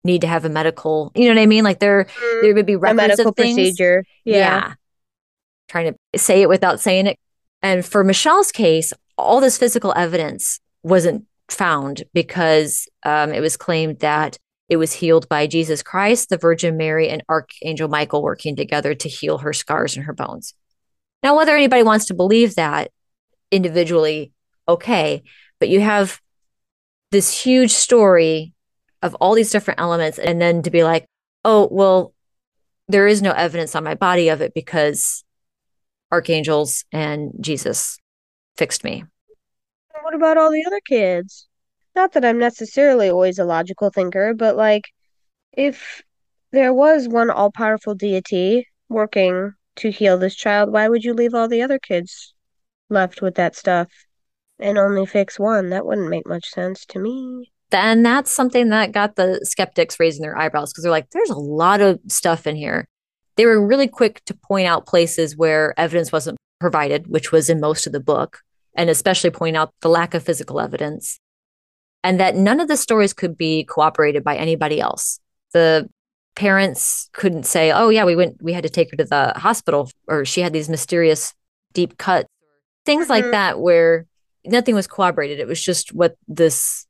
need 0.04 0.20
to 0.22 0.26
have 0.26 0.44
a 0.44 0.48
medical, 0.48 1.12
you 1.14 1.24
know 1.28 1.34
what 1.34 1.42
I 1.42 1.46
mean? 1.46 1.64
Like 1.64 1.80
there, 1.80 2.04
mm, 2.04 2.42
there 2.42 2.54
would 2.54 2.66
be 2.66 2.76
records 2.76 2.98
a 2.98 3.08
medical 3.08 3.28
of 3.30 3.36
things. 3.36 3.56
procedure. 3.56 4.04
Yeah. 4.24 4.36
yeah. 4.36 4.74
Trying 5.68 5.94
to 5.94 6.18
say 6.18 6.42
it 6.42 6.48
without 6.48 6.80
saying 6.80 7.06
it. 7.06 7.18
And 7.62 7.84
for 7.84 8.04
Michelle's 8.04 8.52
case, 8.52 8.92
all 9.16 9.40
this 9.40 9.58
physical 9.58 9.92
evidence 9.96 10.60
wasn't 10.82 11.26
found 11.50 12.04
because 12.14 12.88
um, 13.04 13.32
it 13.32 13.40
was 13.40 13.56
claimed 13.56 13.98
that 14.00 14.38
it 14.68 14.76
was 14.76 14.92
healed 14.92 15.28
by 15.28 15.46
Jesus 15.46 15.82
Christ, 15.82 16.28
the 16.28 16.36
Virgin 16.36 16.76
Mary, 16.76 17.08
and 17.08 17.22
Archangel 17.28 17.88
Michael 17.88 18.22
working 18.22 18.54
together 18.54 18.94
to 18.94 19.08
heal 19.08 19.38
her 19.38 19.52
scars 19.52 19.96
and 19.96 20.04
her 20.04 20.12
bones. 20.12 20.54
Now, 21.22 21.36
whether 21.36 21.56
anybody 21.56 21.82
wants 21.82 22.06
to 22.06 22.14
believe 22.14 22.54
that 22.54 22.90
individually, 23.50 24.32
okay, 24.68 25.22
but 25.58 25.68
you 25.68 25.80
have 25.80 26.20
this 27.10 27.42
huge 27.42 27.72
story 27.72 28.52
of 29.02 29.14
all 29.16 29.34
these 29.34 29.50
different 29.50 29.80
elements, 29.80 30.18
and 30.18 30.40
then 30.40 30.62
to 30.62 30.70
be 30.70 30.84
like, 30.84 31.06
oh, 31.44 31.68
well, 31.70 32.12
there 32.88 33.06
is 33.06 33.22
no 33.22 33.32
evidence 33.32 33.74
on 33.74 33.84
my 33.84 33.94
body 33.94 34.28
of 34.28 34.40
it 34.40 34.54
because 34.54 35.24
archangels 36.10 36.84
and 36.90 37.32
Jesus 37.40 37.98
fixed 38.56 38.82
me. 38.82 39.04
What 40.02 40.14
about 40.14 40.38
all 40.38 40.50
the 40.50 40.64
other 40.66 40.80
kids? 40.80 41.46
Not 41.94 42.12
that 42.12 42.24
I'm 42.24 42.38
necessarily 42.38 43.10
always 43.10 43.38
a 43.38 43.44
logical 43.44 43.90
thinker, 43.90 44.32
but 44.32 44.56
like 44.56 44.84
if 45.52 46.02
there 46.50 46.72
was 46.72 47.08
one 47.08 47.30
all 47.30 47.50
powerful 47.50 47.94
deity 47.94 48.66
working 48.88 49.52
to 49.76 49.90
heal 49.90 50.16
this 50.16 50.34
child, 50.34 50.72
why 50.72 50.88
would 50.88 51.04
you 51.04 51.12
leave 51.12 51.34
all 51.34 51.48
the 51.48 51.62
other 51.62 51.78
kids 51.78 52.34
left 52.88 53.20
with 53.20 53.34
that 53.34 53.54
stuff 53.54 53.88
and 54.58 54.78
only 54.78 55.04
fix 55.04 55.38
one? 55.38 55.70
That 55.70 55.84
wouldn't 55.84 56.08
make 56.08 56.26
much 56.26 56.48
sense 56.48 56.86
to 56.86 56.98
me. 56.98 57.52
Then 57.70 58.02
that's 58.02 58.30
something 58.30 58.70
that 58.70 58.92
got 58.92 59.16
the 59.16 59.40
skeptics 59.44 60.00
raising 60.00 60.22
their 60.22 60.38
eyebrows 60.38 60.72
because 60.72 60.84
they're 60.84 60.90
like, 60.90 61.10
there's 61.10 61.30
a 61.30 61.38
lot 61.38 61.80
of 61.80 62.00
stuff 62.08 62.46
in 62.46 62.56
here. 62.56 62.86
They 63.36 63.46
were 63.46 63.64
really 63.64 63.88
quick 63.88 64.22
to 64.24 64.34
point 64.34 64.66
out 64.66 64.86
places 64.86 65.36
where 65.36 65.78
evidence 65.78 66.10
wasn't 66.10 66.38
provided, 66.60 67.08
which 67.08 67.30
was 67.30 67.48
in 67.48 67.60
most 67.60 67.86
of 67.86 67.92
the 67.92 68.00
book, 68.00 68.40
and 68.74 68.90
especially 68.90 69.30
point 69.30 69.56
out 69.56 69.72
the 69.80 69.88
lack 69.88 70.14
of 70.14 70.24
physical 70.24 70.60
evidence. 70.60 71.20
And 72.02 72.18
that 72.20 72.36
none 72.36 72.58
of 72.58 72.68
the 72.68 72.76
stories 72.76 73.12
could 73.12 73.36
be 73.36 73.64
cooperated 73.64 74.24
by 74.24 74.36
anybody 74.36 74.80
else. 74.80 75.20
The 75.52 75.88
parents 76.36 77.10
couldn't 77.12 77.44
say, 77.44 77.70
oh, 77.70 77.90
yeah, 77.90 78.04
we 78.04 78.16
went, 78.16 78.42
we 78.42 78.52
had 78.52 78.62
to 78.62 78.70
take 78.70 78.90
her 78.90 78.96
to 78.96 79.04
the 79.04 79.32
hospital, 79.36 79.90
or 80.06 80.24
she 80.24 80.40
had 80.40 80.52
these 80.52 80.68
mysterious 80.68 81.34
deep 81.74 81.98
cuts, 81.98 82.28
things 82.86 83.04
mm-hmm. 83.04 83.12
like 83.12 83.30
that, 83.32 83.60
where 83.60 84.06
nothing 84.44 84.74
was 84.74 84.86
corroborated. 84.86 85.38
It 85.38 85.46
was 85.46 85.62
just 85.62 85.92
what 85.92 86.16
this 86.26 86.86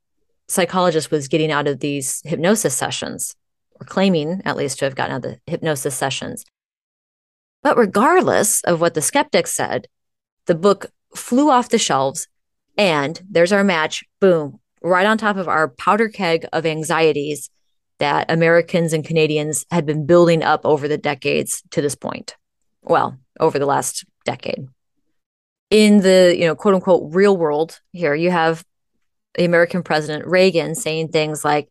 psychologist 0.49 1.11
was 1.11 1.29
getting 1.29 1.53
out 1.53 1.69
of 1.69 1.81
these 1.81 2.23
hypnosis 2.25 2.75
sessions, 2.75 3.37
or 3.81 3.87
claiming 3.87 4.43
at 4.45 4.57
least 4.57 4.79
to 4.79 4.85
have 4.85 4.95
gotten 4.95 5.15
out 5.15 5.25
of 5.25 5.31
the 5.33 5.41
hypnosis 5.47 5.95
sessions. 5.95 6.45
But 7.63 7.77
regardless 7.77 8.63
of 8.65 8.81
what 8.81 8.95
the 8.95 9.03
skeptics 9.03 9.53
said, 9.53 9.87
the 10.47 10.55
book 10.55 10.87
flew 11.15 11.51
off 11.51 11.69
the 11.69 11.79
shelves, 11.79 12.29
and 12.77 13.21
there's 13.29 13.53
our 13.53 13.65
match. 13.65 14.05
Boom, 14.21 14.61
right 14.83 15.07
on 15.07 15.19
top 15.19 15.37
of 15.37 15.49
our 15.49 15.69
powder 15.69 16.09
keg 16.09 16.47
of 16.53 16.65
anxieties 16.65 17.51
that 17.99 18.31
Americans 18.31 18.93
and 18.93 19.05
Canadians 19.05 19.67
had 19.71 19.85
been 19.85 20.07
building 20.07 20.43
up 20.43 20.65
over 20.65 20.87
the 20.89 20.99
decades 20.99 21.63
to 21.71 21.83
this 21.83 21.95
point. 21.95 22.37
Well, 22.83 23.19
over 23.41 23.59
the 23.59 23.67
last 23.67 24.05
decade. 24.25 24.69
In 25.71 26.01
the, 26.01 26.35
you 26.39 26.47
know, 26.47 26.55
quote 26.55 26.75
unquote 26.75 27.15
real 27.15 27.37
world 27.37 27.81
here, 27.93 28.15
you 28.15 28.31
have 28.31 28.65
the 29.39 29.45
American 29.45 29.85
president 29.85 30.27
Reagan 30.27 30.75
saying 30.75 31.09
things 31.09 31.45
like 31.45 31.69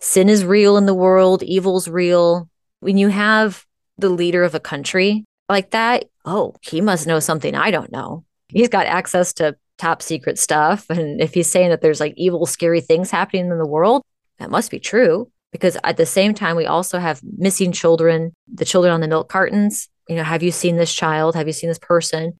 sin 0.00 0.28
is 0.28 0.44
real 0.44 0.76
in 0.76 0.86
the 0.86 0.94
world, 0.94 1.42
evil's 1.44 1.88
real. 1.88 2.50
When 2.80 2.98
you 2.98 3.08
have 3.08 3.64
the 3.96 4.08
leader 4.08 4.42
of 4.42 4.56
a 4.56 4.60
country 4.60 5.24
like 5.48 5.70
that, 5.70 6.06
oh, 6.24 6.56
he 6.60 6.80
must 6.80 7.06
know 7.06 7.20
something 7.20 7.54
I 7.54 7.70
don't 7.70 7.92
know. 7.92 8.24
He's 8.48 8.68
got 8.68 8.86
access 8.86 9.32
to 9.34 9.56
top 9.78 10.02
secret 10.02 10.36
stuff. 10.38 10.86
And 10.90 11.20
if 11.20 11.32
he's 11.32 11.50
saying 11.50 11.70
that 11.70 11.80
there's 11.80 12.00
like 12.00 12.14
evil, 12.16 12.44
scary 12.44 12.80
things 12.80 13.10
happening 13.10 13.50
in 13.50 13.58
the 13.58 13.66
world, 13.66 14.02
that 14.38 14.50
must 14.50 14.70
be 14.70 14.80
true. 14.80 15.30
Because 15.52 15.78
at 15.84 15.96
the 15.96 16.06
same 16.06 16.34
time, 16.34 16.56
we 16.56 16.66
also 16.66 16.98
have 16.98 17.20
missing 17.22 17.70
children, 17.70 18.34
the 18.52 18.64
children 18.64 18.92
on 18.92 19.00
the 19.00 19.08
milk 19.08 19.28
cartons. 19.28 19.88
You 20.08 20.16
know, 20.16 20.24
have 20.24 20.42
you 20.42 20.50
seen 20.50 20.76
this 20.76 20.92
child? 20.92 21.36
Have 21.36 21.46
you 21.46 21.52
seen 21.52 21.70
this 21.70 21.78
person? 21.78 22.36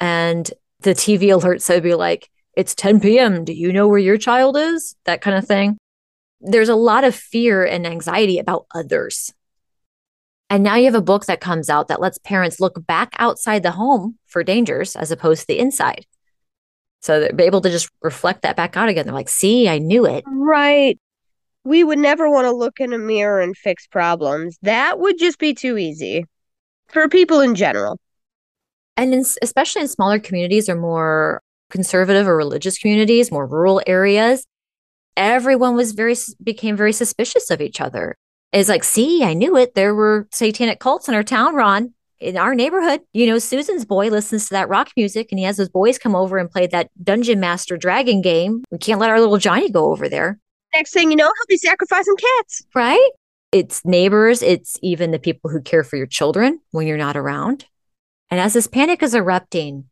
And 0.00 0.50
the 0.80 0.94
TV 0.94 1.22
alerts 1.40 1.68
would 1.68 1.84
be 1.84 1.94
like, 1.94 2.28
it's 2.60 2.74
10 2.74 3.00
p.m. 3.00 3.42
Do 3.42 3.54
you 3.54 3.72
know 3.72 3.88
where 3.88 3.98
your 3.98 4.18
child 4.18 4.54
is? 4.54 4.94
That 5.06 5.22
kind 5.22 5.38
of 5.38 5.46
thing. 5.46 5.78
There's 6.42 6.68
a 6.68 6.74
lot 6.74 7.04
of 7.04 7.14
fear 7.14 7.64
and 7.64 7.86
anxiety 7.86 8.38
about 8.38 8.66
others. 8.74 9.32
And 10.50 10.62
now 10.62 10.74
you 10.76 10.84
have 10.84 10.94
a 10.94 11.00
book 11.00 11.24
that 11.24 11.40
comes 11.40 11.70
out 11.70 11.88
that 11.88 12.02
lets 12.02 12.18
parents 12.18 12.60
look 12.60 12.86
back 12.86 13.14
outside 13.18 13.62
the 13.62 13.70
home 13.70 14.18
for 14.26 14.44
dangers 14.44 14.94
as 14.94 15.10
opposed 15.10 15.42
to 15.42 15.46
the 15.46 15.58
inside. 15.58 16.04
So 17.00 17.18
they're 17.20 17.46
able 17.46 17.62
to 17.62 17.70
just 17.70 17.88
reflect 18.02 18.42
that 18.42 18.56
back 18.56 18.76
out 18.76 18.90
again. 18.90 19.06
They're 19.06 19.14
like, 19.14 19.30
see, 19.30 19.66
I 19.66 19.78
knew 19.78 20.04
it. 20.04 20.22
Right. 20.26 20.98
We 21.64 21.82
would 21.82 21.98
never 21.98 22.28
want 22.28 22.44
to 22.44 22.52
look 22.52 22.78
in 22.78 22.92
a 22.92 22.98
mirror 22.98 23.40
and 23.40 23.56
fix 23.56 23.86
problems. 23.86 24.58
That 24.60 24.98
would 24.98 25.18
just 25.18 25.38
be 25.38 25.54
too 25.54 25.78
easy 25.78 26.26
for 26.88 27.08
people 27.08 27.40
in 27.40 27.54
general. 27.54 27.98
And 28.98 29.14
in, 29.14 29.24
especially 29.40 29.80
in 29.80 29.88
smaller 29.88 30.18
communities 30.18 30.68
or 30.68 30.76
more 30.76 31.40
conservative 31.70 32.26
or 32.26 32.36
religious 32.36 32.78
communities, 32.78 33.30
more 33.30 33.46
rural 33.46 33.80
areas, 33.86 34.46
everyone 35.16 35.76
was 35.76 35.92
very 35.92 36.16
became 36.42 36.76
very 36.76 36.92
suspicious 36.92 37.50
of 37.50 37.60
each 37.60 37.80
other. 37.80 38.16
It's 38.52 38.68
like, 38.68 38.84
see, 38.84 39.22
I 39.22 39.34
knew 39.34 39.56
it. 39.56 39.74
There 39.74 39.94
were 39.94 40.26
satanic 40.32 40.80
cults 40.80 41.08
in 41.08 41.14
our 41.14 41.22
town, 41.22 41.54
Ron 41.54 41.94
in 42.20 42.36
our 42.36 42.54
neighborhood, 42.54 43.00
you 43.12 43.26
know, 43.26 43.38
Susan's 43.38 43.84
boy 43.84 44.08
listens 44.08 44.48
to 44.48 44.54
that 44.54 44.68
rock 44.68 44.90
music 44.96 45.28
and 45.32 45.38
he 45.38 45.44
has 45.46 45.56
his 45.56 45.70
boys 45.70 45.98
come 45.98 46.14
over 46.14 46.36
and 46.38 46.50
play 46.50 46.66
that 46.66 46.90
Dungeon 47.02 47.40
Master 47.40 47.76
Dragon 47.76 48.20
game. 48.20 48.62
We 48.70 48.78
can't 48.78 49.00
let 49.00 49.10
our 49.10 49.20
little 49.20 49.38
Johnny 49.38 49.70
go 49.70 49.90
over 49.90 50.08
there. 50.08 50.38
Next 50.74 50.92
thing 50.92 51.10
you 51.10 51.16
know, 51.16 51.24
he'll 51.24 51.46
be 51.48 51.56
sacrificing 51.56 52.16
cats. 52.16 52.62
Right? 52.74 53.10
It's 53.52 53.84
neighbors, 53.84 54.42
it's 54.42 54.76
even 54.82 55.10
the 55.10 55.18
people 55.18 55.50
who 55.50 55.60
care 55.60 55.82
for 55.82 55.96
your 55.96 56.06
children 56.06 56.60
when 56.70 56.86
you're 56.86 56.96
not 56.96 57.16
around. 57.16 57.64
And 58.30 58.38
as 58.38 58.52
this 58.52 58.68
panic 58.68 59.02
is 59.02 59.14
erupting, 59.14 59.86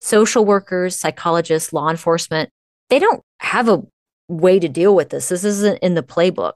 social 0.00 0.44
workers, 0.44 0.98
psychologists, 0.98 1.72
law 1.72 1.90
enforcement, 1.90 2.50
they 2.88 2.98
don't 2.98 3.22
have 3.40 3.68
a 3.68 3.82
way 4.28 4.58
to 4.58 4.68
deal 4.68 4.94
with 4.94 5.10
this. 5.10 5.28
This 5.28 5.44
isn't 5.44 5.78
in 5.78 5.94
the 5.94 6.02
playbook. 6.02 6.54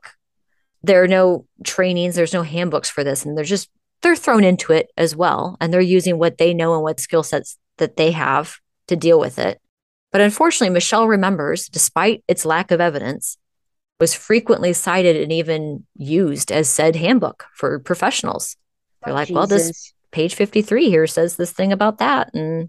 There 0.82 1.02
are 1.02 1.08
no 1.08 1.46
trainings, 1.64 2.14
there's 2.14 2.32
no 2.32 2.42
handbooks 2.42 2.90
for 2.90 3.04
this, 3.04 3.24
and 3.24 3.36
they're 3.36 3.44
just 3.44 3.70
they're 4.02 4.16
thrown 4.16 4.44
into 4.44 4.72
it 4.72 4.90
as 4.96 5.14
well 5.16 5.56
and 5.60 5.72
they're 5.72 5.80
using 5.80 6.18
what 6.18 6.38
they 6.38 6.52
know 6.52 6.74
and 6.74 6.82
what 6.82 7.00
skill 7.00 7.22
sets 7.22 7.56
that 7.78 7.96
they 7.96 8.10
have 8.10 8.58
to 8.88 8.96
deal 8.96 9.18
with 9.18 9.38
it. 9.38 9.60
But 10.10 10.20
unfortunately, 10.20 10.74
Michelle 10.74 11.08
remembers, 11.08 11.68
despite 11.68 12.22
its 12.28 12.44
lack 12.44 12.70
of 12.70 12.80
evidence, 12.80 13.38
was 13.98 14.14
frequently 14.14 14.72
cited 14.72 15.16
and 15.16 15.32
even 15.32 15.86
used 15.96 16.52
as 16.52 16.68
said 16.68 16.96
handbook 16.96 17.46
for 17.54 17.78
professionals. 17.78 18.56
They're 19.04 19.14
like, 19.14 19.28
Jesus. 19.28 19.34
well, 19.34 19.46
this 19.46 19.94
page 20.10 20.34
53 20.34 20.90
here 20.90 21.06
says 21.06 21.36
this 21.36 21.52
thing 21.52 21.72
about 21.72 21.98
that. 21.98 22.34
And 22.34 22.68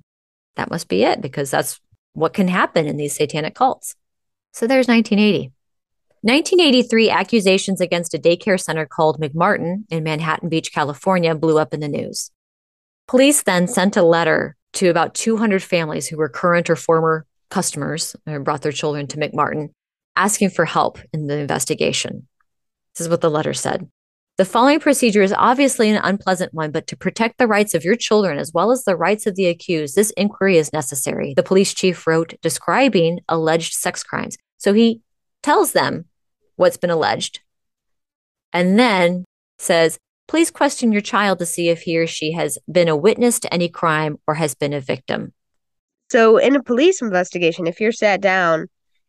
that 0.55 0.69
must 0.69 0.87
be 0.87 1.03
it 1.03 1.21
because 1.21 1.51
that's 1.51 1.79
what 2.13 2.33
can 2.33 2.47
happen 2.47 2.85
in 2.85 2.97
these 2.97 3.15
satanic 3.15 3.55
cults. 3.55 3.95
So 4.51 4.67
there's 4.67 4.87
1980. 4.87 5.51
1983 6.21 7.09
accusations 7.09 7.81
against 7.81 8.13
a 8.13 8.17
daycare 8.17 8.59
center 8.59 8.85
called 8.85 9.19
McMartin 9.19 9.83
in 9.89 10.03
Manhattan 10.03 10.47
Beach, 10.47 10.71
California 10.71 11.35
blew 11.35 11.57
up 11.59 11.73
in 11.73 11.81
the 11.81 11.87
news. 11.87 12.31
Police 13.07 13.43
then 13.43 13.67
sent 13.67 13.97
a 13.97 14.03
letter 14.03 14.55
to 14.73 14.87
about 14.87 15.15
200 15.15 15.61
families 15.61 16.07
who 16.07 16.17
were 16.17 16.29
current 16.29 16.69
or 16.69 16.75
former 16.75 17.25
customers 17.49 18.15
and 18.25 18.45
brought 18.45 18.61
their 18.61 18.71
children 18.71 19.05
to 19.07 19.17
McMartin, 19.17 19.71
asking 20.15 20.51
for 20.51 20.65
help 20.65 20.97
in 21.11 21.27
the 21.27 21.37
investigation. 21.37 22.27
This 22.95 23.05
is 23.05 23.09
what 23.09 23.21
the 23.21 23.29
letter 23.29 23.53
said. 23.53 23.89
The 24.37 24.45
following 24.45 24.79
procedure 24.79 25.21
is 25.21 25.31
obviously 25.31 25.91
an 25.91 26.01
unpleasant 26.03 26.55
one, 26.55 26.71
but 26.71 26.87
to 26.87 26.97
protect 26.97 27.37
the 27.37 27.45
rights 27.45 27.75
of 27.75 27.83
your 27.83 27.95
children 27.95 28.39
as 28.39 28.51
well 28.51 28.71
as 28.71 28.83
the 28.83 28.95
rights 28.95 29.27
of 29.27 29.35
the 29.35 29.45
accused, 29.45 29.95
this 29.95 30.09
inquiry 30.17 30.57
is 30.57 30.73
necessary. 30.73 31.35
The 31.35 31.43
police 31.43 31.71
chief 31.71 32.07
wrote 32.07 32.33
describing 32.41 33.19
alleged 33.29 33.73
sex 33.73 34.03
crimes. 34.03 34.35
So 34.57 34.73
he 34.73 35.01
tells 35.43 35.73
them 35.73 36.05
what's 36.55 36.77
been 36.77 36.89
alleged. 36.89 37.41
And 38.51 38.79
then 38.79 39.23
says, 39.59 39.99
please 40.27 40.49
question 40.49 40.91
your 40.91 41.01
child 41.01 41.37
to 41.37 41.45
see 41.45 41.69
if 41.69 41.83
he 41.83 41.99
or 41.99 42.07
she 42.07 42.31
has 42.31 42.57
been 42.71 42.87
a 42.87 42.95
witness 42.95 43.39
to 43.41 43.53
any 43.53 43.69
crime 43.69 44.17
or 44.25 44.33
has 44.33 44.55
been 44.55 44.73
a 44.73 44.81
victim. 44.81 45.31
So, 46.11 46.37
in 46.37 46.55
a 46.55 46.61
police 46.61 47.01
investigation, 47.01 47.65
if 47.65 47.79
you're 47.79 47.91
sat 47.91 48.21
down, 48.21 48.67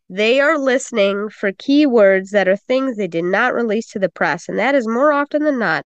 they 0.09 0.41
are 0.41 0.59
listening 0.59 1.29
for 1.31 1.53
keywords 1.53 2.31
that 2.31 2.49
are 2.49 2.57
things 2.57 2.97
they 2.97 3.09
did 3.09 3.25
not 3.25 3.55
release 3.55 3.89
to 3.91 3.99
the 3.99 4.09
press. 4.09 4.49
And 4.49 4.59
that 4.59 4.75
is 4.75 4.87
more 4.87 5.13
often 5.13 5.45
than 5.45 5.59
not 5.59 5.85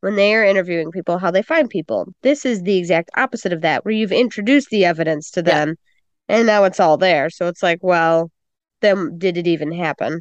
when 0.00 0.16
they 0.16 0.34
are 0.34 0.44
interviewing 0.44 0.90
people, 0.90 1.18
how 1.18 1.30
they 1.30 1.42
find 1.42 1.70
people. 1.70 2.06
This 2.22 2.44
is 2.44 2.62
the 2.62 2.76
exact 2.76 3.10
opposite 3.16 3.54
of 3.54 3.62
that, 3.62 3.84
where 3.84 3.94
you've 3.94 4.12
introduced 4.12 4.68
the 4.68 4.84
evidence 4.84 5.30
to 5.30 5.42
them 5.42 5.76
yeah. 6.28 6.36
and 6.36 6.46
now 6.46 6.64
it's 6.64 6.78
all 6.78 6.98
there. 6.98 7.30
So 7.30 7.48
it's 7.48 7.62
like, 7.62 7.78
well, 7.82 8.30
then 8.82 9.18
did 9.18 9.38
it 9.38 9.46
even 9.46 9.72
happen? 9.72 10.20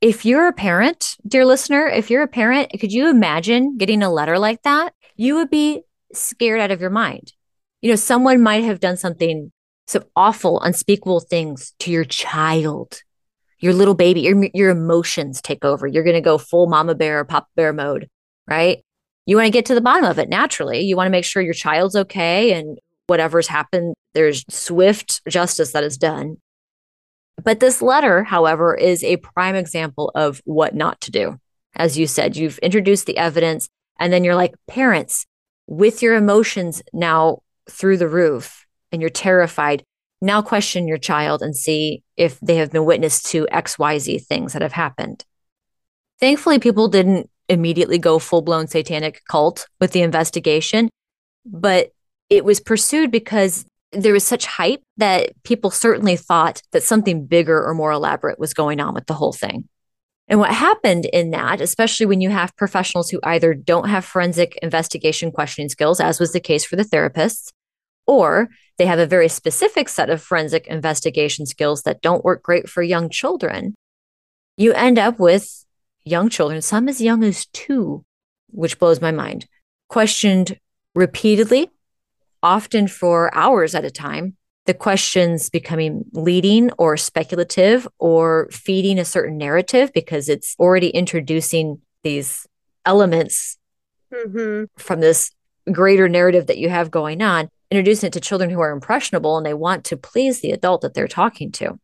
If 0.00 0.24
you're 0.24 0.48
a 0.48 0.52
parent, 0.52 1.16
dear 1.26 1.44
listener, 1.44 1.86
if 1.86 2.10
you're 2.10 2.22
a 2.22 2.28
parent, 2.28 2.72
could 2.80 2.90
you 2.90 3.08
imagine 3.08 3.76
getting 3.76 4.02
a 4.02 4.10
letter 4.10 4.38
like 4.38 4.62
that? 4.62 4.92
You 5.14 5.36
would 5.36 5.50
be 5.50 5.82
scared 6.12 6.60
out 6.60 6.70
of 6.70 6.80
your 6.80 6.90
mind. 6.90 7.32
You 7.82 7.90
know, 7.90 7.96
someone 7.96 8.42
might 8.42 8.64
have 8.64 8.80
done 8.80 8.96
something, 8.96 9.52
some 9.90 10.04
awful, 10.14 10.60
unspeakable 10.60 11.20
things 11.20 11.74
to 11.80 11.90
your 11.90 12.04
child, 12.04 13.02
your 13.58 13.74
little 13.74 13.94
baby, 13.94 14.20
your, 14.20 14.48
your 14.54 14.70
emotions 14.70 15.42
take 15.42 15.64
over. 15.64 15.86
You're 15.86 16.04
going 16.04 16.14
to 16.14 16.20
go 16.20 16.38
full 16.38 16.68
mama 16.68 16.94
bear 16.94 17.18
or 17.18 17.24
papa 17.24 17.48
bear 17.56 17.72
mode, 17.72 18.08
right? 18.46 18.84
You 19.26 19.36
want 19.36 19.46
to 19.46 19.52
get 19.52 19.66
to 19.66 19.74
the 19.74 19.80
bottom 19.80 20.04
of 20.04 20.18
it 20.18 20.28
naturally. 20.28 20.82
You 20.82 20.96
want 20.96 21.08
to 21.08 21.10
make 21.10 21.24
sure 21.24 21.42
your 21.42 21.54
child's 21.54 21.96
okay 21.96 22.52
and 22.52 22.78
whatever's 23.08 23.48
happened, 23.48 23.94
there's 24.14 24.44
swift 24.48 25.20
justice 25.28 25.72
that 25.72 25.82
is 25.82 25.98
done. 25.98 26.36
But 27.42 27.58
this 27.58 27.82
letter, 27.82 28.22
however, 28.22 28.76
is 28.76 29.02
a 29.02 29.16
prime 29.16 29.56
example 29.56 30.12
of 30.14 30.40
what 30.44 30.76
not 30.76 31.00
to 31.02 31.10
do. 31.10 31.36
As 31.74 31.98
you 31.98 32.06
said, 32.06 32.36
you've 32.36 32.58
introduced 32.58 33.06
the 33.06 33.18
evidence, 33.18 33.68
and 33.98 34.12
then 34.12 34.22
you're 34.22 34.36
like, 34.36 34.54
parents, 34.68 35.26
with 35.66 36.02
your 36.02 36.14
emotions 36.14 36.82
now 36.92 37.40
through 37.68 37.96
the 37.96 38.08
roof 38.08 38.66
and 38.92 39.00
you're 39.00 39.10
terrified, 39.10 39.82
now 40.20 40.42
question 40.42 40.86
your 40.86 40.98
child 40.98 41.42
and 41.42 41.56
see 41.56 42.02
if 42.16 42.38
they 42.40 42.56
have 42.56 42.72
been 42.72 42.84
witness 42.84 43.22
to 43.22 43.46
XYZ 43.52 44.24
things 44.26 44.52
that 44.52 44.62
have 44.62 44.72
happened. 44.72 45.24
Thankfully, 46.18 46.58
people 46.58 46.88
didn't 46.88 47.30
immediately 47.48 47.98
go 47.98 48.18
full 48.18 48.42
blown 48.42 48.66
satanic 48.66 49.22
cult 49.28 49.66
with 49.80 49.92
the 49.92 50.02
investigation, 50.02 50.88
but 51.44 51.90
it 52.28 52.44
was 52.44 52.60
pursued 52.60 53.10
because 53.10 53.64
there 53.92 54.12
was 54.12 54.24
such 54.24 54.46
hype 54.46 54.82
that 54.98 55.30
people 55.42 55.70
certainly 55.70 56.16
thought 56.16 56.62
that 56.72 56.82
something 56.82 57.26
bigger 57.26 57.64
or 57.64 57.74
more 57.74 57.90
elaborate 57.90 58.38
was 58.38 58.54
going 58.54 58.80
on 58.80 58.94
with 58.94 59.06
the 59.06 59.14
whole 59.14 59.32
thing. 59.32 59.68
And 60.28 60.38
what 60.38 60.52
happened 60.52 61.06
in 61.06 61.30
that, 61.30 61.60
especially 61.60 62.06
when 62.06 62.20
you 62.20 62.30
have 62.30 62.54
professionals 62.54 63.10
who 63.10 63.18
either 63.24 63.52
don't 63.52 63.88
have 63.88 64.04
forensic 64.04 64.56
investigation 64.62 65.32
questioning 65.32 65.68
skills, 65.68 65.98
as 65.98 66.20
was 66.20 66.32
the 66.32 66.38
case 66.38 66.64
for 66.64 66.76
the 66.76 66.84
therapists, 66.84 67.50
or 68.06 68.48
they 68.78 68.86
have 68.86 68.98
a 68.98 69.06
very 69.06 69.28
specific 69.28 69.88
set 69.88 70.10
of 70.10 70.22
forensic 70.22 70.66
investigation 70.66 71.46
skills 71.46 71.82
that 71.82 72.02
don't 72.02 72.24
work 72.24 72.42
great 72.42 72.68
for 72.68 72.82
young 72.82 73.08
children, 73.08 73.74
you 74.56 74.72
end 74.72 74.98
up 74.98 75.18
with 75.18 75.64
young 76.04 76.28
children, 76.28 76.62
some 76.62 76.88
as 76.88 77.00
young 77.00 77.22
as 77.24 77.46
two, 77.46 78.04
which 78.48 78.78
blows 78.78 79.00
my 79.00 79.10
mind, 79.10 79.46
questioned 79.88 80.58
repeatedly 80.94 81.68
often 82.42 82.88
for 82.88 83.34
hours 83.34 83.74
at 83.74 83.84
a 83.84 83.90
time, 83.90 84.36
the 84.66 84.74
questions 84.74 85.50
becoming 85.50 86.04
leading 86.12 86.70
or 86.78 86.96
speculative 86.96 87.88
or 87.98 88.48
feeding 88.50 88.98
a 88.98 89.04
certain 89.04 89.36
narrative 89.36 89.90
because 89.92 90.28
it's 90.28 90.54
already 90.58 90.88
introducing 90.88 91.80
these 92.02 92.46
elements 92.86 93.58
mm-hmm. 94.12 94.64
from 94.78 95.00
this 95.00 95.32
greater 95.70 96.08
narrative 96.08 96.46
that 96.46 96.58
you 96.58 96.68
have 96.68 96.90
going 96.90 97.22
on, 97.22 97.48
introducing 97.70 98.08
it 98.08 98.12
to 98.14 98.20
children 98.20 98.50
who 98.50 98.60
are 98.60 98.72
impressionable 98.72 99.36
and 99.36 99.46
they 99.46 99.54
want 99.54 99.84
to 99.86 99.96
please 99.96 100.40
the 100.40 100.50
adult 100.50 100.82
that 100.82 100.94
they're 100.94 101.08
talking 101.08 101.52
to. 101.52 101.78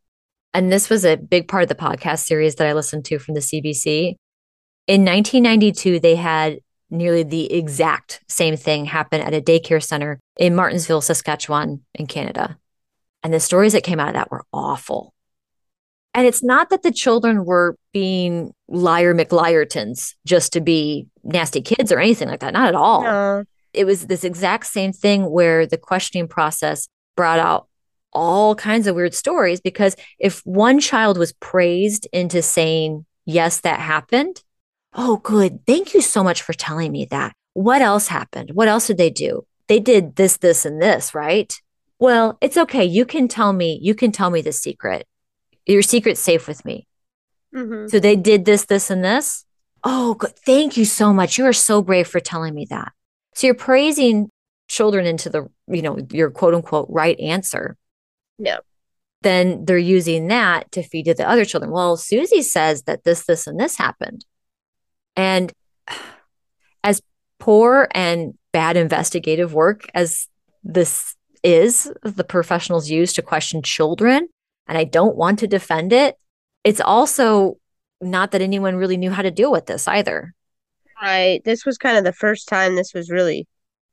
And 0.52 0.72
this 0.72 0.88
was 0.88 1.04
a 1.04 1.16
big 1.16 1.48
part 1.48 1.62
of 1.62 1.68
the 1.68 1.74
podcast 1.74 2.24
series 2.24 2.56
that 2.56 2.66
I 2.66 2.72
listened 2.72 3.04
to 3.06 3.18
from 3.18 3.34
the 3.34 3.40
CBC. 3.40 4.16
In 4.86 5.04
1992, 5.04 6.00
they 6.00 6.16
had 6.16 6.58
nearly 6.90 7.22
the 7.22 7.52
exact 7.52 8.20
same 8.28 8.56
thing 8.56 8.84
happen 8.84 9.20
at 9.20 9.34
a 9.34 9.40
daycare 9.40 9.82
center 9.82 10.20
in 10.36 10.54
Martensville, 10.54 11.02
Saskatchewan, 11.02 11.84
in 11.94 12.06
Canada. 12.06 12.56
And 13.22 13.34
the 13.34 13.40
stories 13.40 13.72
that 13.72 13.82
came 13.82 13.98
out 14.00 14.08
of 14.08 14.14
that 14.14 14.30
were 14.30 14.44
awful. 14.52 15.12
And 16.14 16.26
it's 16.26 16.42
not 16.42 16.70
that 16.70 16.82
the 16.82 16.92
children 16.92 17.44
were 17.44 17.76
being 17.92 18.52
liar 18.68 19.14
McLiartons 19.14 20.14
just 20.24 20.54
to 20.54 20.60
be 20.60 21.08
nasty 21.22 21.60
kids 21.60 21.92
or 21.92 21.98
anything 21.98 22.28
like 22.28 22.40
that. 22.40 22.54
Not 22.54 22.68
at 22.68 22.74
all. 22.74 23.44
It 23.76 23.84
was 23.84 24.06
this 24.06 24.24
exact 24.24 24.66
same 24.66 24.92
thing 24.92 25.30
where 25.30 25.66
the 25.66 25.78
questioning 25.78 26.28
process 26.28 26.88
brought 27.16 27.38
out 27.38 27.68
all 28.12 28.54
kinds 28.54 28.86
of 28.86 28.96
weird 28.96 29.14
stories 29.14 29.60
because 29.60 29.94
if 30.18 30.40
one 30.46 30.80
child 30.80 31.18
was 31.18 31.32
praised 31.34 32.08
into 32.12 32.40
saying, 32.40 33.04
yes, 33.26 33.60
that 33.60 33.78
happened, 33.80 34.42
Oh, 34.98 35.18
good. 35.18 35.60
Thank 35.66 35.92
you 35.92 36.00
so 36.00 36.24
much 36.24 36.40
for 36.40 36.54
telling 36.54 36.90
me 36.90 37.04
that. 37.10 37.34
What 37.52 37.82
else 37.82 38.08
happened? 38.08 38.52
What 38.54 38.66
else 38.66 38.86
did 38.86 38.96
they 38.96 39.10
do? 39.10 39.46
They 39.68 39.78
did 39.78 40.16
this, 40.16 40.38
this, 40.38 40.64
and 40.64 40.80
this, 40.80 41.14
right? 41.14 41.54
Well, 41.98 42.38
it's 42.40 42.56
okay. 42.56 42.84
You 42.84 43.04
can 43.04 43.28
tell 43.28 43.52
me, 43.52 43.78
you 43.82 43.94
can 43.94 44.10
tell 44.10 44.30
me 44.30 44.40
the 44.40 44.52
secret. 44.52 45.06
Your 45.66 45.82
secret's 45.82 46.20
safe 46.20 46.48
with 46.48 46.64
me. 46.64 46.86
Mm-hmm. 47.54 47.88
So 47.88 47.98
they 47.98 48.16
did 48.16 48.46
this, 48.46 48.64
this, 48.64 48.90
and 48.90 49.04
this. 49.04 49.44
Oh, 49.84 50.14
good. 50.14 50.34
Thank 50.46 50.78
you 50.78 50.86
so 50.86 51.12
much. 51.12 51.36
You 51.36 51.44
are 51.44 51.52
so 51.52 51.82
brave 51.82 52.08
for 52.08 52.20
telling 52.20 52.54
me 52.54 52.66
that. 52.70 52.92
So 53.36 53.46
you're 53.46 53.54
praising 53.54 54.30
children 54.66 55.04
into 55.04 55.28
the, 55.28 55.46
you 55.68 55.82
know, 55.82 55.98
your 56.10 56.30
quote 56.30 56.54
unquote 56.54 56.86
right 56.88 57.20
answer. 57.20 57.76
Yeah. 58.38 58.60
Then 59.20 59.66
they're 59.66 59.76
using 59.76 60.28
that 60.28 60.72
to 60.72 60.82
feed 60.82 61.04
to 61.04 61.12
the 61.12 61.28
other 61.28 61.44
children. 61.44 61.70
Well, 61.70 61.98
Susie 61.98 62.40
says 62.40 62.84
that 62.84 63.04
this, 63.04 63.26
this, 63.26 63.46
and 63.46 63.60
this 63.60 63.76
happened. 63.76 64.24
And 65.16 65.52
as 66.82 67.02
poor 67.38 67.88
and 67.90 68.38
bad 68.52 68.78
investigative 68.78 69.52
work 69.52 69.86
as 69.92 70.28
this 70.64 71.14
is, 71.42 71.92
the 72.02 72.24
professionals 72.24 72.88
use 72.88 73.12
to 73.12 73.22
question 73.22 73.62
children, 73.62 74.28
and 74.66 74.78
I 74.78 74.84
don't 74.84 75.14
want 75.14 75.40
to 75.40 75.46
defend 75.46 75.92
it, 75.92 76.16
it's 76.64 76.80
also 76.80 77.58
not 78.00 78.30
that 78.30 78.40
anyone 78.40 78.76
really 78.76 78.96
knew 78.96 79.10
how 79.10 79.20
to 79.20 79.30
deal 79.30 79.52
with 79.52 79.66
this 79.66 79.86
either. 79.86 80.34
Right. 81.00 81.42
This 81.44 81.66
was 81.66 81.78
kind 81.78 81.96
of 81.96 82.04
the 82.04 82.12
first 82.12 82.48
time 82.48 82.74
this 82.74 82.94
was 82.94 83.10
really, 83.10 83.46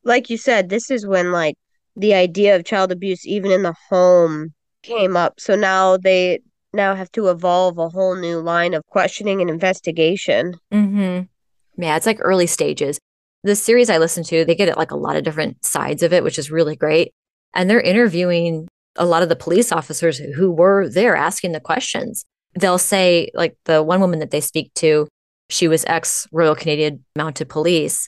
like 0.03 0.29
you 0.29 0.37
said, 0.37 0.69
this 0.69 0.89
is 0.89 1.05
when 1.05 1.31
like 1.31 1.55
the 1.95 2.13
idea 2.13 2.55
of 2.55 2.65
child 2.65 2.91
abuse, 2.91 3.25
even 3.25 3.51
in 3.51 3.63
the 3.63 3.75
home, 3.89 4.53
came 4.83 5.15
up. 5.17 5.39
So 5.39 5.55
now 5.55 5.97
they 5.97 6.39
now 6.73 6.95
have 6.95 7.11
to 7.13 7.29
evolve 7.29 7.77
a 7.77 7.89
whole 7.89 8.15
new 8.15 8.39
line 8.39 8.73
of 8.73 8.85
questioning 8.87 9.41
and 9.41 9.49
investigation. 9.49 10.55
Mm-hmm. 10.71 11.81
Yeah, 11.81 11.95
it's 11.95 12.05
like 12.05 12.19
early 12.21 12.47
stages. 12.47 12.99
The 13.43 13.55
series 13.55 13.89
I 13.89 13.97
listen 13.97 14.23
to, 14.25 14.45
they 14.45 14.55
get 14.55 14.69
at 14.69 14.77
like 14.77 14.91
a 14.91 14.97
lot 14.97 15.15
of 15.15 15.23
different 15.23 15.65
sides 15.65 16.03
of 16.03 16.13
it, 16.13 16.23
which 16.23 16.39
is 16.39 16.51
really 16.51 16.75
great. 16.75 17.13
And 17.53 17.69
they're 17.69 17.81
interviewing 17.81 18.67
a 18.95 19.05
lot 19.05 19.23
of 19.23 19.29
the 19.29 19.35
police 19.35 19.71
officers 19.71 20.17
who 20.17 20.51
were 20.51 20.87
there 20.87 21.15
asking 21.15 21.51
the 21.51 21.59
questions. 21.59 22.25
They'll 22.55 22.77
say, 22.77 23.29
like 23.33 23.57
the 23.65 23.81
one 23.83 23.99
woman 23.99 24.19
that 24.19 24.31
they 24.31 24.41
speak 24.41 24.73
to, 24.75 25.07
she 25.49 25.67
was 25.67 25.85
ex 25.85 26.27
Royal 26.31 26.55
Canadian 26.55 27.03
Mounted 27.15 27.49
Police. 27.49 28.07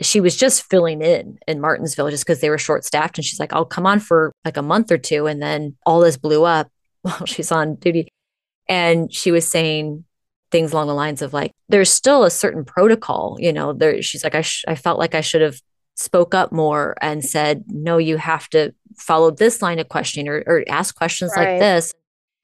She 0.00 0.20
was 0.20 0.36
just 0.36 0.68
filling 0.68 1.02
in 1.02 1.38
in 1.46 1.60
Martensville 1.60 2.10
just 2.10 2.24
because 2.24 2.40
they 2.40 2.50
were 2.50 2.58
short 2.58 2.84
staffed. 2.84 3.16
And 3.16 3.24
she's 3.24 3.38
like, 3.38 3.52
I'll 3.52 3.64
come 3.64 3.86
on 3.86 4.00
for 4.00 4.32
like 4.44 4.56
a 4.56 4.62
month 4.62 4.90
or 4.90 4.98
two. 4.98 5.26
And 5.26 5.40
then 5.40 5.76
all 5.86 6.00
this 6.00 6.16
blew 6.16 6.44
up 6.44 6.68
while 7.02 7.26
she's 7.26 7.52
on 7.52 7.76
duty. 7.76 8.08
And 8.68 9.12
she 9.12 9.30
was 9.30 9.48
saying 9.48 10.04
things 10.50 10.72
along 10.72 10.86
the 10.86 10.94
lines 10.94 11.22
of 11.22 11.32
like, 11.32 11.52
there's 11.68 11.90
still 11.90 12.24
a 12.24 12.30
certain 12.30 12.64
protocol, 12.64 13.36
you 13.40 13.52
know, 13.52 13.72
there, 13.72 14.00
she's 14.02 14.22
like, 14.22 14.36
I, 14.36 14.42
sh- 14.42 14.64
I 14.68 14.76
felt 14.76 15.00
like 15.00 15.14
I 15.14 15.20
should 15.20 15.42
have 15.42 15.60
spoke 15.96 16.32
up 16.32 16.52
more 16.52 16.94
and 17.00 17.24
said, 17.24 17.64
no, 17.66 17.98
you 17.98 18.16
have 18.18 18.48
to 18.50 18.72
follow 18.96 19.32
this 19.32 19.62
line 19.62 19.80
of 19.80 19.88
questioning 19.88 20.28
or, 20.28 20.44
or 20.46 20.64
ask 20.68 20.94
questions 20.94 21.32
right. 21.36 21.52
like 21.52 21.60
this. 21.60 21.92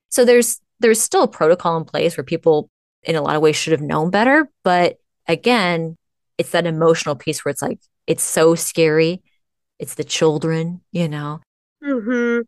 So 0.09 0.25
there's, 0.25 0.61
there's 0.81 1.01
still 1.01 1.23
a 1.23 1.29
protocol 1.29 1.77
in 1.77 1.85
place 1.85 2.17
where 2.17 2.25
people 2.25 2.69
in 3.03 3.17
a 3.17 3.23
lot 3.23 3.37
of 3.37 3.43
ways 3.43 3.57
should 3.57 3.73
have 3.73 3.81
known 3.81 4.11
better. 4.11 4.51
But 4.63 4.99
again, 5.27 5.97
it's 6.39 6.51
that 6.51 6.67
emotional 6.67 7.17
piece 7.17 7.45
where 7.45 7.51
it's 7.51 7.63
like, 7.63 7.81
it's 8.07 8.23
so 8.23 8.55
scary. 8.55 9.23
It's 9.79 9.95
the 9.95 10.05
children, 10.05 10.81
you 10.93 11.09
know? 11.09 11.41
Mm-hmm. 11.83 12.43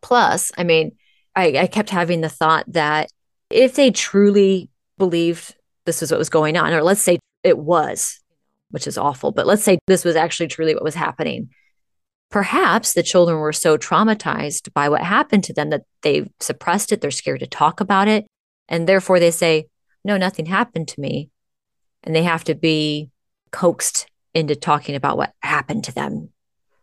Plus, 0.00 0.52
I 0.56 0.64
mean, 0.64 0.92
I, 1.34 1.58
I 1.58 1.66
kept 1.66 1.90
having 1.90 2.20
the 2.20 2.28
thought 2.28 2.64
that 2.68 3.10
if 3.50 3.74
they 3.74 3.90
truly 3.90 4.70
believed 4.98 5.54
this 5.84 6.00
was 6.00 6.10
what 6.10 6.18
was 6.18 6.30
going 6.30 6.56
on, 6.56 6.72
or 6.72 6.82
let's 6.82 7.02
say 7.02 7.18
it 7.42 7.58
was, 7.58 8.20
which 8.70 8.86
is 8.86 8.96
awful, 8.96 9.32
but 9.32 9.46
let's 9.46 9.62
say 9.62 9.78
this 9.86 10.04
was 10.04 10.16
actually 10.16 10.48
truly 10.48 10.74
what 10.74 10.84
was 10.84 10.94
happening. 10.94 11.50
Perhaps 12.30 12.94
the 12.94 13.02
children 13.02 13.38
were 13.38 13.52
so 13.52 13.76
traumatized 13.76 14.72
by 14.72 14.88
what 14.88 15.02
happened 15.02 15.44
to 15.44 15.52
them 15.52 15.70
that 15.70 15.82
they 16.02 16.30
suppressed 16.40 16.90
it. 16.90 17.00
They're 17.00 17.10
scared 17.10 17.40
to 17.40 17.46
talk 17.46 17.80
about 17.80 18.08
it. 18.08 18.26
And 18.68 18.88
therefore 18.88 19.20
they 19.20 19.30
say, 19.30 19.66
no, 20.04 20.16
nothing 20.16 20.46
happened 20.46 20.88
to 20.88 21.00
me. 21.00 21.30
And 22.02 22.14
they 22.14 22.22
have 22.22 22.44
to 22.44 22.54
be 22.54 23.10
coaxed 23.50 24.06
into 24.34 24.54
talking 24.56 24.94
about 24.94 25.16
what 25.16 25.32
happened 25.42 25.84
to 25.84 25.92
them 25.94 26.28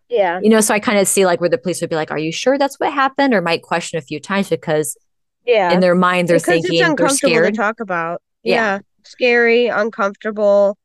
Yeah. 0.09 0.39
You 0.41 0.49
know, 0.49 0.61
so 0.61 0.73
I 0.73 0.79
kind 0.79 0.97
of 0.99 1.07
see 1.07 1.25
like 1.25 1.39
where 1.39 1.49
the 1.49 1.57
police 1.57 1.81
would 1.81 1.89
be 1.89 1.95
like, 1.95 2.11
Are 2.11 2.17
you 2.17 2.31
sure 2.31 2.57
that's 2.57 2.79
what 2.79 2.91
happened? 2.93 3.33
Or 3.33 3.41
might 3.41 3.61
question 3.61 3.97
a 3.97 4.01
few 4.01 4.19
times 4.19 4.49
because 4.49 4.97
Yeah. 5.45 5.71
in 5.71 5.79
their 5.79 5.95
mind 5.95 6.27
they're 6.27 6.37
because 6.37 6.61
thinking 6.63 6.81
it's 6.81 6.95
they're 6.99 7.09
scared. 7.09 7.53
to 7.53 7.57
talk 7.57 7.79
about. 7.79 8.21
Yeah. 8.43 8.55
Yeah. 8.55 8.79
Scary, 9.03 9.67
uncomfortable. 9.67 10.77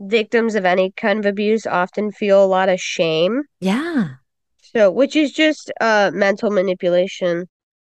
Victims 0.00 0.54
of 0.56 0.64
any 0.64 0.90
kind 0.92 1.18
of 1.20 1.26
abuse 1.26 1.66
often 1.66 2.10
feel 2.12 2.42
a 2.44 2.46
lot 2.46 2.68
of 2.68 2.80
shame. 2.80 3.42
Yeah. 3.60 4.08
So, 4.74 4.90
which 4.90 5.14
is 5.16 5.32
just 5.32 5.70
uh 5.80 6.10
mental 6.14 6.50
manipulation. 6.50 7.48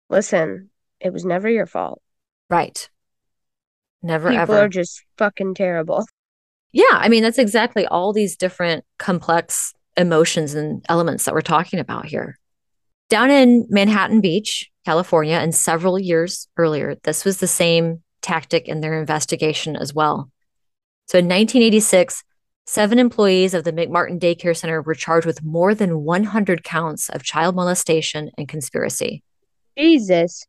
Listen, 0.10 0.70
it 1.00 1.14
was 1.14 1.24
never 1.26 1.50
your 1.50 1.66
fault. 1.66 2.02
Right. 2.50 2.90
Never 4.04 4.30
People 4.30 4.42
ever. 4.42 4.60
are 4.60 4.70
just 4.70 5.02
fucking 5.18 5.56
terrible. 5.56 6.06
Yeah, 6.74 6.86
I 6.92 7.08
mean 7.08 7.24
that's 7.24 7.38
exactly 7.38 7.88
all 7.88 8.14
these 8.14 8.36
different 8.36 8.84
complex 9.00 9.74
emotions 9.96 10.54
and 10.54 10.86
elements 10.90 11.26
that 11.26 11.34
we're 11.34 11.42
talking 11.42 11.80
about 11.80 12.06
here. 12.06 12.38
Down 13.10 13.30
in 13.30 13.66
Manhattan 13.70 14.22
Beach, 14.22 14.70
California, 14.86 15.36
and 15.36 15.54
several 15.56 16.00
years 16.00 16.48
earlier, 16.58 16.96
this 17.04 17.24
was 17.24 17.38
the 17.38 17.48
same 17.48 18.02
tactic 18.22 18.68
in 18.68 18.82
their 18.82 19.00
investigation 19.00 19.76
as 19.76 19.94
well. 19.94 20.30
So 21.08 21.20
in 21.20 21.26
1986, 21.26 22.24
seven 22.66 22.98
employees 22.98 23.54
of 23.54 23.66
the 23.66 23.74
McMartin 23.74 24.20
Daycare 24.20 24.58
Center 24.58 24.82
were 24.82 24.96
charged 24.96 25.28
with 25.28 25.44
more 25.44 25.76
than 25.76 26.04
100 26.04 26.64
counts 26.64 27.10
of 27.10 27.24
child 27.24 27.56
molestation 27.56 28.32
and 28.38 28.48
conspiracy. 28.48 29.22
Jesus. 29.78 30.46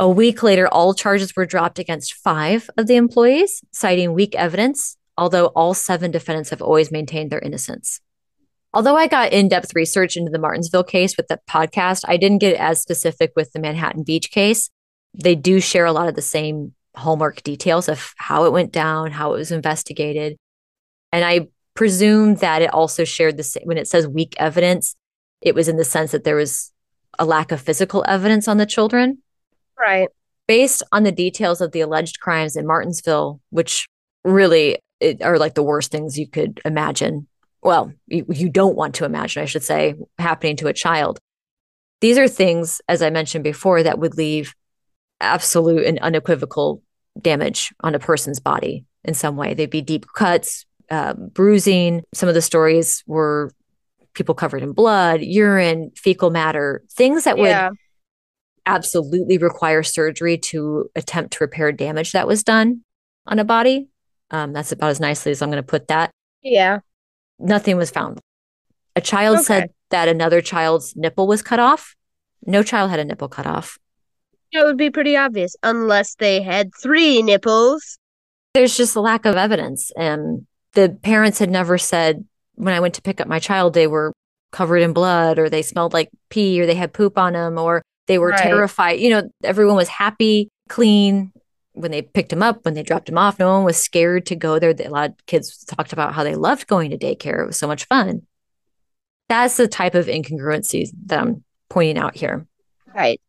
A 0.00 0.08
week 0.08 0.42
later, 0.42 0.66
all 0.66 0.94
charges 0.94 1.36
were 1.36 1.44
dropped 1.44 1.78
against 1.78 2.14
five 2.14 2.70
of 2.78 2.86
the 2.86 2.96
employees, 2.96 3.62
citing 3.70 4.14
weak 4.14 4.34
evidence, 4.34 4.96
although 5.18 5.48
all 5.48 5.74
seven 5.74 6.10
defendants 6.10 6.48
have 6.48 6.62
always 6.62 6.90
maintained 6.90 7.30
their 7.30 7.38
innocence. 7.38 8.00
Although 8.72 8.96
I 8.96 9.08
got 9.08 9.34
in 9.34 9.50
depth 9.50 9.74
research 9.74 10.16
into 10.16 10.30
the 10.30 10.38
Martensville 10.38 10.88
case 10.88 11.18
with 11.18 11.28
the 11.28 11.38
podcast, 11.46 12.04
I 12.08 12.16
didn't 12.16 12.38
get 12.38 12.56
as 12.56 12.80
specific 12.80 13.32
with 13.36 13.52
the 13.52 13.60
Manhattan 13.60 14.02
Beach 14.02 14.30
case. 14.30 14.70
They 15.12 15.34
do 15.34 15.60
share 15.60 15.84
a 15.84 15.92
lot 15.92 16.08
of 16.08 16.14
the 16.14 16.22
same 16.22 16.72
hallmark 16.96 17.42
details 17.42 17.86
of 17.86 18.14
how 18.16 18.46
it 18.46 18.54
went 18.54 18.72
down, 18.72 19.10
how 19.10 19.34
it 19.34 19.36
was 19.36 19.52
investigated. 19.52 20.38
And 21.12 21.26
I 21.26 21.48
presume 21.74 22.36
that 22.36 22.62
it 22.62 22.72
also 22.72 23.04
shared 23.04 23.36
the 23.36 23.42
same 23.42 23.64
when 23.66 23.76
it 23.76 23.86
says 23.86 24.08
weak 24.08 24.34
evidence, 24.38 24.96
it 25.42 25.54
was 25.54 25.68
in 25.68 25.76
the 25.76 25.84
sense 25.84 26.12
that 26.12 26.24
there 26.24 26.36
was 26.36 26.72
a 27.18 27.26
lack 27.26 27.52
of 27.52 27.60
physical 27.60 28.02
evidence 28.08 28.48
on 28.48 28.56
the 28.56 28.64
children 28.64 29.18
Right. 29.80 30.08
based 30.46 30.82
on 30.92 31.04
the 31.04 31.12
details 31.12 31.60
of 31.60 31.72
the 31.72 31.80
alleged 31.80 32.20
crimes 32.20 32.56
in 32.56 32.66
Martensville, 32.66 33.40
which 33.50 33.88
really 34.24 34.78
are 35.22 35.38
like 35.38 35.54
the 35.54 35.62
worst 35.62 35.90
things 35.90 36.18
you 36.18 36.28
could 36.28 36.60
imagine. 36.64 37.26
Well, 37.62 37.92
you, 38.06 38.26
you 38.28 38.48
don't 38.48 38.76
want 38.76 38.94
to 38.96 39.04
imagine, 39.04 39.42
I 39.42 39.46
should 39.46 39.62
say, 39.62 39.94
happening 40.18 40.56
to 40.56 40.66
a 40.68 40.72
child. 40.72 41.18
These 42.00 42.18
are 42.18 42.28
things, 42.28 42.80
as 42.88 43.00
I 43.02 43.10
mentioned 43.10 43.44
before, 43.44 43.82
that 43.82 43.98
would 43.98 44.16
leave 44.16 44.54
absolute 45.20 45.84
and 45.84 45.98
unequivocal 46.00 46.82
damage 47.20 47.72
on 47.80 47.94
a 47.94 47.98
person's 47.98 48.40
body 48.40 48.84
in 49.04 49.14
some 49.14 49.36
way. 49.36 49.54
They'd 49.54 49.70
be 49.70 49.82
deep 49.82 50.06
cuts, 50.14 50.64
uh, 50.90 51.14
bruising. 51.14 52.02
Some 52.14 52.28
of 52.28 52.34
the 52.34 52.42
stories 52.42 53.02
were 53.06 53.50
people 54.14 54.34
covered 54.34 54.62
in 54.62 54.72
blood, 54.72 55.20
urine, 55.22 55.92
fecal 55.94 56.30
matter, 56.30 56.82
things 56.90 57.24
that 57.24 57.38
would 57.38 57.48
Yeah. 57.48 57.70
Absolutely 58.66 59.38
require 59.38 59.82
surgery 59.82 60.38
to 60.38 60.90
attempt 60.94 61.32
to 61.34 61.44
repair 61.44 61.72
damage 61.72 62.12
that 62.12 62.26
was 62.26 62.42
done 62.44 62.82
on 63.26 63.38
a 63.38 63.44
body. 63.44 63.88
Um, 64.30 64.52
that's 64.52 64.72
about 64.72 64.90
as 64.90 65.00
nicely 65.00 65.32
as 65.32 65.42
I'm 65.42 65.50
going 65.50 65.62
to 65.62 65.66
put 65.66 65.88
that. 65.88 66.10
Yeah. 66.42 66.80
Nothing 67.38 67.76
was 67.76 67.90
found. 67.90 68.20
A 68.96 69.00
child 69.00 69.36
Okay. 69.38 69.44
said 69.44 69.70
that 69.90 70.08
another 70.08 70.40
child's 70.40 70.94
nipple 70.96 71.26
was 71.26 71.42
cut 71.42 71.58
off. 71.58 71.94
No 72.46 72.62
child 72.62 72.90
had 72.90 73.00
a 73.00 73.04
nipple 73.04 73.28
cut 73.28 73.46
off. 73.46 73.78
It 74.52 74.64
would 74.64 74.76
be 74.76 74.90
pretty 74.90 75.16
obvious 75.16 75.54
unless 75.62 76.14
they 76.16 76.42
had 76.42 76.70
three 76.80 77.22
nipples. 77.22 77.98
There's 78.54 78.76
just 78.76 78.96
a 78.96 79.00
lack 79.00 79.24
of 79.26 79.36
evidence. 79.36 79.90
And 79.96 80.46
the 80.74 80.98
parents 81.02 81.38
had 81.38 81.50
never 81.50 81.78
said, 81.78 82.24
when 82.54 82.74
I 82.74 82.80
went 82.80 82.94
to 82.94 83.02
pick 83.02 83.20
up 83.20 83.28
my 83.28 83.38
child, 83.38 83.74
they 83.74 83.86
were 83.86 84.12
covered 84.52 84.78
in 84.78 84.92
blood 84.92 85.38
or 85.38 85.48
they 85.48 85.62
smelled 85.62 85.92
like 85.92 86.10
pee 86.30 86.60
or 86.60 86.66
they 86.66 86.74
had 86.74 86.92
poop 86.92 87.16
on 87.16 87.34
them 87.34 87.58
or 87.58 87.82
they 88.10 88.18
were 88.18 88.30
Right. 88.30 88.42
terrified. 88.42 88.98
You 88.98 89.10
know, 89.10 89.30
everyone 89.44 89.76
was 89.76 89.86
happy, 89.86 90.48
clean 90.68 91.30
when 91.74 91.92
they 91.92 92.02
picked 92.02 92.32
him 92.32 92.42
up, 92.42 92.64
when 92.64 92.74
they 92.74 92.82
dropped 92.82 93.08
him 93.08 93.16
off. 93.16 93.38
No 93.38 93.48
one 93.52 93.62
was 93.64 93.76
scared 93.76 94.26
to 94.26 94.34
go 94.34 94.58
there. 94.58 94.74
A 94.76 94.88
lot 94.88 95.10
of 95.10 95.26
kids 95.26 95.64
talked 95.64 95.92
about 95.92 96.12
how 96.12 96.24
they 96.24 96.34
loved 96.34 96.66
going 96.66 96.90
to 96.90 96.98
daycare. 96.98 97.40
It 97.44 97.46
was 97.46 97.56
so 97.56 97.68
much 97.68 97.84
fun. 97.84 98.22
That's 99.28 99.56
the 99.56 99.68
type 99.68 99.94
of 99.94 100.06
incongruencies 100.06 100.88
that 101.06 101.20
I'm 101.20 101.44
pointing 101.68 101.98
out 101.98 102.16
here. 102.16 102.48
Right. 102.92 103.20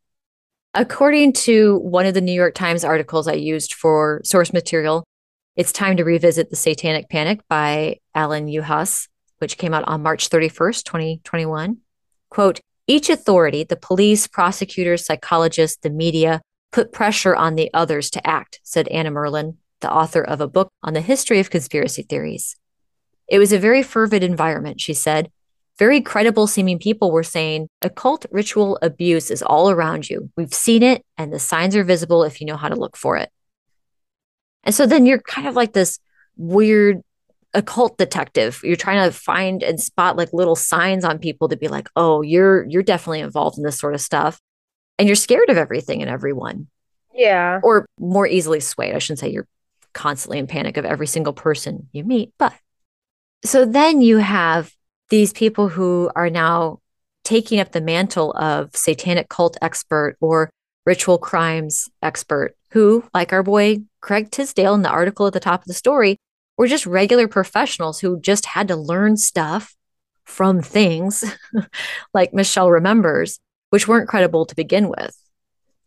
According 0.73 1.33
to 1.33 1.77
one 1.77 2.07
of 2.07 2.15
the 2.15 2.21
New 2.21 2.31
York 2.31 2.55
Times 2.55 2.83
articles 2.83 3.27
I 3.27 3.33
used 3.33 3.75
for 3.75 4.19
source 4.23 4.51
material, 4.51 5.03
it's 5.55 5.71
time 5.71 5.95
to 5.97 6.03
revisit 6.03 6.49
The 6.49 6.55
Satanic 6.55 7.07
Panic 7.07 7.41
by 7.47 7.97
Alan 8.15 8.47
Yuhas, 8.47 9.09
which 9.37 9.59
came 9.59 9.75
out 9.75 9.83
on 9.87 10.01
March 10.01 10.29
31st, 10.29 10.85
2021. 10.85 11.77
Quote, 12.31 12.61
each 12.87 13.09
authority, 13.09 13.63
the 13.63 13.75
police, 13.75 14.27
prosecutors, 14.27 15.05
psychologists, 15.05 15.77
the 15.81 15.89
media, 15.89 16.41
put 16.71 16.91
pressure 16.91 17.35
on 17.35 17.55
the 17.55 17.69
others 17.73 18.09
to 18.11 18.27
act, 18.27 18.59
said 18.63 18.87
Anna 18.87 19.11
Merlan, 19.11 19.57
the 19.81 19.91
author 19.91 20.21
of 20.21 20.41
a 20.41 20.47
book 20.47 20.69
on 20.83 20.93
the 20.93 21.01
history 21.01 21.39
of 21.39 21.49
conspiracy 21.49 22.03
theories. 22.03 22.55
It 23.27 23.39
was 23.39 23.53
a 23.53 23.59
very 23.59 23.83
fervid 23.83 24.23
environment, 24.23 24.81
she 24.81 24.93
said. 24.93 25.31
Very 25.79 26.01
credible 26.01 26.47
seeming 26.47 26.79
people 26.79 27.11
were 27.11 27.23
saying 27.23 27.67
occult 27.81 28.25
ritual 28.31 28.77
abuse 28.81 29.31
is 29.31 29.41
all 29.41 29.69
around 29.69 30.09
you. 30.09 30.29
We've 30.35 30.53
seen 30.53 30.83
it, 30.83 31.03
and 31.17 31.31
the 31.31 31.39
signs 31.39 31.75
are 31.75 31.83
visible 31.83 32.23
if 32.23 32.39
you 32.39 32.47
know 32.47 32.57
how 32.57 32.67
to 32.67 32.75
look 32.75 32.97
for 32.97 33.17
it. 33.17 33.29
And 34.63 34.75
so 34.75 34.85
then 34.85 35.05
you're 35.05 35.19
kind 35.19 35.47
of 35.47 35.55
like 35.55 35.73
this 35.73 35.99
weird 36.37 37.01
occult 37.53 37.97
detective. 37.97 38.59
You're 38.63 38.75
trying 38.75 39.09
to 39.09 39.15
find 39.17 39.61
and 39.63 39.79
spot 39.79 40.15
like 40.17 40.31
little 40.33 40.55
signs 40.55 41.03
on 41.03 41.19
people 41.19 41.49
to 41.49 41.57
be 41.57 41.67
like, 41.67 41.89
"Oh, 41.95 42.21
you're 42.21 42.65
you're 42.67 42.83
definitely 42.83 43.19
involved 43.19 43.57
in 43.57 43.63
this 43.63 43.77
sort 43.77 43.93
of 43.93 44.01
stuff." 44.01 44.39
And 44.97 45.07
you're 45.07 45.15
scared 45.15 45.49
of 45.49 45.57
everything 45.57 46.01
and 46.01 46.09
everyone 46.11 46.67
Yeah. 47.13 47.59
or 47.63 47.85
more 47.99 48.27
easily 48.27 48.59
swayed. 48.59 48.95
I 48.95 48.99
shouldn't 48.99 49.19
say 49.19 49.29
you're 49.29 49.47
constantly 49.93 50.37
in 50.39 50.47
panic 50.47 50.77
of 50.77 50.85
every 50.85 51.07
single 51.07 51.33
person 51.33 51.89
you 51.91 52.03
meet, 52.03 52.31
but 52.37 52.53
so 53.43 53.65
then 53.65 54.01
you 54.01 54.17
have 54.17 54.71
these 55.09 55.33
people 55.33 55.67
who 55.69 56.09
are 56.15 56.29
now 56.29 56.79
taking 57.23 57.59
up 57.59 57.71
the 57.71 57.81
mantle 57.81 58.31
of 58.33 58.75
satanic 58.75 59.27
cult 59.29 59.57
expert 59.61 60.15
or 60.21 60.49
ritual 60.85 61.17
crimes 61.17 61.89
expert, 62.01 62.55
who, 62.71 63.03
like 63.13 63.33
our 63.33 63.43
boy 63.43 63.79
Craig 64.01 64.31
Tisdale 64.31 64.73
in 64.73 64.81
the 64.83 64.89
article 64.89 65.27
at 65.27 65.33
the 65.33 65.39
top 65.39 65.61
of 65.61 65.67
the 65.67 65.73
story, 65.73 66.17
were 66.61 66.67
just 66.67 66.85
regular 66.85 67.27
professionals 67.27 67.99
who 67.99 68.19
just 68.21 68.45
had 68.45 68.67
to 68.67 68.75
learn 68.75 69.17
stuff 69.17 69.75
from 70.25 70.61
things 70.61 71.23
like 72.13 72.35
Michelle 72.35 72.69
remembers, 72.69 73.39
which 73.71 73.87
weren't 73.87 74.07
credible 74.07 74.45
to 74.45 74.55
begin 74.55 74.87
with. 74.87 75.17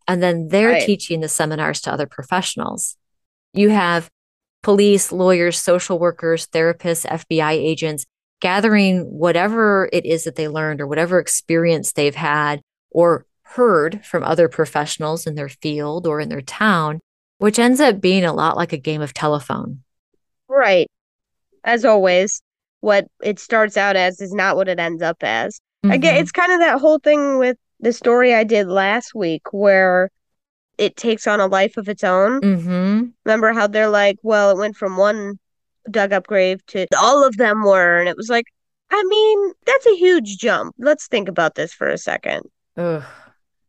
And 0.09 0.20
then 0.20 0.49
they're 0.49 0.70
Right. 0.70 0.85
teaching 0.85 1.20
the 1.20 1.29
seminars 1.29 1.81
to 1.83 1.93
other 1.93 2.09
professionals. 2.09 2.97
You 3.53 3.70
have 3.70 4.11
police, 4.64 5.12
lawyers, 5.12 5.61
social 5.61 6.01
workers, 6.01 6.49
therapists, 6.49 7.07
FBI 7.07 7.53
agents 7.53 8.05
gathering 8.41 9.03
whatever 9.03 9.89
it 9.93 10.05
is 10.05 10.25
that 10.25 10.35
they 10.35 10.49
learned 10.49 10.81
or 10.81 10.89
whatever 10.89 11.20
experience 11.20 11.93
they've 11.93 12.16
had 12.16 12.61
or 12.91 13.27
heard 13.43 14.05
from 14.05 14.25
other 14.25 14.49
professionals 14.49 15.25
in 15.25 15.37
their 15.37 15.49
field 15.49 16.05
or 16.09 16.18
in 16.18 16.31
their 16.31 16.43
town, 16.43 16.99
which 17.39 17.61
ends 17.61 17.79
up 17.79 18.01
being 18.01 18.25
a 18.25 18.33
lot 18.33 18.57
like 18.57 18.72
a 18.72 18.77
game 18.77 19.01
of 19.01 19.14
telephone. 19.14 19.84
Right. 20.57 20.88
As 21.64 21.84
always, 21.84 22.42
what 22.80 23.07
it 23.22 23.38
starts 23.38 23.76
out 23.76 23.96
as 23.96 24.20
is 24.20 24.32
not 24.32 24.57
what 24.57 24.68
it 24.68 24.78
ends 24.78 25.02
up 25.02 25.16
as. 25.22 25.61
Again, 25.82 26.14
Mhm. 26.14 26.20
it's 26.20 26.32
kind 26.32 26.52
of 26.52 26.61
that 26.61 26.80
whole 26.80 26.98
thing 26.98 27.38
with 27.38 27.57
the 27.80 27.92
story 27.92 28.34
I 28.34 28.44
did 28.44 28.68
last 28.68 29.14
week 29.14 29.42
where 29.52 30.11
it 30.78 30.96
takes 30.96 31.26
on 31.26 31.40
a 31.40 31.46
life 31.46 31.76
of 31.76 31.88
its 31.88 32.05
own. 32.05 32.40
Mhm. 32.40 33.12
Remember 33.24 33.52
how 33.52 33.66
they're 33.66 33.88
like, 33.88 34.16
well, 34.22 34.50
it 34.50 34.57
went 34.59 34.76
from 34.76 34.96
one 34.96 35.38
dug 35.90 36.12
up 36.12 36.26
grave 36.26 36.64
to 36.68 36.86
all 36.98 37.24
of 37.26 37.36
them 37.36 37.62
were, 37.62 37.98
and 37.98 38.09
it 38.09 38.16
was 38.16 38.28
like, 38.30 38.46
I 38.90 39.02
mean, 39.05 39.52
that's 39.66 39.86
a 39.86 39.96
huge 39.96 40.38
jump. 40.38 40.74
Let's 40.78 41.07
think 41.09 41.28
about 41.28 41.55
this 41.57 41.72
for 41.74 41.88
a 41.88 41.98
second. 41.98 42.42
Ugh. 42.76 43.02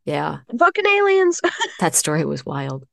Yeah, 0.05 0.37
Fucking 0.57 0.85
aliens. 0.85 1.41
that 1.79 1.95
story 1.95 2.23
was 2.25 2.45
wild. 2.45 2.85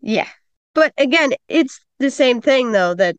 Yeah. 0.00 0.28
But 0.74 0.92
again, 0.96 1.32
it's 1.48 1.80
the 1.98 2.10
same 2.10 2.40
thing 2.40 2.72
though 2.72 2.94
that 2.94 3.16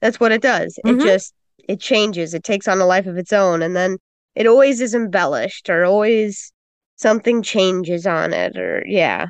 that's 0.00 0.20
what 0.20 0.32
it 0.32 0.42
does. 0.42 0.78
Mhm. 0.84 1.00
It 1.00 1.04
just 1.04 1.34
it 1.68 1.80
changes. 1.80 2.34
It 2.34 2.44
takes 2.44 2.68
on 2.68 2.80
a 2.80 2.86
life 2.86 3.06
of 3.06 3.16
its 3.16 3.32
own 3.32 3.62
and 3.62 3.76
then 3.76 3.98
it 4.34 4.46
always 4.46 4.80
is 4.80 4.94
embellished 4.94 5.68
or 5.68 5.84
always 5.84 6.52
something 6.96 7.42
changes 7.42 8.06
on 8.06 8.32
it 8.32 8.56
or 8.56 8.84
yeah. 8.86 9.26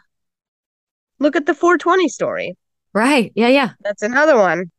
Look 1.19 1.35
at 1.35 1.47
the 1.47 1.55
420 1.55 2.09
story. 2.09 2.57
Right. 2.93 3.33
Yeah, 3.35 3.49
yeah. 3.49 3.71
That's 3.81 4.03
another 4.03 4.37
one. 4.37 4.71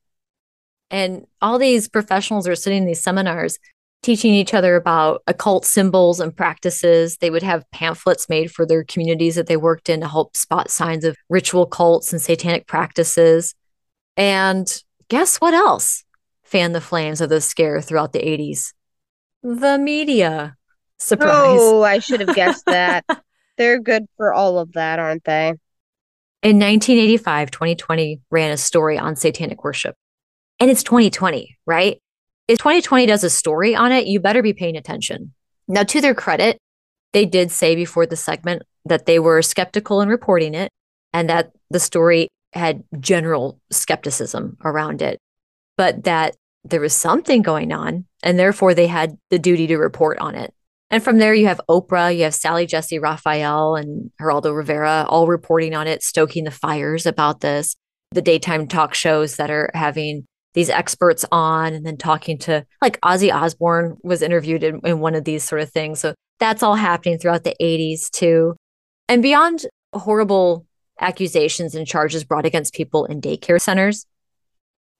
And 0.89 1.27
all 1.41 1.59
these 1.59 1.87
professionals 1.87 2.47
are 2.47 2.55
sitting 2.55 2.79
in 2.79 2.85
these 2.85 3.03
seminars 3.03 3.59
teaching 4.01 4.33
each 4.33 4.53
other 4.53 4.75
about 4.75 5.21
occult 5.27 5.65
symbols 5.65 6.19
and 6.19 6.35
practices. 6.35 7.17
They 7.17 7.29
would 7.29 7.43
have 7.43 7.69
pamphlets 7.71 8.29
made 8.29 8.51
for 8.51 8.65
their 8.65 8.83
communities 8.83 9.35
that 9.35 9.47
they 9.47 9.57
worked 9.57 9.89
in 9.89 9.99
to 10.01 10.07
help 10.07 10.37
spot 10.37 10.71
signs 10.71 11.03
of 11.03 11.17
ritual 11.29 11.65
cults 11.65 12.13
and 12.13 12.21
satanic 12.21 12.65
practices. 12.65 13.55
And 14.15 14.81
guess 15.09 15.37
what 15.37 15.53
else 15.53 16.03
fanned 16.43 16.73
the 16.73 16.81
flames 16.81 17.21
of 17.21 17.29
the 17.29 17.41
scare 17.41 17.81
throughout 17.81 18.13
the 18.13 18.19
80s? 18.19 18.73
The 19.43 19.77
media. 19.77 20.55
Surprise. 20.97 21.59
Oh, 21.59 21.83
I 21.83 21.99
should 21.99 22.21
have 22.21 22.35
guessed 22.35 22.65
that. 22.67 23.05
They're 23.57 23.79
good 23.79 24.05
for 24.17 24.33
all 24.33 24.59
of 24.59 24.73
that, 24.73 24.99
aren't 24.99 25.23
they? 25.25 25.49
In 26.41 26.57
1985, 26.57 27.51
2020 27.51 28.21
ran 28.31 28.51
a 28.51 28.57
story 28.57 28.97
on 28.97 29.15
satanic 29.15 29.63
worship. 29.63 29.95
And 30.59 30.71
it's 30.71 30.83
2020, 30.83 31.57
right? 31.65 32.01
If 32.47 32.57
2020 32.59 33.05
does 33.05 33.23
a 33.23 33.29
story 33.29 33.75
on 33.75 33.91
it, 33.91 34.07
you 34.07 34.19
better 34.19 34.41
be 34.41 34.53
paying 34.53 34.77
attention. 34.77 35.33
Now, 35.67 35.83
to 35.83 36.01
their 36.01 36.15
credit, 36.15 36.57
they 37.13 37.25
did 37.25 37.51
say 37.51 37.75
before 37.75 38.05
the 38.05 38.15
segment 38.15 38.63
that 38.85 39.05
they 39.05 39.19
were 39.19 39.41
skeptical 39.41 40.01
in 40.01 40.09
reporting 40.09 40.55
it 40.55 40.71
and 41.13 41.29
that 41.29 41.51
the 41.69 41.79
story 41.79 42.29
had 42.53 42.83
general 42.99 43.59
skepticism 43.71 44.57
around 44.63 45.01
it, 45.01 45.19
but 45.77 46.03
that 46.03 46.35
there 46.63 46.81
was 46.81 46.95
something 46.95 47.41
going 47.41 47.71
on 47.71 48.05
and 48.23 48.37
therefore 48.37 48.73
they 48.73 48.87
had 48.87 49.17
the 49.29 49.39
duty 49.39 49.67
to 49.67 49.77
report 49.77 50.17
on 50.19 50.35
it. 50.35 50.53
And 50.91 51.03
from 51.03 51.19
there, 51.19 51.33
you 51.33 51.45
have 51.47 51.61
Oprah, 51.69 52.15
you 52.15 52.23
have 52.23 52.33
Sally 52.33 52.65
Jessy 52.65 52.97
Raphael 52.97 53.75
and 53.75 54.09
Geraldo 54.19 54.55
Rivera 54.55 55.05
all 55.07 55.27
reporting 55.27 55.75
on 55.75 55.87
it, 55.87 56.01
stoking 56.01 56.45
the 56.45 56.51
fires 56.51 57.05
about 57.05 57.41
this. 57.41 57.75
The 58.11 58.23
daytime 58.23 58.67
talk 58.67 58.95
shows 58.95 59.35
that 59.35 59.51
are 59.51 59.69
having 59.75 60.25
these 60.55 60.69
experts 60.69 61.25
on 61.31 61.73
and 61.73 61.85
then 61.85 61.95
talking 61.95 62.39
to 62.39 62.65
like 62.81 62.99
Ozzy 63.01 63.31
Osbourne 63.31 63.97
was 64.03 64.23
interviewed 64.23 64.63
in, 64.63 64.79
in 64.83 64.99
one 64.99 65.13
of 65.13 65.25
these 65.25 65.43
sort 65.43 65.61
of 65.61 65.69
things. 65.69 65.99
So 65.99 66.15
that's 66.39 66.63
all 66.63 66.75
happening 66.75 67.19
throughout 67.19 67.43
the 67.43 67.55
80s 67.61 68.09
too. 68.09 68.55
And 69.07 69.21
beyond 69.21 69.65
horrible 69.93 70.65
accusations 70.99 71.75
and 71.75 71.87
charges 71.87 72.23
brought 72.23 72.45
against 72.45 72.73
people 72.73 73.05
in 73.05 73.21
daycare 73.21 73.61
centers, 73.61 74.05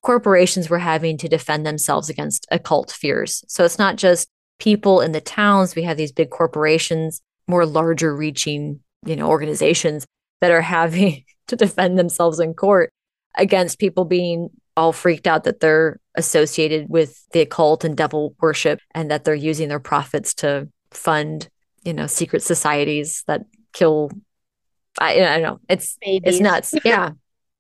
corporations 0.01 0.69
were 0.69 0.79
having 0.79 1.17
to 1.17 1.27
defend 1.27 1.65
themselves 1.65 2.09
against 2.09 2.47
occult 2.51 2.91
fears. 2.91 3.43
So 3.47 3.65
it's 3.65 3.79
not 3.79 3.97
just 3.97 4.29
people 4.59 5.01
in 5.01 5.11
the 5.11 5.21
towns, 5.21 5.75
we 5.75 5.83
have 5.83 5.97
these 5.97 6.11
big 6.11 6.29
corporations, 6.29 7.21
more 7.47 7.65
larger 7.65 8.15
reaching, 8.15 8.79
you 9.05 9.15
know, 9.15 9.27
organizations 9.27 10.05
that 10.41 10.51
are 10.51 10.61
having 10.61 11.23
to 11.47 11.55
defend 11.55 11.97
themselves 11.97 12.39
in 12.39 12.53
court 12.53 12.91
against 13.35 13.79
people 13.79 14.05
being 14.05 14.49
all 14.77 14.93
freaked 14.93 15.27
out 15.27 15.43
that 15.43 15.59
they're 15.59 15.99
associated 16.15 16.87
with 16.89 17.25
the 17.31 17.41
occult 17.41 17.83
and 17.83 17.97
devil 17.97 18.35
worship 18.39 18.79
and 18.93 19.11
that 19.11 19.23
they're 19.23 19.35
using 19.35 19.67
their 19.67 19.79
profits 19.79 20.33
to 20.33 20.69
fund, 20.91 21.49
you 21.83 21.93
know, 21.93 22.07
secret 22.07 22.43
societies 22.43 23.23
that 23.27 23.41
kill 23.73 24.11
I, 24.97 25.13
I 25.13 25.39
don't 25.39 25.41
know. 25.43 25.59
It's 25.69 25.97
Babies. 26.01 26.35
it's 26.35 26.41
nuts. 26.41 26.73
Yeah. 26.83 27.11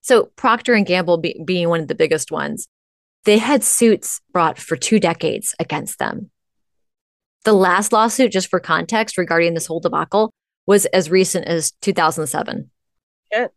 so 0.01 0.25
Procter 0.35 0.73
and 0.73 0.85
Gamble 0.85 1.17
be, 1.17 1.39
being 1.45 1.69
one 1.69 1.81
of 1.81 1.87
the 1.87 1.95
biggest 1.95 2.31
ones, 2.31 2.67
they 3.25 3.37
had 3.37 3.63
suits 3.63 4.21
brought 4.31 4.57
for 4.57 4.75
two 4.75 4.99
decades 4.99 5.53
against 5.59 5.99
them. 5.99 6.31
The 7.45 7.53
last 7.53 7.93
lawsuit, 7.93 8.31
just 8.31 8.49
for 8.49 8.59
context, 8.59 9.17
regarding 9.17 9.53
this 9.53 9.67
whole 9.67 9.79
debacle, 9.79 10.31
was 10.65 10.85
as 10.87 11.09
recent 11.09 11.45
as 11.45 11.71
2007. 11.81 12.69
Yeah. 13.31 13.47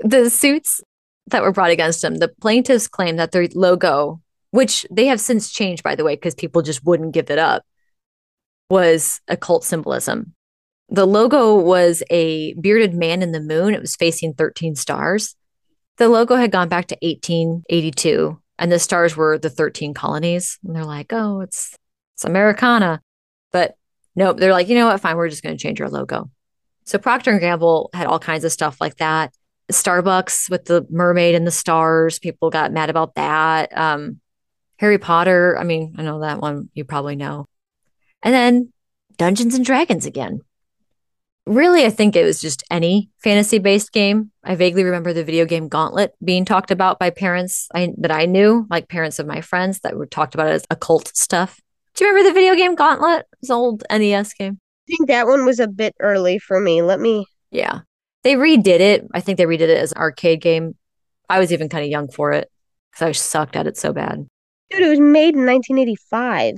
The 0.00 0.30
suits 0.30 0.80
that 1.28 1.42
were 1.42 1.52
brought 1.52 1.70
against 1.70 2.02
them, 2.02 2.16
the 2.16 2.28
plaintiffs 2.28 2.88
claimed 2.88 3.18
that 3.18 3.32
their 3.32 3.48
logo, 3.54 4.20
which 4.50 4.86
they 4.90 5.06
have 5.06 5.20
since 5.20 5.50
changed, 5.50 5.82
by 5.82 5.94
the 5.94 6.04
way, 6.04 6.14
because 6.14 6.34
people 6.34 6.62
just 6.62 6.84
wouldn't 6.84 7.14
give 7.14 7.30
it 7.30 7.38
up, 7.38 7.64
was 8.68 9.20
occult 9.28 9.64
symbolism. 9.64 10.34
The 10.92 11.06
logo 11.06 11.56
was 11.56 12.02
a 12.10 12.52
bearded 12.52 12.92
man 12.92 13.22
in 13.22 13.32
the 13.32 13.40
moon. 13.40 13.72
It 13.72 13.80
was 13.80 13.96
facing 13.96 14.34
13 14.34 14.76
stars. 14.76 15.34
The 15.96 16.10
logo 16.10 16.36
had 16.36 16.52
gone 16.52 16.68
back 16.68 16.86
to 16.88 16.98
1882, 17.00 18.38
and 18.58 18.70
the 18.70 18.78
stars 18.78 19.16
were 19.16 19.38
the 19.38 19.48
13 19.48 19.94
colonies. 19.94 20.58
And 20.62 20.76
they're 20.76 20.84
like, 20.84 21.10
oh, 21.10 21.40
it's 21.40 21.74
it's 22.14 22.26
Americana. 22.26 23.00
But 23.52 23.74
nope, 24.14 24.36
they're 24.36 24.52
like, 24.52 24.68
you 24.68 24.74
know 24.74 24.86
what? 24.86 25.00
Fine, 25.00 25.16
we're 25.16 25.30
just 25.30 25.42
going 25.42 25.56
to 25.56 25.62
change 25.62 25.80
our 25.80 25.88
logo. 25.88 26.30
So 26.84 26.98
Procter 26.98 27.30
and 27.30 27.40
Gamble 27.40 27.88
had 27.94 28.06
all 28.06 28.18
kinds 28.18 28.44
of 28.44 28.52
stuff 28.52 28.78
like 28.78 28.96
that. 28.96 29.32
Starbucks 29.70 30.50
with 30.50 30.66
the 30.66 30.86
mermaid 30.90 31.34
and 31.34 31.46
the 31.46 31.50
stars. 31.50 32.18
People 32.18 32.50
got 32.50 32.70
mad 32.70 32.90
about 32.90 33.14
that. 33.14 33.74
Um, 33.74 34.20
Harry 34.76 34.98
Potter. 34.98 35.56
I 35.58 35.64
mean, 35.64 35.94
I 35.96 36.02
know 36.02 36.20
that 36.20 36.40
one 36.40 36.68
you 36.74 36.84
probably 36.84 37.16
know. 37.16 37.46
And 38.22 38.34
then 38.34 38.72
Dungeons 39.16 39.54
and 39.54 39.64
Dragons 39.64 40.04
again. 40.04 40.42
Really, 41.44 41.84
I 41.84 41.90
think 41.90 42.14
it 42.14 42.24
was 42.24 42.40
just 42.40 42.62
any 42.70 43.10
fantasy 43.18 43.58
based 43.58 43.92
game. 43.92 44.30
I 44.44 44.54
vaguely 44.54 44.84
remember 44.84 45.12
the 45.12 45.24
video 45.24 45.44
game 45.44 45.68
Gauntlet 45.68 46.14
being 46.24 46.44
talked 46.44 46.70
about 46.70 47.00
by 47.00 47.10
parents 47.10 47.68
I, 47.74 47.92
that 47.98 48.12
I 48.12 48.26
knew, 48.26 48.66
like 48.70 48.88
parents 48.88 49.18
of 49.18 49.26
my 49.26 49.40
friends 49.40 49.80
that 49.80 49.96
were 49.96 50.06
talked 50.06 50.34
about 50.34 50.48
as 50.48 50.64
occult 50.70 51.10
stuff. 51.16 51.60
Do 51.94 52.04
you 52.04 52.10
remember 52.10 52.30
the 52.30 52.34
video 52.34 52.54
game 52.54 52.76
Gauntlet? 52.76 53.26
It 53.32 53.38
was 53.40 53.50
old 53.50 53.82
NES 53.90 54.34
game. 54.34 54.58
I 54.88 54.96
think 54.96 55.08
that 55.08 55.26
one 55.26 55.44
was 55.44 55.58
a 55.58 55.66
bit 55.66 55.94
early 56.00 56.38
for 56.38 56.60
me. 56.60 56.80
Let 56.80 57.00
me. 57.00 57.26
Yeah. 57.50 57.80
They 58.22 58.34
redid 58.34 58.80
it. 58.80 59.06
I 59.12 59.20
think 59.20 59.36
they 59.36 59.44
redid 59.44 59.62
it 59.62 59.78
as 59.78 59.92
an 59.92 59.98
arcade 59.98 60.40
game. 60.40 60.76
I 61.28 61.40
was 61.40 61.52
even 61.52 61.68
kind 61.68 61.84
of 61.84 61.90
young 61.90 62.08
for 62.08 62.30
it 62.32 62.48
because 62.92 63.08
I 63.08 63.12
sucked 63.12 63.56
at 63.56 63.66
it 63.66 63.76
so 63.76 63.92
bad. 63.92 64.26
Dude, 64.70 64.82
it 64.82 64.88
was 64.88 65.00
made 65.00 65.34
in 65.34 65.44
1985. 65.44 66.54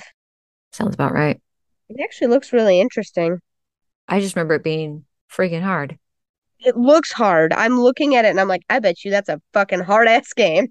Sounds 0.72 0.94
about 0.94 1.12
right. 1.12 1.40
It 1.88 2.02
actually 2.02 2.28
looks 2.28 2.52
really 2.52 2.80
interesting. 2.80 3.40
I 4.08 4.20
just 4.20 4.36
remember 4.36 4.54
it 4.54 4.64
being 4.64 5.04
freaking 5.30 5.62
hard. 5.62 5.98
It 6.60 6.76
looks 6.76 7.12
hard. 7.12 7.52
I'm 7.52 7.78
looking 7.78 8.14
at 8.14 8.24
it 8.24 8.28
and 8.28 8.40
I'm 8.40 8.48
like, 8.48 8.62
I 8.70 8.78
bet 8.78 9.04
you 9.04 9.10
that's 9.10 9.28
a 9.28 9.40
fucking 9.52 9.80
hard 9.80 10.08
ass 10.08 10.32
game. 10.32 10.68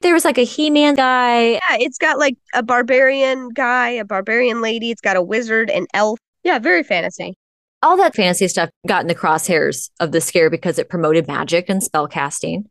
There 0.00 0.14
was 0.14 0.24
like 0.24 0.38
a 0.38 0.44
He 0.44 0.70
Man 0.70 0.94
guy. 0.94 1.52
Yeah, 1.52 1.60
it's 1.72 1.98
got 1.98 2.18
like 2.18 2.36
a 2.54 2.62
barbarian 2.62 3.48
guy, 3.50 3.90
a 3.90 4.04
barbarian 4.04 4.60
lady. 4.60 4.90
It's 4.90 5.00
got 5.00 5.16
a 5.16 5.22
wizard, 5.22 5.70
an 5.70 5.86
elf. 5.92 6.18
Yeah, 6.44 6.58
very 6.58 6.82
fantasy 6.82 7.34
all 7.82 7.96
that 7.96 8.14
fantasy 8.14 8.48
stuff 8.48 8.70
got 8.86 9.02
in 9.02 9.08
the 9.08 9.14
crosshairs 9.14 9.90
of 10.00 10.12
the 10.12 10.20
scare 10.20 10.50
because 10.50 10.78
it 10.78 10.88
promoted 10.88 11.28
magic 11.28 11.66
and 11.68 11.82
spell 11.82 12.08
casting. 12.08 12.68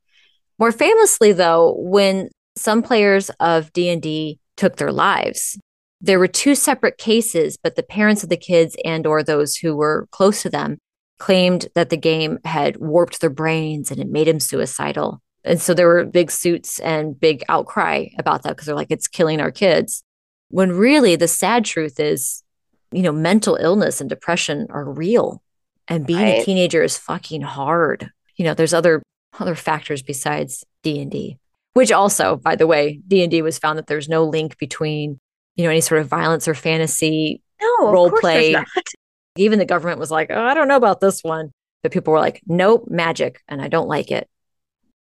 More 0.59 0.71
famously, 0.71 1.33
though, 1.33 1.75
when 1.77 2.29
some 2.55 2.81
players 2.81 3.29
of 3.39 3.71
D&D 3.73 4.39
took 4.57 4.77
their 4.77 4.91
lives, 4.91 5.57
there 5.99 6.19
were 6.19 6.27
two 6.27 6.55
separate 6.55 6.97
cases, 6.97 7.57
but 7.61 7.75
the 7.75 7.83
parents 7.83 8.23
of 8.23 8.29
the 8.29 8.37
kids 8.37 8.75
and 8.85 9.07
or 9.07 9.23
those 9.23 9.55
who 9.55 9.75
were 9.75 10.07
close 10.11 10.41
to 10.43 10.49
them 10.49 10.77
claimed 11.17 11.67
that 11.73 11.89
the 11.89 11.97
game 11.97 12.37
had 12.45 12.77
warped 12.77 13.19
their 13.21 13.29
brains 13.29 13.89
and 13.89 13.99
it 13.99 14.09
made 14.09 14.27
them 14.27 14.39
suicidal. 14.39 15.21
And 15.43 15.59
so 15.59 15.73
there 15.73 15.87
were 15.87 16.05
big 16.05 16.29
suits 16.29 16.77
and 16.79 17.19
big 17.19 17.43
outcry 17.49 18.07
about 18.19 18.43
that 18.43 18.49
because 18.49 18.65
they're 18.65 18.75
like, 18.75 18.91
it's 18.91 19.07
killing 19.07 19.41
our 19.41 19.51
kids. 19.51 20.03
When 20.49 20.71
really 20.71 21.15
the 21.15 21.27
sad 21.27 21.65
truth 21.65 21.99
is 21.99 22.43
you 22.91 23.01
know, 23.01 23.11
mental 23.11 23.55
illness 23.55 23.99
and 24.01 24.09
depression 24.09 24.67
are 24.69 24.89
real. 24.89 25.41
And 25.87 26.05
being 26.05 26.19
right. 26.19 26.41
a 26.41 26.45
teenager 26.45 26.83
is 26.83 26.97
fucking 26.97 27.41
hard. 27.41 28.11
You 28.35 28.45
know, 28.45 28.53
there's 28.53 28.73
other 28.73 29.01
other 29.39 29.55
factors 29.55 30.01
besides 30.01 30.63
D&D. 30.83 31.37
Which 31.73 31.91
also, 31.91 32.37
by 32.37 32.55
the 32.55 32.65
way, 32.65 33.01
D&D 33.07 33.41
was 33.43 33.59
found 33.59 33.77
that 33.77 33.85
there's 33.85 34.09
no 34.09 34.23
link 34.23 34.57
between, 34.57 35.19
you 35.57 35.63
know, 35.63 35.69
any 35.69 35.81
sort 35.81 35.99
of 35.99 36.07
violence 36.07 36.47
or 36.47 36.53
fantasy 36.53 37.41
no, 37.61 37.91
role 37.91 38.11
play. 38.11 38.55
Even 39.35 39.59
the 39.59 39.65
government 39.65 39.99
was 39.99 40.09
like, 40.09 40.31
"Oh, 40.31 40.41
I 40.41 40.53
don't 40.53 40.67
know 40.67 40.77
about 40.77 41.01
this 41.01 41.23
one." 41.23 41.51
But 41.83 41.91
people 41.91 42.13
were 42.13 42.19
like, 42.19 42.41
"Nope, 42.47 42.85
magic," 42.87 43.41
and 43.47 43.61
I 43.61 43.67
don't 43.67 43.87
like 43.87 44.09
it. 44.11 44.29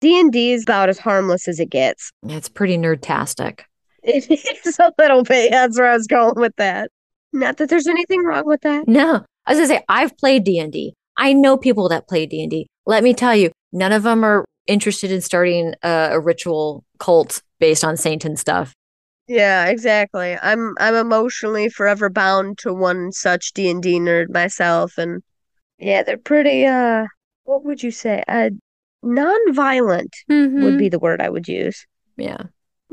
D&D 0.02 0.52
is 0.52 0.64
about 0.64 0.90
as 0.90 0.98
harmless 0.98 1.48
as 1.48 1.60
it 1.60 1.70
gets. 1.70 2.12
It's 2.24 2.50
pretty 2.50 2.78
nerdtastic. 2.78 3.62
It 4.04 4.32
is 4.66 4.80
a 4.80 4.92
little 4.98 5.22
bit. 5.22 5.52
That's 5.52 5.78
where 5.78 5.88
I 5.88 5.96
was 5.96 6.08
going 6.08 6.34
with 6.36 6.56
that. 6.56 6.90
Not 7.34 7.58
that 7.58 7.70
there's 7.70 7.86
anything 7.86 8.24
wrong 8.24 8.48
with 8.48 8.62
that. 8.62 8.88
No. 8.88 9.24
I 9.46 9.52
was 9.52 9.60
gonna 9.60 9.68
say 9.68 9.84
I've 9.88 10.18
played 10.18 10.44
D 10.44 10.58
and 10.58 10.74
D. 10.74 10.96
I 11.18 11.34
know 11.34 11.56
people 11.56 11.88
that 11.90 12.08
play 12.08 12.26
D 12.26 12.42
and 12.42 12.50
D. 12.50 12.68
Let 12.88 13.04
me 13.04 13.14
tell 13.14 13.36
you, 13.36 13.52
none 13.72 13.92
of 13.92 14.02
them 14.02 14.24
are 14.24 14.44
interested 14.66 15.12
in 15.12 15.22
starting 15.22 15.76
a, 15.84 16.10
a 16.14 16.20
ritual 16.20 16.84
cult 16.98 17.44
based 17.60 17.84
on 17.84 17.96
saint 17.96 18.26
and 18.26 18.40
stuff. 18.40 18.74
Yeah, 19.32 19.68
exactly. 19.68 20.38
I'm 20.42 20.76
I'm 20.78 20.94
emotionally 20.94 21.70
forever 21.70 22.10
bound 22.10 22.58
to 22.60 22.74
one 22.74 23.14
such 23.14 23.54
D 23.54 23.70
and 23.70 23.82
D 23.82 23.98
nerd 23.98 24.30
myself, 24.30 24.98
and 24.98 25.24
yeah, 25.80 26.04
they're 26.04 26.18
pretty. 26.18 26.66
Uh, 26.66 27.06
what 27.46 27.64
would 27.64 27.82
you 27.82 27.92
say? 27.92 28.26
Uh, 28.28 28.50
non-violent 29.02 30.14
mm-hmm. 30.30 30.62
would 30.64 30.78
be 30.78 30.90
the 30.90 31.00
word 31.00 31.22
I 31.22 31.30
would 31.30 31.48
use. 31.48 31.88
Yeah. 32.18 32.44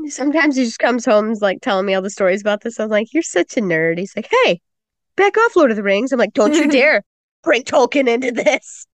Sometimes 0.07 0.55
he 0.55 0.63
just 0.63 0.79
comes 0.79 1.03
home 1.03 1.35
like 1.41 1.59
telling 1.61 1.85
me 1.85 1.93
all 1.93 2.01
the 2.01 2.09
stories 2.09 2.39
about 2.39 2.61
this. 2.61 2.79
I'm 2.79 2.87
like, 2.87 3.13
You're 3.13 3.21
such 3.21 3.57
a 3.57 3.61
nerd. 3.61 3.99
He's 3.99 4.15
like, 4.15 4.29
Hey, 4.45 4.61
back 5.17 5.37
off, 5.37 5.57
Lord 5.57 5.71
of 5.71 5.75
the 5.75 5.83
Rings. 5.83 6.13
I'm 6.13 6.19
like, 6.19 6.33
Don't 6.33 6.53
you 6.53 6.67
dare 6.71 7.03
bring 7.43 7.63
Tolkien 7.63 8.07
into 8.07 8.31
this. 8.31 8.87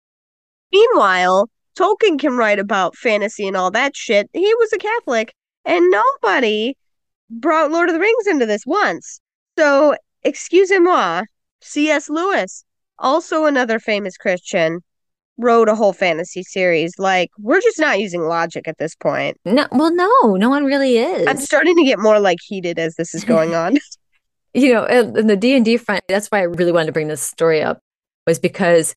Meanwhile, 0.72 1.50
Tolkien 1.78 2.18
can 2.18 2.38
write 2.38 2.60
about 2.60 2.96
fantasy 2.96 3.50
and 3.50 3.58
all 3.58 3.72
that 3.72 3.98
shit. 3.98 4.30
He 4.32 4.56
was 4.56 4.72
a 4.72 4.78
Catholic, 4.78 5.34
and 5.66 5.92
nobody 5.92 6.78
brought 7.30 7.72
Lord 7.72 7.90
of 7.90 7.94
the 7.94 8.00
Rings 8.00 8.28
into 8.28 8.46
this 8.46 8.66
once. 8.66 9.20
So, 9.58 9.96
excusez-moi, 10.24 11.24
C.S. 11.62 12.10
Lewis, 12.10 12.64
also 13.00 13.46
another 13.46 13.80
famous 13.80 14.18
Christian, 14.18 14.80
wrote 15.38 15.70
a 15.70 15.76
whole 15.76 15.94
fantasy 15.94 16.44
series. 16.44 16.94
Like, 16.98 17.30
we're 17.40 17.62
just 17.62 17.80
not 17.80 18.00
using 18.00 18.22
logic 18.22 18.68
at 18.68 18.78
this 18.78 18.96
point. 18.96 19.38
No, 19.46 19.68
well, 19.72 19.94
no, 19.94 20.36
no 20.36 20.50
one 20.50 20.66
really 20.66 20.98
is. 20.98 21.28
I'm 21.28 21.38
starting 21.38 21.76
to 21.76 21.84
get 21.84 22.00
more 22.00 22.20
like 22.20 22.40
heated 22.42 22.80
as 22.80 22.96
this 22.96 23.16
is 23.16 23.24
going 23.24 23.56
on. 23.56 23.78
you 24.54 24.74
know, 24.74 24.86
in 24.86 25.28
the 25.28 25.38
D 25.38 25.56
and 25.56 25.66
D 25.66 25.78
front, 25.78 26.04
that's 26.08 26.28
why 26.28 26.40
I 26.40 26.44
really 26.44 26.72
wanted 26.72 26.88
to 26.88 26.92
bring 26.92 27.08
this 27.08 27.22
story 27.22 27.62
up, 27.62 27.80
was 28.28 28.40
because 28.40 28.96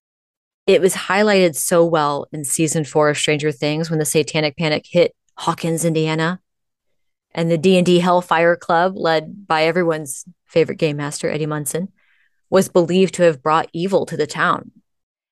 it 0.66 0.80
was 0.80 0.94
highlighted 0.94 1.54
so 1.54 1.84
well 1.84 2.26
in 2.32 2.44
season 2.44 2.84
four 2.84 3.08
of 3.08 3.16
Stranger 3.16 3.52
Things 3.52 3.88
when 3.88 3.98
the 3.98 4.04
Satanic 4.04 4.56
Panic 4.56 4.84
hit 4.88 5.12
Hawkins, 5.38 5.84
Indiana, 5.84 6.40
and 7.36 7.50
the 7.50 7.58
D 7.58 7.76
and 7.76 7.86
D 7.86 8.00
Hellfire 8.00 8.56
Club, 8.56 8.96
led 8.96 9.46
by 9.46 9.64
everyone's 9.64 10.24
favorite 10.46 10.78
game 10.78 10.96
master 10.96 11.30
Eddie 11.30 11.46
Munson, 11.46 11.92
was 12.48 12.68
believed 12.68 13.14
to 13.14 13.22
have 13.24 13.42
brought 13.42 13.68
evil 13.72 14.06
to 14.06 14.16
the 14.16 14.26
town. 14.26 14.72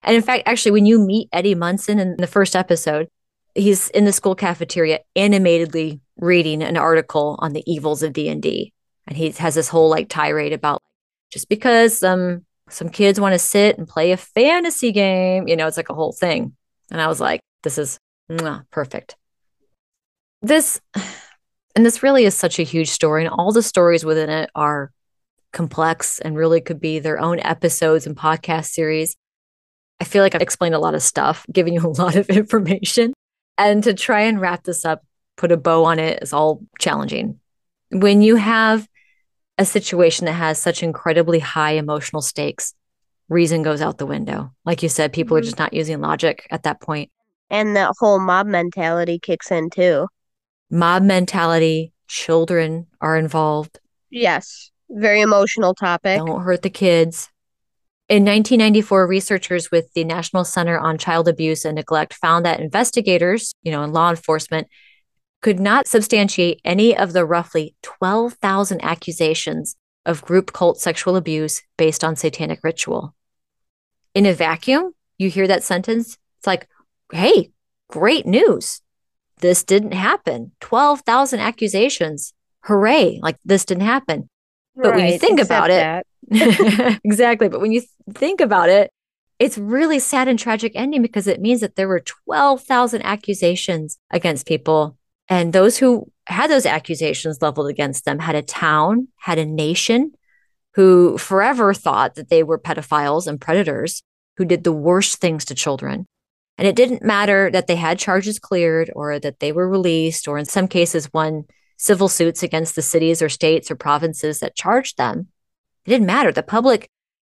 And 0.02 0.14
in 0.14 0.22
fact, 0.22 0.44
actually, 0.46 0.72
when 0.72 0.86
you 0.86 1.00
meet 1.00 1.30
Eddie 1.32 1.54
Munson 1.54 1.98
in 1.98 2.16
the 2.18 2.26
first 2.26 2.54
episode, 2.54 3.08
he's 3.54 3.88
in 3.88 4.04
the 4.04 4.12
school 4.12 4.34
cafeteria 4.34 5.00
animatedly 5.16 6.00
reading 6.18 6.62
an 6.62 6.76
article 6.76 7.36
on 7.38 7.54
the 7.54 7.64
evils 7.66 8.02
of 8.02 8.12
D&D. 8.12 8.72
And 9.06 9.16
he 9.16 9.30
has 9.30 9.54
this 9.54 9.68
whole 9.68 9.88
like 9.88 10.08
tirade 10.10 10.52
about 10.52 10.82
just 11.32 11.48
because 11.48 12.02
um 12.02 12.44
some 12.68 12.88
kids 12.88 13.20
want 13.20 13.32
to 13.34 13.38
sit 13.38 13.78
and 13.78 13.88
play 13.88 14.12
a 14.12 14.16
fantasy 14.16 14.92
game, 14.92 15.48
you 15.48 15.56
know, 15.56 15.66
it's 15.66 15.76
like 15.76 15.90
a 15.90 15.94
whole 15.94 16.12
thing. 16.12 16.54
And 16.90 17.00
I 17.00 17.08
was 17.08 17.20
like, 17.20 17.40
this 17.62 17.78
is 17.78 17.98
mwah, 18.30 18.64
perfect. 18.70 19.16
This 20.42 20.80
and 21.74 21.84
this 21.84 22.02
really 22.02 22.24
is 22.24 22.34
such 22.34 22.58
a 22.58 22.64
huge 22.64 22.88
story 22.88 23.24
and 23.24 23.34
all 23.34 23.52
the 23.52 23.62
stories 23.62 24.04
within 24.04 24.30
it 24.30 24.50
are 24.54 24.92
complex 25.52 26.18
and 26.20 26.36
really 26.36 26.60
could 26.60 26.80
be 26.80 26.98
their 26.98 27.18
own 27.18 27.40
episodes 27.40 28.06
and 28.06 28.16
podcast 28.16 28.66
series. 28.66 29.16
I 30.00 30.04
feel 30.04 30.22
like 30.22 30.34
I've 30.34 30.42
explained 30.42 30.74
a 30.74 30.80
lot 30.80 30.94
of 30.94 31.02
stuff, 31.02 31.46
giving 31.52 31.74
you 31.74 31.86
a 31.86 31.88
lot 31.88 32.16
of 32.16 32.28
information. 32.28 33.14
And 33.56 33.82
to 33.84 33.94
try 33.94 34.22
and 34.22 34.40
wrap 34.40 34.64
this 34.64 34.84
up, 34.84 35.02
put 35.36 35.52
a 35.52 35.56
bow 35.56 35.84
on 35.84 35.98
it 35.98 36.22
is 36.22 36.32
all 36.32 36.62
challenging. 36.78 37.40
When 37.90 38.22
you 38.22 38.36
have 38.36 38.86
a 39.58 39.64
situation 39.64 40.26
that 40.26 40.32
has 40.32 40.58
such 40.58 40.82
incredibly 40.82 41.38
high 41.38 41.72
emotional 41.72 42.22
stakes, 42.22 42.74
reason 43.28 43.62
goes 43.62 43.80
out 43.80 43.98
the 43.98 44.06
window. 44.06 44.52
Like 44.64 44.82
you 44.82 44.88
said, 44.88 45.12
people 45.12 45.36
mm-hmm. 45.36 45.42
are 45.42 45.44
just 45.44 45.58
not 45.58 45.72
using 45.72 46.00
logic 46.00 46.46
at 46.50 46.64
that 46.64 46.80
point. 46.80 47.10
And 47.50 47.76
that 47.76 47.92
whole 47.98 48.18
mob 48.18 48.46
mentality 48.46 49.18
kicks 49.18 49.50
in 49.50 49.70
too. 49.70 50.08
Mob 50.74 51.04
mentality, 51.04 51.92
children 52.08 52.88
are 53.00 53.16
involved. 53.16 53.78
Yes. 54.10 54.72
Very 54.90 55.20
emotional 55.20 55.72
topic. 55.72 56.18
Don't 56.18 56.42
hurt 56.42 56.62
the 56.62 56.70
kids. 56.70 57.30
In 58.08 58.24
1994, 58.24 59.06
researchers 59.06 59.70
with 59.70 59.92
the 59.94 60.02
National 60.02 60.44
Center 60.44 60.76
on 60.76 60.98
Child 60.98 61.28
Abuse 61.28 61.64
and 61.64 61.76
Neglect 61.76 62.12
found 62.12 62.44
that 62.44 62.58
investigators, 62.58 63.54
you 63.62 63.70
know, 63.70 63.84
and 63.84 63.92
law 63.92 64.10
enforcement 64.10 64.66
could 65.42 65.60
not 65.60 65.86
substantiate 65.86 66.60
any 66.64 66.96
of 66.96 67.12
the 67.12 67.24
roughly 67.24 67.76
12,000 67.82 68.84
accusations 68.84 69.76
of 70.04 70.22
group 70.22 70.52
cult 70.52 70.80
sexual 70.80 71.14
abuse 71.14 71.62
based 71.76 72.02
on 72.02 72.16
satanic 72.16 72.58
ritual. 72.64 73.14
In 74.12 74.26
a 74.26 74.34
vacuum, 74.34 74.92
you 75.18 75.30
hear 75.30 75.46
that 75.46 75.62
sentence, 75.62 76.18
it's 76.38 76.46
like, 76.48 76.68
hey, 77.12 77.52
great 77.88 78.26
news. 78.26 78.80
This 79.44 79.62
didn't 79.62 79.92
happen. 79.92 80.52
12,000 80.60 81.38
accusations. 81.38 82.32
Hooray. 82.62 83.20
Like 83.22 83.36
this 83.44 83.66
didn't 83.66 83.84
happen. 83.84 84.30
But 84.74 84.92
right, 84.92 84.96
when 84.96 85.12
you 85.12 85.18
think 85.18 85.38
about 85.38 85.68
it, 85.70 86.06
exactly. 87.04 87.50
But 87.50 87.60
when 87.60 87.70
you 87.70 87.82
think 88.14 88.40
about 88.40 88.70
it, 88.70 88.90
it's 89.38 89.58
really 89.58 89.98
sad 89.98 90.28
and 90.28 90.38
tragic 90.38 90.72
ending 90.74 91.02
because 91.02 91.26
it 91.26 91.42
means 91.42 91.60
that 91.60 91.76
there 91.76 91.88
were 91.88 92.00
12,000 92.00 93.02
accusations 93.02 93.98
against 94.10 94.46
people. 94.46 94.96
And 95.28 95.52
those 95.52 95.76
who 95.76 96.10
had 96.26 96.48
those 96.48 96.64
accusations 96.64 97.42
leveled 97.42 97.68
against 97.68 98.06
them 98.06 98.20
had 98.20 98.36
a 98.36 98.40
town, 98.40 99.08
had 99.16 99.36
a 99.36 99.44
nation 99.44 100.12
who 100.72 101.18
forever 101.18 101.74
thought 101.74 102.14
that 102.14 102.30
they 102.30 102.42
were 102.42 102.58
pedophiles 102.58 103.26
and 103.26 103.38
predators 103.38 104.02
who 104.38 104.46
did 104.46 104.64
the 104.64 104.72
worst 104.72 105.20
things 105.20 105.44
to 105.44 105.54
children. 105.54 106.06
And 106.56 106.68
it 106.68 106.76
didn't 106.76 107.02
matter 107.02 107.50
that 107.50 107.66
they 107.66 107.76
had 107.76 107.98
charges 107.98 108.38
cleared 108.38 108.90
or 108.94 109.18
that 109.18 109.40
they 109.40 109.52
were 109.52 109.68
released, 109.68 110.28
or 110.28 110.38
in 110.38 110.44
some 110.44 110.68
cases, 110.68 111.12
won 111.12 111.44
civil 111.76 112.08
suits 112.08 112.42
against 112.42 112.76
the 112.76 112.82
cities 112.82 113.20
or 113.20 113.28
states 113.28 113.70
or 113.70 113.76
provinces 113.76 114.40
that 114.40 114.54
charged 114.54 114.96
them. 114.96 115.28
It 115.84 115.90
didn't 115.90 116.06
matter. 116.06 116.30
The 116.32 116.42
public 116.42 116.88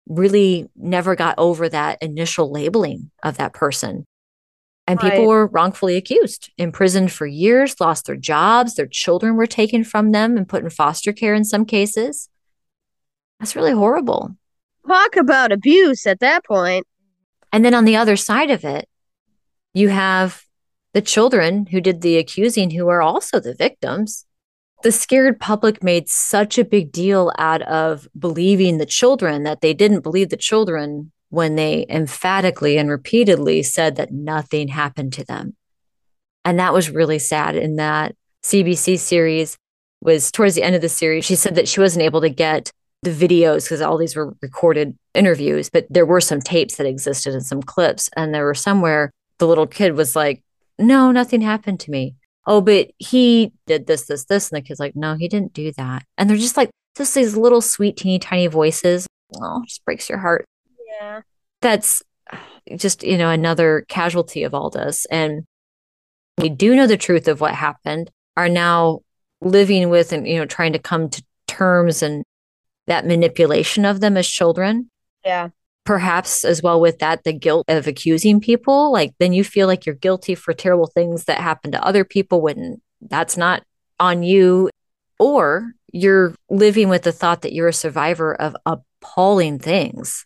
really 0.07 0.69
never 0.75 1.15
got 1.15 1.35
over 1.37 1.67
that 1.67 2.01
initial 2.01 2.51
labeling 2.51 3.11
of 3.23 3.37
that 3.37 3.53
person. 3.53 4.05
And 4.85 5.01
right. 5.03 5.11
people 5.11 5.27
were 5.27 5.47
wrongfully 5.47 5.97
accused, 5.97 6.51
imprisoned 6.57 7.11
for 7.11 7.27
years, 7.27 7.75
lost 7.81 8.05
their 8.05 8.15
jobs, 8.15 8.75
their 8.75 8.87
children 8.87 9.35
were 9.35 9.47
taken 9.47 9.83
from 9.83 10.11
them 10.11 10.37
and 10.37 10.47
put 10.47 10.63
in 10.63 10.69
foster 10.69 11.11
care 11.11 11.33
in 11.33 11.43
some 11.43 11.65
cases. 11.65 12.29
That's 13.39 13.55
really 13.55 13.73
horrible. 13.73 14.35
Talk 14.87 15.17
about 15.17 15.51
abuse 15.51 16.07
at 16.07 16.21
that 16.21 16.45
point. 16.45 16.87
And 17.51 17.65
then 17.65 17.73
on 17.73 17.83
the 17.83 17.97
other 17.97 18.15
side 18.15 18.49
of 18.49 18.63
it, 18.63 18.87
you 19.77 19.89
have 19.89 20.43
the 20.93 21.01
children 21.01 21.67
who 21.67 21.79
did 21.79 22.01
the 22.01 22.17
accusing 22.17 22.71
who 22.71 22.87
are 22.87 23.01
also 23.01 23.39
the 23.39 23.53
victims 23.53 24.25
the 24.83 24.91
scared 24.91 25.39
public 25.39 25.83
made 25.83 26.07
such 26.07 26.57
a 26.57 26.65
big 26.65 26.91
deal 26.91 27.31
out 27.37 27.61
of 27.63 28.07
believing 28.17 28.77
the 28.77 28.85
children 28.85 29.43
that 29.43 29.61
they 29.61 29.73
didn't 29.73 30.01
believe 30.01 30.29
the 30.29 30.37
children 30.37 31.11
when 31.29 31.55
they 31.55 31.85
emphatically 31.89 32.77
and 32.77 32.89
repeatedly 32.89 33.63
said 33.63 33.95
that 33.95 34.11
nothing 34.11 34.67
happened 34.67 35.13
to 35.13 35.25
them. 35.25 35.55
And 36.45 36.59
that 36.59 36.73
was 36.73 36.89
really 36.89 37.19
sad 37.19 37.55
in 37.55 37.75
that 37.77 38.15
CBC 38.43 38.99
series 38.99 39.57
was 39.99 40.31
towards 40.31 40.55
the 40.55 40.63
end 40.63 40.75
of 40.75 40.81
the 40.81 40.89
series. 40.89 41.25
She 41.25 41.35
said 41.35 41.55
that 41.55 41.67
she 41.67 41.79
wasn't 41.79 42.05
able 42.05 42.21
to 42.21 42.29
get 42.29 42.71
the 43.01 43.09
videos 43.09 43.63
because 43.63 43.81
all 43.81 43.97
these 43.97 44.15
were 44.15 44.35
recorded 44.41 44.97
interviews, 45.13 45.69
but 45.69 45.87
there 45.89 46.05
were 46.05 46.21
some 46.21 46.39
tapes 46.39 46.77
that 46.77 46.87
existed 46.87 47.33
and 47.33 47.45
some 47.45 47.61
clips. 47.61 48.09
And 48.15 48.33
there 48.33 48.45
were 48.45 48.53
somewhere 48.53 49.11
the 49.39 49.47
little 49.47 49.67
kid 49.67 49.95
was 49.95 50.15
like, 50.15 50.43
No, 50.77 51.11
nothing 51.11 51.41
happened 51.41 51.79
to 51.81 51.91
me 51.91 52.15
oh, 52.47 52.61
but 52.61 52.89
he 52.97 53.51
did 53.67 53.85
this, 53.85 54.07
this, 54.07 54.25
this. 54.25 54.49
And 54.49 54.57
the 54.57 54.65
kid's 54.65 54.79
like, 54.79 54.95
no, 54.95 55.15
he 55.15 55.27
didn't 55.27 55.53
do 55.53 55.71
that. 55.73 56.03
And 56.17 56.29
they're 56.29 56.37
just 56.37 56.57
like, 56.57 56.71
just 56.95 57.13
these 57.13 57.37
little 57.37 57.61
sweet, 57.61 57.97
teeny, 57.97 58.17
tiny 58.17 58.47
voices. 58.47 59.05
Oh, 59.35 59.61
just 59.67 59.85
breaks 59.85 60.09
your 60.09 60.17
heart. 60.17 60.45
Yeah. 60.99 61.21
That's 61.61 62.01
uh, 62.31 62.37
just, 62.77 63.03
you 63.03 63.17
know, 63.17 63.29
another 63.29 63.85
casualty 63.89 64.43
of 64.43 64.53
all 64.53 64.69
this. 64.69 65.05
And 65.11 65.43
we 66.37 66.49
do 66.49 66.75
know 66.75 66.87
the 66.87 66.97
truth 66.97 67.27
of 67.27 67.41
what 67.41 67.53
happened, 67.53 68.09
are 68.37 68.49
now 68.49 69.01
living 69.41 69.89
with 69.89 70.13
and, 70.13 70.27
you 70.27 70.37
know, 70.37 70.45
trying 70.45 70.73
to 70.73 70.79
come 70.79 71.09
to 71.09 71.23
terms 71.47 72.01
and 72.01 72.23
that 72.87 73.05
manipulation 73.05 73.83
of 73.83 73.99
them 73.99 74.15
as 74.15 74.27
children. 74.27 74.89
Yeah 75.25 75.49
perhaps 75.87 76.43
as 76.43 76.61
well 76.61 76.81
with 76.81 76.99
that 76.99 77.23
the 77.23 77.31
guilt 77.31 77.63
of 77.69 77.87
accusing 77.87 78.41
people 78.41 78.91
like 78.91 79.13
then 79.19 79.31
you 79.31 79.41
feel 79.41 79.67
like 79.67 79.85
you're 79.85 79.95
guilty 79.95 80.35
for 80.35 80.53
terrible 80.53 80.87
things 80.87 81.23
that 81.23 81.39
happen 81.39 81.71
to 81.71 81.81
other 81.81 82.03
people 82.03 82.41
when 82.41 82.81
that's 82.99 83.37
not 83.37 83.63
on 83.97 84.21
you. 84.21 84.69
Or 85.17 85.71
you're 85.93 86.35
living 86.49 86.89
with 86.89 87.03
the 87.03 87.13
thought 87.13 87.41
that 87.41 87.53
you're 87.53 87.69
a 87.69 87.73
survivor 87.73 88.35
of 88.35 88.55
appalling 88.65 89.59
things 89.59 90.25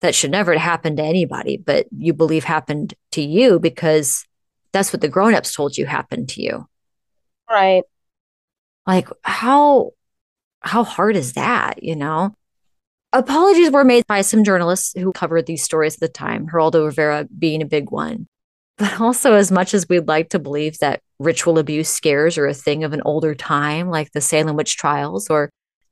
that 0.00 0.16
should 0.16 0.32
never 0.32 0.58
happen 0.58 0.96
to 0.96 1.02
anybody 1.02 1.56
but 1.56 1.86
you 1.96 2.12
believe 2.12 2.42
happened 2.42 2.92
to 3.12 3.22
you 3.22 3.60
because 3.60 4.26
that's 4.72 4.92
what 4.92 5.00
the 5.00 5.08
grown-ups 5.08 5.54
told 5.54 5.78
you 5.78 5.86
happened 5.86 6.28
to 6.30 6.42
you. 6.42 6.66
Right. 7.48 7.84
Like 8.84 9.08
how 9.22 9.92
how 10.60 10.82
hard 10.82 11.14
is 11.14 11.34
that 11.34 11.84
you 11.84 11.94
know 11.94 12.34
Apologies 13.16 13.70
were 13.70 13.82
made 13.82 14.06
by 14.06 14.20
some 14.20 14.44
journalists 14.44 14.92
who 14.94 15.10
covered 15.10 15.46
these 15.46 15.62
stories 15.62 15.94
at 15.94 16.00
the 16.00 16.08
time, 16.08 16.46
Geraldo 16.46 16.84
Rivera 16.84 17.26
being 17.38 17.62
a 17.62 17.66
big 17.66 17.90
one. 17.90 18.26
But 18.76 19.00
also, 19.00 19.32
as 19.32 19.50
much 19.50 19.72
as 19.72 19.88
we'd 19.88 20.06
like 20.06 20.28
to 20.30 20.38
believe 20.38 20.76
that 20.80 21.00
ritual 21.18 21.58
abuse 21.58 21.88
scares 21.88 22.36
are 22.36 22.46
a 22.46 22.52
thing 22.52 22.84
of 22.84 22.92
an 22.92 23.00
older 23.06 23.34
time, 23.34 23.88
like 23.88 24.12
the 24.12 24.20
Salem 24.20 24.54
witch 24.54 24.76
trials 24.76 25.30
or 25.30 25.48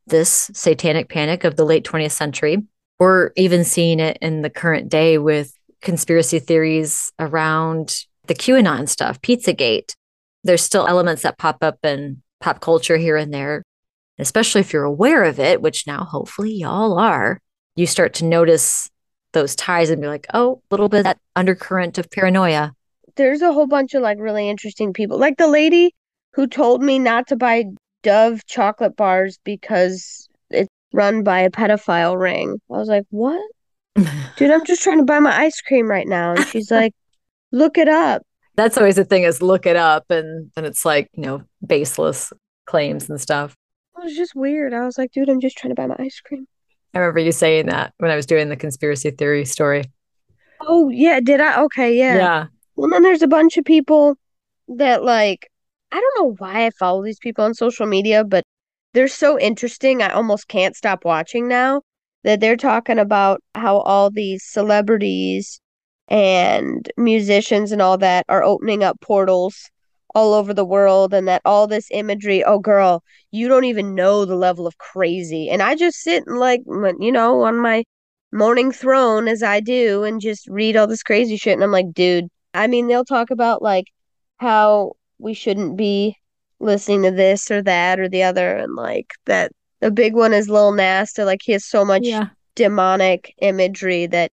this 0.06 0.50
satanic 0.52 1.08
panic 1.08 1.44
of 1.44 1.56
the 1.56 1.64
late 1.64 1.82
20th 1.82 2.12
century, 2.12 2.58
or 2.98 3.32
even 3.36 3.64
seeing 3.64 4.00
it 4.00 4.18
in 4.20 4.42
the 4.42 4.50
current 4.50 4.90
day 4.90 5.16
with 5.16 5.50
conspiracy 5.80 6.40
theories 6.40 7.10
around 7.18 8.04
the 8.26 8.34
QAnon 8.34 8.86
stuff, 8.86 9.18
Pizzagate. 9.22 9.94
There's 10.42 10.62
still 10.62 10.86
elements 10.86 11.22
that 11.22 11.38
pop 11.38 11.62
up 11.62 11.78
in 11.86 12.22
pop 12.40 12.60
culture 12.60 12.98
here 12.98 13.16
and 13.16 13.32
there 13.32 13.62
especially 14.18 14.60
if 14.60 14.72
you're 14.72 14.84
aware 14.84 15.24
of 15.24 15.38
it, 15.38 15.60
which 15.60 15.86
now 15.86 16.04
hopefully 16.04 16.52
y'all 16.52 16.98
are, 16.98 17.40
you 17.76 17.86
start 17.86 18.14
to 18.14 18.24
notice 18.24 18.90
those 19.32 19.56
ties 19.56 19.90
and 19.90 20.00
be 20.00 20.08
like, 20.08 20.26
oh, 20.32 20.62
a 20.70 20.74
little 20.74 20.88
bit 20.88 20.98
of 20.98 21.04
that 21.04 21.18
undercurrent 21.36 21.98
of 21.98 22.10
paranoia. 22.10 22.72
There's 23.16 23.42
a 23.42 23.52
whole 23.52 23.66
bunch 23.66 23.94
of 23.94 24.02
like 24.02 24.18
really 24.18 24.48
interesting 24.48 24.92
people. 24.92 25.18
Like 25.18 25.36
the 25.36 25.48
lady 25.48 25.94
who 26.32 26.46
told 26.46 26.82
me 26.82 26.98
not 26.98 27.26
to 27.28 27.36
buy 27.36 27.64
Dove 28.02 28.44
chocolate 28.46 28.96
bars 28.96 29.38
because 29.44 30.28
it's 30.50 30.68
run 30.92 31.22
by 31.22 31.40
a 31.40 31.50
pedophile 31.50 32.20
ring. 32.20 32.60
I 32.70 32.76
was 32.76 32.88
like, 32.88 33.04
what? 33.10 33.40
Dude, 34.36 34.50
I'm 34.50 34.64
just 34.64 34.82
trying 34.82 34.98
to 34.98 35.04
buy 35.04 35.20
my 35.20 35.36
ice 35.36 35.60
cream 35.60 35.88
right 35.88 36.06
now. 36.06 36.34
And 36.34 36.46
she's 36.46 36.70
like, 36.70 36.92
look 37.52 37.78
it 37.78 37.88
up. 37.88 38.22
That's 38.56 38.76
always 38.76 38.96
the 38.96 39.04
thing 39.04 39.24
is 39.24 39.42
look 39.42 39.66
it 39.66 39.76
up 39.76 40.10
and 40.10 40.50
then 40.54 40.64
it's 40.64 40.84
like, 40.84 41.08
you 41.14 41.22
know, 41.22 41.42
baseless 41.66 42.32
claims 42.66 43.08
and 43.08 43.20
stuff. 43.20 43.56
It 43.96 44.04
was 44.04 44.16
just 44.16 44.34
weird. 44.34 44.74
I 44.74 44.84
was 44.84 44.98
like, 44.98 45.12
dude, 45.12 45.28
I'm 45.28 45.40
just 45.40 45.56
trying 45.56 45.70
to 45.70 45.80
buy 45.80 45.86
my 45.86 45.96
ice 45.98 46.20
cream. 46.20 46.46
I 46.94 46.98
remember 46.98 47.20
you 47.20 47.32
saying 47.32 47.66
that 47.66 47.94
when 47.98 48.10
I 48.10 48.16
was 48.16 48.26
doing 48.26 48.48
the 48.48 48.56
conspiracy 48.56 49.10
theory 49.10 49.44
story. 49.44 49.84
Oh, 50.60 50.88
yeah. 50.88 51.20
Did 51.20 51.40
I? 51.40 51.62
Okay. 51.62 51.96
Yeah. 51.96 52.16
Yeah. 52.16 52.46
Well, 52.76 52.90
then 52.90 53.02
there's 53.02 53.22
a 53.22 53.28
bunch 53.28 53.56
of 53.56 53.64
people 53.64 54.16
that, 54.68 55.04
like, 55.04 55.50
I 55.92 56.00
don't 56.00 56.18
know 56.18 56.34
why 56.38 56.66
I 56.66 56.70
follow 56.70 57.04
these 57.04 57.18
people 57.18 57.44
on 57.44 57.54
social 57.54 57.86
media, 57.86 58.24
but 58.24 58.44
they're 58.94 59.08
so 59.08 59.38
interesting. 59.38 60.02
I 60.02 60.10
almost 60.10 60.48
can't 60.48 60.76
stop 60.76 61.04
watching 61.04 61.48
now 61.48 61.82
that 62.24 62.40
they're 62.40 62.56
talking 62.56 62.98
about 62.98 63.42
how 63.54 63.78
all 63.78 64.10
these 64.10 64.44
celebrities 64.44 65.60
and 66.08 66.90
musicians 66.96 67.72
and 67.72 67.80
all 67.80 67.98
that 67.98 68.24
are 68.28 68.42
opening 68.42 68.82
up 68.82 69.00
portals 69.00 69.70
all 70.14 70.32
over 70.34 70.54
the 70.54 70.64
world 70.64 71.12
and 71.14 71.26
that 71.28 71.42
all 71.44 71.66
this 71.66 71.88
imagery 71.90 72.44
oh 72.44 72.58
girl 72.58 73.02
you 73.30 73.48
don't 73.48 73.64
even 73.64 73.94
know 73.94 74.24
the 74.24 74.36
level 74.36 74.66
of 74.66 74.78
crazy. 74.78 75.48
And 75.50 75.62
i 75.62 75.74
just 75.74 75.98
sit 76.00 76.24
and 76.26 76.38
like 76.38 76.62
you 76.66 77.12
know 77.12 77.42
on 77.42 77.58
my 77.58 77.84
morning 78.32 78.72
throne 78.72 79.28
as 79.28 79.42
i 79.42 79.60
do 79.60 80.04
and 80.04 80.20
just 80.20 80.46
read 80.48 80.76
all 80.76 80.86
this 80.86 81.02
crazy 81.02 81.36
shit. 81.36 81.54
And 81.54 81.64
i'm 81.64 81.72
like 81.72 81.92
dude 81.92 82.28
i 82.54 82.66
mean 82.66 82.86
they'll 82.88 83.04
talk 83.04 83.30
about 83.30 83.62
like 83.62 83.86
how 84.38 84.92
we 85.18 85.34
shouldn't 85.34 85.76
be 85.76 86.16
listening 86.60 87.02
to 87.02 87.10
this 87.10 87.50
or 87.50 87.62
that 87.62 88.00
or 88.00 88.08
the 88.08 88.22
other. 88.22 88.56
And 88.56 88.74
like 88.74 89.12
that 89.26 89.52
the 89.80 89.90
big 89.90 90.14
one 90.14 90.32
is 90.32 90.48
Lil 90.48 90.72
Nas. 90.72 91.16
Like 91.18 91.40
he 91.42 91.52
has 91.52 91.64
so 91.64 91.84
much 91.84 92.06
Yeah. 92.06 92.28
demonic 92.54 93.34
imagery 93.38 94.06
that 94.06 94.30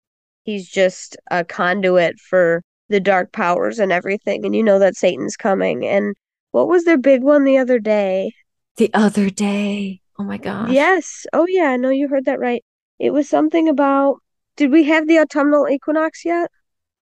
he's 0.44 0.68
just 0.70 1.18
a 1.30 1.44
conduit 1.44 2.20
for 2.20 2.62
the 2.90 3.00
dark 3.00 3.32
powers 3.32 3.80
and 3.80 3.92
everything 3.92 4.46
and 4.46 4.56
you 4.56 4.64
know 4.64 4.80
that 4.80 4.96
Satan's 4.96 5.36
coming. 5.36 5.86
And 5.86 6.16
what 6.52 6.68
was 6.68 6.86
their 6.86 6.98
big 6.98 7.24
one 7.24 7.44
the 7.44 7.58
other 7.58 7.80
day? 7.80 8.32
The 8.78 8.92
other 8.94 9.30
day. 9.30 10.02
Oh 10.18 10.24
my 10.24 10.38
gosh. 10.38 10.70
yes. 10.72 11.26
Oh 11.34 11.46
yeah 11.48 11.72
I 11.72 11.78
know 11.78 11.90
you 11.90 12.08
heard 12.08 12.26
that 12.26 12.40
right. 12.40 12.64
It 13.00 13.12
was 13.12 13.28
something 13.28 13.68
about 13.68 14.18
did 14.56 14.72
we 14.72 14.84
have 14.86 15.08
the 15.08 15.20
autumnal 15.20 15.68
equinox 15.68 16.24
yet? 16.24 16.50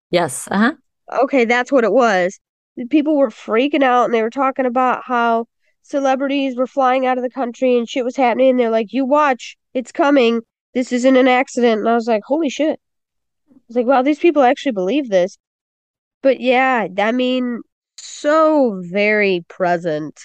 Yes. 0.10 0.48
Uh 0.50 0.58
huh. 0.58 0.74
okay 1.24 1.46
that's 1.46 1.72
what 1.72 1.84
it 1.84 1.92
was. 1.94 2.40
People 2.90 3.18
were 3.18 3.30
freaking 3.30 3.84
out 3.84 4.06
and 4.06 4.14
they 4.14 4.24
were 4.24 4.30
talking 4.32 4.66
about 4.66 5.04
how 5.06 5.46
celebrities 5.84 6.56
were 6.56 6.66
flying 6.66 7.06
out 7.06 7.18
of 7.18 7.24
the 7.24 7.30
country 7.30 7.78
and 7.78 7.88
shit 7.88 8.06
was 8.06 8.16
happening 8.16 8.52
and 8.52 8.60
they're 8.60 8.72
like 8.72 8.94
you 8.94 9.06
watch 9.06 9.58
it's 9.74 9.92
coming. 9.92 10.42
This 10.74 10.92
isn't 10.92 11.18
an 11.18 11.28
accident. 11.28 11.82
And 11.82 11.90
i 11.90 11.94
was 11.94 12.08
like 12.08 12.24
holy 12.26 12.50
shit. 12.50 12.80
I 13.52 13.60
was 13.68 13.76
like 13.76 13.86
wow 13.86 14.02
these 14.02 14.20
people 14.20 14.42
actually 14.42 14.72
believe 14.72 15.10
this 15.10 15.38
but 16.24 16.40
yeah 16.40 16.88
i 16.98 17.12
mean 17.12 17.62
so 17.98 18.82
very 18.86 19.46
present 19.48 20.20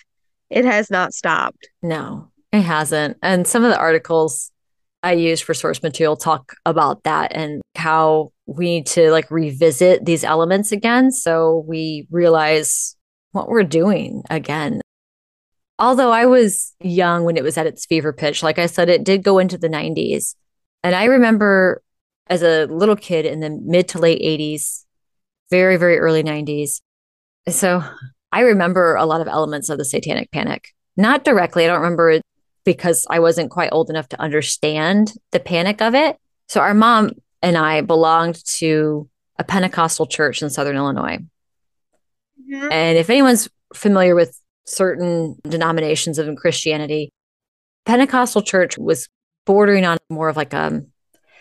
it 0.48 0.64
has 0.64 0.90
not 0.90 1.12
stopped 1.12 1.68
No, 1.82 2.30
it 2.52 2.62
hasn't. 2.62 3.18
And 3.22 3.46
some 3.46 3.64
of 3.64 3.70
the 3.70 3.78
articles 3.78 4.50
I 5.02 5.12
use 5.12 5.40
for 5.40 5.52
source 5.54 5.82
material 5.82 6.16
talk 6.16 6.54
about 6.64 7.04
that 7.04 7.32
and 7.34 7.60
how 7.76 8.32
we 8.46 8.64
need 8.64 8.86
to 8.86 9.10
like 9.10 9.30
revisit 9.30 10.04
these 10.04 10.24
elements 10.24 10.72
again 10.72 11.12
so 11.12 11.64
we 11.68 12.06
realize 12.10 12.96
what 13.32 13.48
we're 13.48 13.62
doing 13.62 14.22
again. 14.30 14.80
Although 15.78 16.10
I 16.10 16.26
was 16.26 16.74
young 16.80 17.24
when 17.24 17.36
it 17.36 17.44
was 17.44 17.56
at 17.58 17.66
its 17.66 17.86
fever 17.86 18.12
pitch, 18.12 18.42
like 18.42 18.58
I 18.58 18.66
said, 18.66 18.88
it 18.88 19.04
did 19.04 19.22
go 19.22 19.38
into 19.38 19.58
the 19.58 19.68
90s. 19.68 20.34
And 20.82 20.94
I 20.96 21.04
remember 21.04 21.82
as 22.26 22.42
a 22.42 22.64
little 22.66 22.96
kid 22.96 23.26
in 23.26 23.40
the 23.40 23.50
mid 23.50 23.88
to 23.88 23.98
late 23.98 24.20
80s, 24.20 24.84
very, 25.50 25.76
very 25.76 25.98
early 25.98 26.22
90s. 26.22 26.80
So 27.48 27.82
I 28.32 28.40
remember 28.40 28.94
a 28.94 29.06
lot 29.06 29.20
of 29.20 29.28
elements 29.28 29.68
of 29.68 29.78
the 29.78 29.84
satanic 29.84 30.30
panic. 30.30 30.74
Not 30.96 31.24
directly, 31.24 31.64
I 31.64 31.68
don't 31.68 31.80
remember 31.80 32.10
it 32.10 32.22
because 32.64 33.06
I 33.08 33.20
wasn't 33.20 33.50
quite 33.50 33.70
old 33.72 33.88
enough 33.88 34.08
to 34.10 34.20
understand 34.20 35.14
the 35.32 35.40
panic 35.40 35.80
of 35.80 35.94
it. 35.94 36.18
So 36.48 36.60
our 36.60 36.74
mom 36.74 37.12
and 37.42 37.56
I 37.56 37.80
belonged 37.80 38.44
to 38.58 39.08
a 39.38 39.44
Pentecostal 39.44 40.06
church 40.06 40.42
in 40.42 40.50
Southern 40.50 40.76
Illinois. 40.76 41.18
Mm-hmm. 42.40 42.68
And 42.72 42.98
if 42.98 43.08
anyone's 43.08 43.48
familiar 43.74 44.14
with 44.14 44.38
certain 44.66 45.36
denominations 45.48 46.18
of 46.18 46.34
Christianity, 46.36 47.10
Pentecostal 47.86 48.42
church 48.42 48.76
was 48.76 49.08
bordering 49.46 49.86
on 49.86 49.96
more 50.10 50.28
of 50.28 50.36
like 50.36 50.52
a 50.52 50.84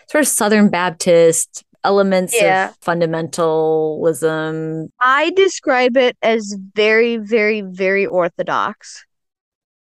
sort 0.08 0.22
of 0.22 0.28
Southern 0.28 0.70
Baptist 0.70 1.66
elements 1.88 2.34
Yeah. 2.36 2.70
of 2.70 2.80
fundamentalism. 2.82 4.90
i 5.00 5.30
describe 5.32 5.98
it 5.98 6.16
as 6.22 6.56
very 6.76 7.18
very 7.18 7.62
very 7.62 8.06
orthodox 8.06 9.04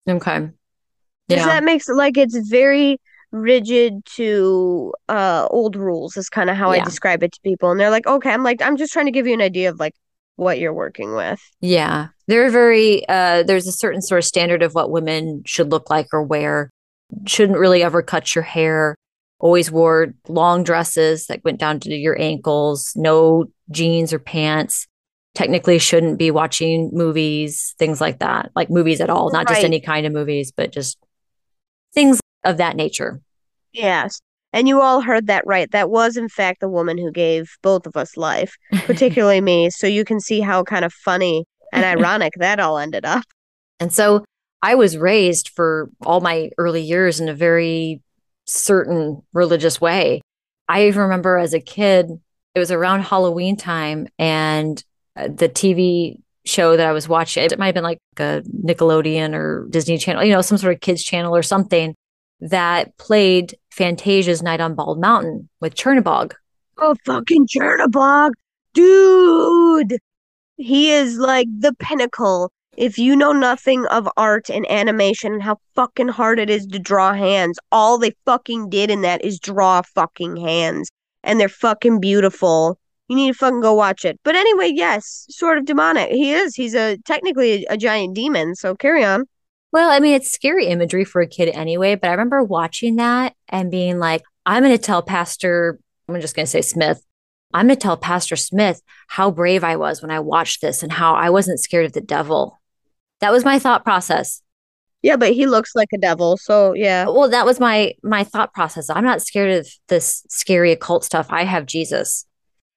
Okay. 0.09 0.49
Yeah. 1.27 1.45
that 1.47 1.65
makes 1.65 1.89
like 1.89 2.15
it's 2.17 2.37
very 2.49 2.97
rigid 3.31 4.05
to 4.15 4.93
uh 5.09 5.47
old 5.51 5.75
rules 5.75 6.15
is 6.15 6.29
kind 6.29 6.49
of 6.49 6.55
how 6.55 6.71
I 6.71 6.79
describe 6.79 7.23
it 7.23 7.33
to 7.33 7.41
people 7.43 7.71
and 7.71 7.79
they're 7.79 7.89
like 7.89 8.07
okay 8.07 8.31
I'm 8.31 8.41
like 8.43 8.61
I'm 8.61 8.77
just 8.77 8.93
trying 8.93 9.07
to 9.07 9.11
give 9.11 9.27
you 9.27 9.33
an 9.33 9.41
idea 9.41 9.69
of 9.69 9.81
like 9.81 9.93
what 10.37 10.59
you're 10.59 10.73
working 10.73 11.13
with 11.13 11.41
Yeah. 11.59 12.07
They're 12.27 12.49
very 12.49 13.05
uh 13.09 13.43
there's 13.43 13.67
a 13.67 13.73
certain 13.73 14.01
sort 14.01 14.19
of 14.19 14.25
standard 14.25 14.63
of 14.63 14.73
what 14.75 14.91
women 14.91 15.43
should 15.45 15.71
look 15.71 15.89
like 15.89 16.07
or 16.13 16.23
wear. 16.23 16.69
Shouldn't 17.25 17.57
really 17.59 17.83
ever 17.83 18.01
cut 18.01 18.33
your 18.33 18.43
hair. 18.43 18.95
Always 19.39 19.71
wore 19.71 20.13
long 20.27 20.63
dresses 20.63 21.27
that 21.27 21.43
went 21.43 21.59
down 21.59 21.79
to 21.81 21.93
your 21.93 22.19
ankles, 22.19 22.93
no 22.95 23.45
jeans 23.69 24.11
or 24.13 24.19
pants. 24.19 24.87
Technically 25.35 25.77
shouldn't 25.77 26.17
be 26.17 26.31
watching 26.31 26.89
movies, 26.93 27.75
things 27.77 28.01
like 28.01 28.19
that. 28.19 28.49
Like 28.55 28.71
movies 28.71 28.99
at 29.01 29.09
all, 29.11 29.31
not 29.31 29.47
just 29.47 29.63
any 29.63 29.79
kind 29.79 30.07
of 30.07 30.13
movies, 30.13 30.51
but 30.51 30.71
just 30.71 30.97
things 31.93 32.19
of 32.43 32.57
that 32.57 32.75
nature. 32.75 33.21
yes 33.73 34.19
and 34.53 34.67
you 34.67 34.81
all 34.81 35.01
heard 35.01 35.27
that 35.27 35.43
right 35.45 35.69
that 35.71 35.89
was 35.89 36.15
in 36.15 36.29
fact 36.29 36.59
the 36.61 36.69
woman 36.69 36.97
who 36.97 37.11
gave 37.11 37.57
both 37.61 37.85
of 37.85 37.97
us 37.97 38.15
life 38.15 38.55
particularly 38.85 39.41
me 39.41 39.69
so 39.69 39.85
you 39.87 40.05
can 40.05 40.19
see 40.19 40.39
how 40.39 40.63
kind 40.63 40.85
of 40.85 40.93
funny 40.93 41.43
and 41.73 41.83
ironic 41.83 42.33
that 42.37 42.59
all 42.59 42.77
ended 42.77 43.03
up 43.05 43.23
And 43.79 43.91
so 43.91 44.23
I 44.61 44.75
was 44.75 44.97
raised 44.97 45.49
for 45.49 45.89
all 46.05 46.21
my 46.21 46.49
early 46.57 46.81
years 46.81 47.19
in 47.19 47.29
a 47.29 47.33
very 47.33 48.01
certain 48.47 49.21
religious 49.33 49.79
way. 49.79 50.21
I 50.67 50.87
remember 50.87 51.37
as 51.37 51.53
a 51.53 51.59
kid, 51.59 52.09
it 52.55 52.59
was 52.59 52.71
around 52.71 53.01
Halloween 53.01 53.55
time, 53.55 54.07
and 54.17 54.83
uh, 55.15 55.27
the 55.27 55.49
TV 55.49 56.21
show 56.45 56.77
that 56.77 56.87
I 56.87 56.91
was 56.91 57.07
watching, 57.07 57.43
it 57.43 57.59
might 57.59 57.67
have 57.67 57.75
been 57.75 57.83
like 57.83 57.99
a 58.17 58.41
Nickelodeon 58.65 59.33
or 59.33 59.67
Disney 59.69 59.97
Channel, 59.97 60.23
you 60.23 60.33
know, 60.33 60.41
some 60.41 60.57
sort 60.57 60.73
of 60.73 60.81
kids 60.81 61.03
channel 61.03 61.35
or 61.35 61.43
something 61.43 61.95
that 62.39 62.97
played 62.97 63.55
Fantasia's 63.71 64.43
Night 64.43 64.61
on 64.61 64.75
Bald 64.75 64.99
Mountain 64.99 65.49
with 65.59 65.75
Chernabog. 65.75 66.33
oh 66.77 66.95
fucking 67.05 67.47
Chernabog 67.47 68.31
dude 68.73 69.97
he 70.57 70.91
is 70.91 71.17
like 71.17 71.47
the 71.59 71.73
pinnacle 71.73 72.51
if 72.77 72.99
you 72.99 73.15
know 73.15 73.33
nothing 73.33 73.85
of 73.87 74.07
art 74.17 74.49
and 74.49 74.69
animation 74.69 75.33
and 75.33 75.43
how 75.43 75.57
fucking 75.75 76.09
hard 76.09 76.39
it 76.39 76.49
is 76.49 76.67
to 76.67 76.79
draw 76.79 77.13
hands, 77.13 77.57
all 77.71 77.97
they 77.97 78.13
fucking 78.25 78.69
did 78.69 78.91
in 78.91 79.01
that 79.01 79.25
is 79.25 79.39
draw 79.39 79.81
fucking 79.81 80.37
hands. 80.37 80.89
And 81.23 81.39
they're 81.39 81.49
fucking 81.49 81.99
beautiful. 81.99 82.79
You 83.09 83.15
need 83.15 83.33
to 83.33 83.37
fucking 83.37 83.61
go 83.61 83.73
watch 83.73 84.05
it. 84.05 84.19
But 84.23 84.35
anyway, 84.35 84.71
yes, 84.73 85.25
sort 85.29 85.57
of 85.57 85.65
demonic. 85.65 86.11
He 86.11 86.31
is. 86.31 86.55
He's 86.55 86.75
a 86.75 86.97
technically 87.05 87.65
a, 87.65 87.73
a 87.73 87.77
giant 87.77 88.15
demon, 88.15 88.55
so 88.55 88.75
carry 88.75 89.03
on. 89.03 89.25
Well, 89.71 89.89
I 89.89 89.99
mean, 89.99 90.13
it's 90.13 90.31
scary 90.31 90.67
imagery 90.67 91.03
for 91.03 91.21
a 91.21 91.27
kid 91.27 91.49
anyway, 91.49 91.95
but 91.95 92.07
I 92.07 92.11
remember 92.11 92.43
watching 92.43 92.97
that 92.97 93.35
and 93.49 93.71
being 93.71 93.99
like, 93.99 94.23
I'm 94.45 94.63
going 94.63 94.75
to 94.75 94.81
tell 94.81 95.01
Pastor, 95.01 95.79
I'm 96.07 96.21
just 96.21 96.35
going 96.35 96.45
to 96.45 96.51
say 96.51 96.61
Smith, 96.61 97.03
I'm 97.53 97.67
going 97.67 97.77
to 97.77 97.81
tell 97.81 97.97
Pastor 97.97 98.35
Smith 98.35 98.81
how 99.07 99.31
brave 99.31 99.63
I 99.63 99.75
was 99.75 100.01
when 100.01 100.11
I 100.11 100.19
watched 100.19 100.61
this 100.61 100.83
and 100.83 100.91
how 100.91 101.15
I 101.15 101.29
wasn't 101.29 101.59
scared 101.59 101.85
of 101.85 101.93
the 101.93 102.01
devil. 102.01 102.56
That 103.21 103.31
was 103.31 103.43
my 103.45 103.59
thought 103.59 103.83
process. 103.83 104.41
Yeah, 105.03 105.15
but 105.15 105.33
he 105.33 105.45
looks 105.45 105.75
like 105.75 105.89
a 105.93 105.97
devil, 105.97 106.37
so 106.37 106.73
yeah. 106.73 107.05
Well, 107.05 107.29
that 107.29 107.45
was 107.45 107.59
my 107.59 107.93
my 108.03 108.23
thought 108.23 108.53
process. 108.53 108.89
I'm 108.89 109.03
not 109.03 109.21
scared 109.21 109.51
of 109.51 109.67
this 109.87 110.23
scary 110.29 110.71
occult 110.71 111.03
stuff. 111.03 111.27
I 111.29 111.43
have 111.43 111.65
Jesus. 111.65 112.25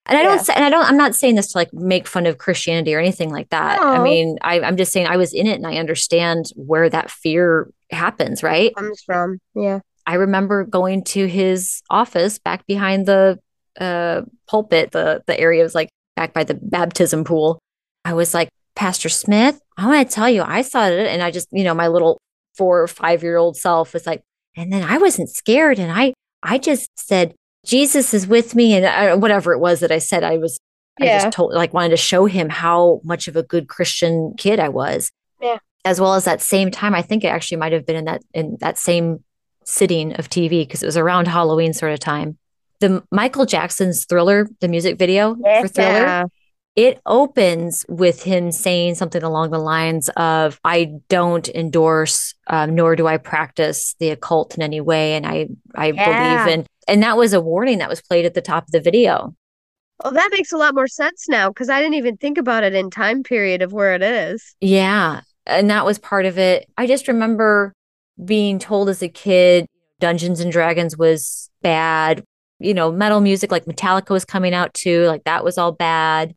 And 0.06 0.18
I 0.18 0.22
Yeah. 0.22 0.28
don't 0.28 0.44
say, 0.44 0.54
and 0.54 0.64
I 0.64 0.70
don't, 0.70 0.84
I'm 0.86 0.96
not 0.96 1.14
saying 1.14 1.34
this 1.36 1.52
to 1.52 1.58
like 1.58 1.72
make 1.74 2.06
fun 2.06 2.26
of 2.26 2.38
Christianity 2.38 2.94
or 2.94 2.98
anything 2.98 3.30
like 3.30 3.50
that. 3.50 3.80
I 3.80 4.02
mean, 4.02 4.38
I, 4.42 4.60
I'm 4.60 4.76
just 4.76 4.92
saying 4.92 5.06
I 5.06 5.16
was 5.18 5.32
in 5.34 5.46
it 5.46 5.54
and 5.56 5.66
I 5.66 5.76
understand 5.76 6.46
where 6.56 6.88
that 6.88 7.10
fear 7.10 7.70
happens, 7.90 8.42
right? 8.42 8.74
Comes 8.74 9.02
from. 9.02 9.38
Yeah. 9.54 9.80
I 10.06 10.14
remember 10.14 10.64
going 10.64 11.04
to 11.04 11.26
his 11.26 11.82
office 11.90 12.38
back 12.38 12.66
behind 12.66 13.06
the 13.06 13.38
uh, 13.78 14.22
pulpit, 14.48 14.90
the 14.92 15.22
the 15.26 15.38
area 15.38 15.62
was 15.62 15.74
like 15.74 15.90
back 16.16 16.32
by 16.32 16.44
the 16.44 16.54
baptism 16.54 17.22
pool. 17.24 17.60
I 18.04 18.14
was 18.14 18.34
like, 18.34 18.48
Pastor 18.74 19.08
Smith, 19.10 19.60
I 19.80 19.86
want 19.86 20.08
to 20.08 20.14
tell 20.14 20.28
you, 20.28 20.42
I 20.42 20.62
saw 20.62 20.86
it, 20.86 21.06
and 21.06 21.22
I 21.22 21.30
just, 21.30 21.48
you 21.50 21.64
know, 21.64 21.74
my 21.74 21.88
little 21.88 22.18
four 22.56 22.82
or 22.82 22.88
five 22.88 23.22
year 23.22 23.36
old 23.36 23.56
self 23.56 23.94
was 23.94 24.06
like, 24.06 24.22
And 24.56 24.72
then 24.72 24.82
I 24.82 24.98
wasn't 24.98 25.30
scared. 25.30 25.78
And 25.78 25.90
I, 25.90 26.12
I 26.42 26.58
just 26.58 26.88
said, 26.96 27.34
Jesus 27.64 28.12
is 28.14 28.26
with 28.26 28.54
me. 28.54 28.74
And 28.74 28.86
I, 28.86 29.14
whatever 29.14 29.52
it 29.52 29.58
was 29.58 29.80
that 29.80 29.90
I 29.92 29.98
said, 29.98 30.22
I 30.24 30.38
was, 30.38 30.58
Yeah. 30.98 31.16
I 31.16 31.20
just 31.20 31.32
told, 31.36 31.54
like, 31.54 31.72
wanted 31.72 31.90
to 31.90 31.96
show 31.96 32.26
him 32.26 32.48
how 32.48 33.00
much 33.04 33.28
of 33.28 33.36
a 33.36 33.42
good 33.42 33.68
Christian 33.68 34.34
kid 34.36 34.60
I 34.60 34.68
was. 34.68 35.10
Yeah. 35.40 35.58
As 35.84 36.00
well 36.00 36.14
as 36.14 36.24
that 36.24 36.42
same 36.42 36.70
time, 36.70 36.94
I 36.94 37.00
think 37.02 37.24
it 37.24 37.28
actually 37.28 37.56
might 37.56 37.72
have 37.72 37.86
been 37.86 37.96
in 37.96 38.04
that, 38.04 38.22
in 38.34 38.58
that 38.60 38.76
same 38.78 39.24
sitting 39.64 40.12
of 40.18 40.28
TV 40.28 40.62
because 40.62 40.82
it 40.82 40.86
was 40.86 40.96
around 40.98 41.28
Halloween 41.28 41.72
sort 41.72 41.92
of 41.92 42.00
time. 42.00 42.36
The 42.80 43.02
Michael 43.10 43.46
Jackson's 43.46 44.04
Thriller, 44.06 44.48
the 44.60 44.68
music 44.68 44.98
video 44.98 45.34
for 45.62 45.68
Thriller, 45.68 45.90
Yeah. 46.02 46.24
It 46.76 47.00
opens 47.04 47.84
with 47.88 48.22
him 48.22 48.52
saying 48.52 48.94
something 48.94 49.22
along 49.22 49.50
the 49.50 49.58
lines 49.58 50.08
of 50.16 50.60
i 50.64 50.90
don't 51.08 51.48
endorse 51.50 52.34
um, 52.46 52.74
nor 52.74 52.94
do 52.96 53.06
i 53.06 53.16
practice 53.16 53.94
the 53.98 54.10
occult 54.10 54.54
in 54.56 54.62
any 54.62 54.80
way 54.80 55.14
and 55.14 55.26
i 55.26 55.48
i 55.74 55.88
Yeah. 55.88 56.44
believe 56.44 56.58
in 56.58 56.66
and 56.88 57.02
that 57.02 57.16
was 57.16 57.32
a 57.32 57.40
warning 57.40 57.78
that 57.78 57.88
was 57.88 58.00
played 58.00 58.24
at 58.24 58.34
the 58.34 58.40
top 58.40 58.64
of 58.64 58.70
the 58.72 58.80
video 58.80 59.34
well 60.02 60.12
that 60.12 60.30
makes 60.32 60.52
a 60.52 60.56
lot 60.56 60.74
more 60.74 60.88
sense 60.88 61.28
now 61.28 61.48
because 61.50 61.68
I 61.68 61.80
didn't 61.80 61.94
even 61.94 62.16
think 62.16 62.38
about 62.38 62.64
it 62.64 62.74
in 62.74 62.88
time 62.90 63.22
period 63.22 63.62
of 63.62 63.72
where 63.72 63.94
it 63.94 64.02
is. 64.02 64.54
yeah 64.60 65.20
and 65.46 65.68
that 65.70 65.84
was 65.84 65.98
part 65.98 66.24
of 66.26 66.38
it 66.38 66.68
i 66.78 66.86
just 66.86 67.08
remember 67.08 67.72
being 68.24 68.58
told 68.58 68.88
as 68.88 69.02
a 69.02 69.08
kid 69.08 69.66
dungeons 69.98 70.40
and 70.40 70.52
dragons 70.52 70.96
was 70.96 71.50
bad 71.62 72.22
you 72.58 72.74
know 72.74 72.92
metal 72.92 73.20
music 73.20 73.50
like 73.50 73.64
metallica 73.64 74.10
was 74.10 74.24
coming 74.24 74.54
out 74.54 74.72
too 74.74 75.04
like 75.06 75.24
that 75.24 75.42
was 75.44 75.58
all 75.58 75.72
bad 75.72 76.34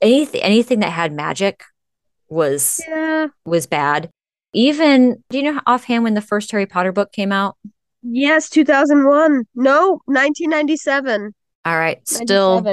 anything 0.00 0.42
anything 0.42 0.80
that 0.80 0.90
had 0.92 1.12
magic 1.12 1.62
was 2.28 2.80
Yeah. 2.86 3.28
was 3.44 3.66
bad. 3.66 4.10
Even, 4.52 5.22
do 5.30 5.38
you 5.38 5.44
know 5.44 5.60
offhand 5.66 6.02
when 6.04 6.14
the 6.14 6.20
first 6.20 6.50
Harry 6.50 6.66
Potter 6.66 6.90
book 6.92 7.12
came 7.12 7.30
out? 7.32 7.56
Yes, 8.02 8.48
2001. 8.50 9.44
No, 9.54 10.00
1997. 10.06 11.34
All 11.64 11.78
right, 11.78 12.06
still 12.08 12.64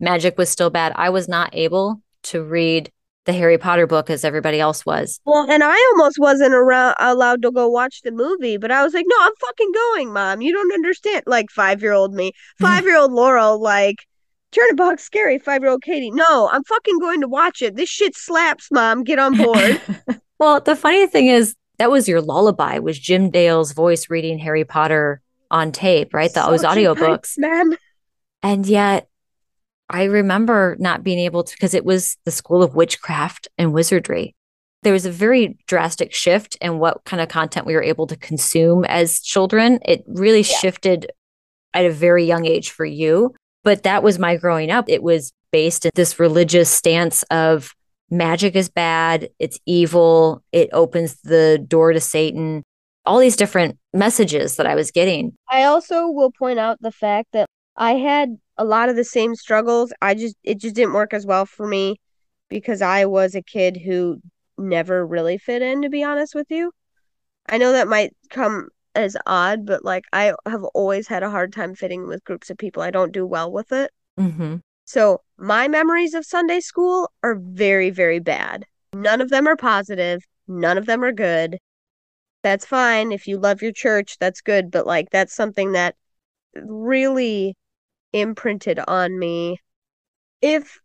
magic 0.00 0.36
was 0.36 0.50
still 0.50 0.70
bad. 0.70 0.92
I 0.96 1.10
was 1.10 1.28
not 1.28 1.50
able 1.54 2.02
to 2.24 2.42
read 2.42 2.90
the 3.26 3.32
Harry 3.32 3.56
Potter 3.56 3.86
book 3.86 4.10
as 4.10 4.22
everybody 4.24 4.60
else 4.60 4.84
was. 4.84 5.18
Well, 5.24 5.50
and 5.50 5.62
I 5.64 5.74
almost 5.92 6.18
wasn't 6.18 6.52
around, 6.52 6.94
allowed 6.98 7.40
to 7.42 7.50
go 7.50 7.68
watch 7.68 8.02
the 8.02 8.10
movie, 8.10 8.58
but 8.58 8.70
I 8.70 8.82
was 8.84 8.92
like, 8.92 9.06
no, 9.08 9.16
I'm 9.20 9.32
fucking 9.40 9.72
going, 9.72 10.12
mom. 10.12 10.42
You 10.42 10.52
don't 10.52 10.72
understand. 10.74 11.22
Like 11.26 11.46
five 11.50 11.80
year 11.80 11.92
old 11.92 12.12
me, 12.12 12.32
five 12.60 12.84
year 12.84 12.98
old 12.98 13.12
Laurel, 13.12 13.58
like, 13.62 14.04
Turnabout's 14.54 15.02
scary. 15.02 15.38
Five 15.38 15.62
year 15.62 15.70
old 15.70 15.82
Katie, 15.82 16.10
no, 16.10 16.48
I'm 16.52 16.64
fucking 16.64 16.98
going 17.00 17.20
to 17.20 17.28
watch 17.28 17.62
it. 17.62 17.76
This 17.76 17.88
shit 17.88 18.14
slaps, 18.16 18.68
mom. 18.70 19.02
Get 19.04 19.18
on 19.18 19.36
board. 19.36 19.80
well, 20.38 20.60
the 20.60 20.76
funny 20.76 21.06
thing 21.06 21.26
is 21.26 21.54
that 21.78 21.90
was 21.90 22.08
your 22.08 22.20
lullaby 22.20 22.78
was 22.78 22.98
Jim 22.98 23.30
Dale's 23.30 23.72
voice 23.72 24.08
reading 24.10 24.38
Harry 24.38 24.64
Potter 24.64 25.20
on 25.50 25.72
tape, 25.72 26.14
right? 26.14 26.32
The, 26.32 26.42
those 26.42 26.62
audiobooks. 26.62 27.36
nice 27.36 27.38
Man. 27.38 27.76
And 28.42 28.66
yet 28.66 29.08
I 29.90 30.04
remember 30.04 30.76
not 30.78 31.02
being 31.02 31.18
able 31.18 31.44
to 31.44 31.52
because 31.54 31.74
it 31.74 31.84
was 31.84 32.16
the 32.24 32.30
school 32.30 32.62
of 32.62 32.74
witchcraft 32.74 33.48
and 33.58 33.72
wizardry. 33.72 34.34
There 34.82 34.92
was 34.92 35.06
a 35.06 35.10
very 35.10 35.56
drastic 35.66 36.12
shift 36.14 36.56
in 36.60 36.78
what 36.78 37.04
kind 37.04 37.22
of 37.22 37.28
content 37.28 37.66
we 37.66 37.74
were 37.74 37.82
able 37.82 38.06
to 38.06 38.16
consume 38.16 38.84
as 38.84 39.20
children. 39.20 39.78
It 39.84 40.04
really 40.06 40.40
Yeah. 40.42 40.56
shifted 40.58 41.10
at 41.72 41.86
a 41.86 41.90
very 41.90 42.24
young 42.24 42.44
age 42.46 42.70
for 42.70 42.84
you. 42.84 43.34
But 43.64 43.82
that 43.82 44.02
was 44.02 44.18
my 44.18 44.36
growing 44.36 44.70
up. 44.70 44.84
It 44.88 45.02
was 45.02 45.32
based 45.50 45.84
in 45.86 45.90
this 45.94 46.20
religious 46.20 46.70
stance 46.70 47.22
of 47.24 47.74
magic 48.10 48.54
is 48.54 48.68
bad, 48.68 49.28
it's 49.38 49.58
evil, 49.66 50.42
it 50.52 50.68
opens 50.72 51.20
the 51.22 51.64
door 51.66 51.92
to 51.92 52.00
Satan, 52.00 52.62
all 53.06 53.18
these 53.18 53.36
different 53.36 53.78
messages 53.92 54.56
that 54.56 54.66
I 54.66 54.74
was 54.74 54.90
getting. 54.90 55.32
I 55.50 55.64
also 55.64 56.08
will 56.08 56.30
point 56.30 56.58
out 56.58 56.78
the 56.80 56.92
fact 56.92 57.28
that 57.32 57.48
I 57.76 57.92
had 57.92 58.38
a 58.56 58.64
lot 58.64 58.88
of 58.88 58.96
the 58.96 59.04
same 59.04 59.34
struggles. 59.34 59.92
I 60.00 60.14
just 60.14 60.36
it 60.44 60.58
just 60.58 60.74
didn't 60.74 60.94
work 60.94 61.12
as 61.12 61.26
well 61.26 61.46
for 61.46 61.66
me 61.66 62.00
because 62.48 62.82
I 62.82 63.06
was 63.06 63.34
a 63.34 63.42
kid 63.42 63.76
who 63.76 64.20
never 64.56 65.04
really 65.06 65.38
fit 65.38 65.62
in 65.62 65.82
to 65.82 65.88
be 65.88 66.04
honest 66.04 66.34
with 66.34 66.50
you. 66.50 66.72
I 67.48 67.58
know 67.58 67.72
that 67.72 67.88
might 67.88 68.14
come 68.30 68.68
as 68.94 69.16
odd, 69.26 69.66
but 69.66 69.84
like 69.84 70.04
I 70.12 70.34
have 70.46 70.64
always 70.74 71.08
had 71.08 71.22
a 71.22 71.30
hard 71.30 71.52
time 71.52 71.74
fitting 71.74 72.06
with 72.06 72.24
groups 72.24 72.50
of 72.50 72.58
people. 72.58 72.82
I 72.82 72.90
don't 72.90 73.12
do 73.12 73.26
well 73.26 73.50
with 73.50 73.72
it. 73.72 73.90
Mm-hmm. 74.18 74.56
So, 74.86 75.22
my 75.38 75.66
memories 75.68 76.14
of 76.14 76.26
Sunday 76.26 76.60
school 76.60 77.10
are 77.22 77.36
very 77.36 77.90
very 77.90 78.20
bad. 78.20 78.64
None 78.92 79.20
of 79.20 79.30
them 79.30 79.46
are 79.46 79.56
positive, 79.56 80.22
none 80.46 80.78
of 80.78 80.86
them 80.86 81.02
are 81.02 81.12
good. 81.12 81.58
That's 82.42 82.66
fine 82.66 83.10
if 83.10 83.26
you 83.26 83.38
love 83.38 83.62
your 83.62 83.72
church, 83.72 84.18
that's 84.18 84.40
good, 84.42 84.70
but 84.70 84.86
like 84.86 85.10
that's 85.10 85.34
something 85.34 85.72
that 85.72 85.96
really 86.54 87.56
imprinted 88.12 88.78
on 88.86 89.18
me. 89.18 89.58
If 90.40 90.78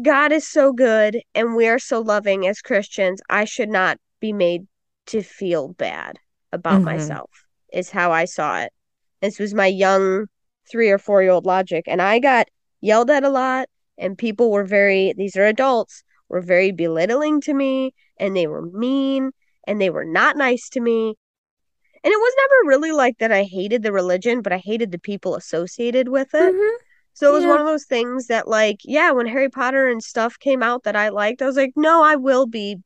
God 0.00 0.30
is 0.30 0.46
so 0.46 0.72
good 0.72 1.22
and 1.34 1.56
we 1.56 1.66
are 1.68 1.78
so 1.78 2.00
loving 2.00 2.46
as 2.46 2.60
Christians, 2.60 3.20
I 3.30 3.46
should 3.46 3.70
not 3.70 3.98
be 4.20 4.32
made 4.32 4.66
to 5.06 5.22
feel 5.22 5.68
bad 5.68 6.18
about 6.52 6.82
Mhm. 6.82 6.84
myself, 6.84 7.30
is 7.72 7.90
how 7.90 8.12
I 8.12 8.24
saw 8.24 8.60
it. 8.60 8.72
This 9.20 9.38
was 9.38 9.54
my 9.54 9.66
young 9.66 10.26
three 10.70 10.90
or 10.90 10.98
four 10.98 11.22
year 11.22 11.32
old 11.32 11.46
logic. 11.46 11.84
And 11.86 12.02
I 12.02 12.18
got 12.18 12.48
yelled 12.80 13.10
at 13.10 13.24
a 13.24 13.28
lot, 13.28 13.68
and 13.98 14.18
people 14.18 14.50
were 14.50 14.64
very, 14.64 15.12
these 15.16 15.36
are 15.36 15.46
adults, 15.46 16.02
were 16.28 16.40
very 16.40 16.72
belittling 16.72 17.40
to 17.42 17.54
me, 17.54 17.94
and 18.18 18.36
they 18.36 18.46
were 18.46 18.62
mean, 18.62 19.30
and 19.66 19.80
they 19.80 19.90
were 19.90 20.04
not 20.04 20.36
nice 20.36 20.68
to 20.70 20.80
me. 20.80 21.14
And 22.04 22.12
it 22.12 22.16
was 22.16 22.34
never 22.36 22.68
really 22.68 22.92
like 22.92 23.18
that 23.18 23.32
I 23.32 23.42
hated 23.42 23.82
the 23.82 23.92
religion, 23.92 24.40
but 24.42 24.52
I 24.52 24.58
hated 24.58 24.92
the 24.92 24.98
people 24.98 25.34
associated 25.34 26.08
with 26.08 26.34
it. 26.34 26.54
Mm-hmm. 26.54 26.76
So 27.14 27.30
it 27.30 27.32
was 27.32 27.44
Yeah. 27.44 27.50
one 27.50 27.60
of 27.60 27.66
those 27.66 27.86
things 27.86 28.26
that, 28.26 28.46
like, 28.46 28.80
yeah, 28.84 29.10
when 29.10 29.26
Harry 29.26 29.48
Potter 29.48 29.88
and 29.88 30.02
stuff 30.02 30.38
came 30.38 30.62
out 30.62 30.84
that 30.84 30.94
I 30.94 31.08
liked, 31.08 31.42
I 31.42 31.46
was 31.46 31.56
like, 31.56 31.72
no, 31.74 32.04
I 32.04 32.14
will 32.16 32.46
be 32.46 32.76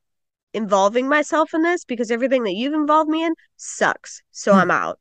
involving 0.55 1.09
myself 1.09 1.55
in 1.55 1.63
this 1.63 1.85
because 1.85 2.11
everything 2.11 2.45
that 2.45 2.55
you've 2.55 2.75
involved 2.75 3.11
me 3.11 3.25
in 3.25 3.35
sucks. 3.57 4.23
So 4.31 4.53
Hmm. 4.53 4.59
I'm 4.59 4.71
out. 4.71 4.99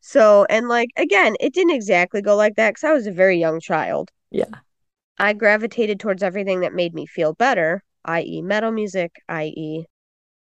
So, 0.00 0.46
and 0.50 0.68
like, 0.68 0.90
again, 0.96 1.36
it 1.40 1.54
didn't 1.54 1.74
exactly 1.74 2.22
go 2.22 2.36
like 2.36 2.56
that 2.56 2.70
because 2.70 2.84
I 2.84 2.92
was 2.92 3.06
a 3.06 3.12
very 3.12 3.38
young 3.38 3.60
child. 3.60 4.10
Yeah. 4.30 4.62
I 5.18 5.32
gravitated 5.32 6.00
towards 6.00 6.22
everything 6.22 6.60
that 6.60 6.74
made 6.74 6.94
me 6.94 7.06
feel 7.06 7.32
better, 7.34 7.82
i.e., 8.04 8.42
metal 8.42 8.70
music, 8.72 9.12
i.e., 9.28 9.86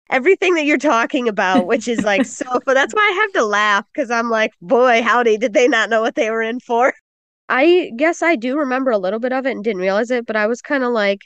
everything 0.10 0.56
that 0.56 0.66
you're 0.66 0.78
talking 0.78 1.28
about, 1.28 1.68
which 1.68 1.88
is 1.88 2.04
like 2.04 2.26
so. 2.26 2.62
But 2.66 2.74
that's 2.76 2.94
why 2.94 3.02
I 3.02 3.22
have 3.22 3.34
to 3.34 3.46
laugh 3.46 3.86
because 3.94 4.12
I'm 4.12 4.30
like, 4.30 4.52
boy, 4.62 5.02
howdy, 5.04 5.38
did 5.38 5.54
they 5.54 5.68
not 5.68 5.90
know 5.90 6.02
what 6.02 6.16
they 6.16 6.32
were 6.32 6.42
in 6.44 6.60
for? 6.60 6.94
I 7.50 7.92
guess 7.98 8.22
I 8.22 8.36
do 8.36 8.58
remember 8.60 8.92
a 8.92 8.98
little 8.98 9.20
bit 9.20 9.34
of 9.34 9.46
it 9.46 9.52
and 9.52 9.64
didn't 9.64 9.82
realize 9.82 10.12
it, 10.12 10.26
but 10.26 10.36
I 10.36 10.48
was 10.48 10.62
kind 10.62 10.84
of 10.84 10.92
like, 10.94 11.22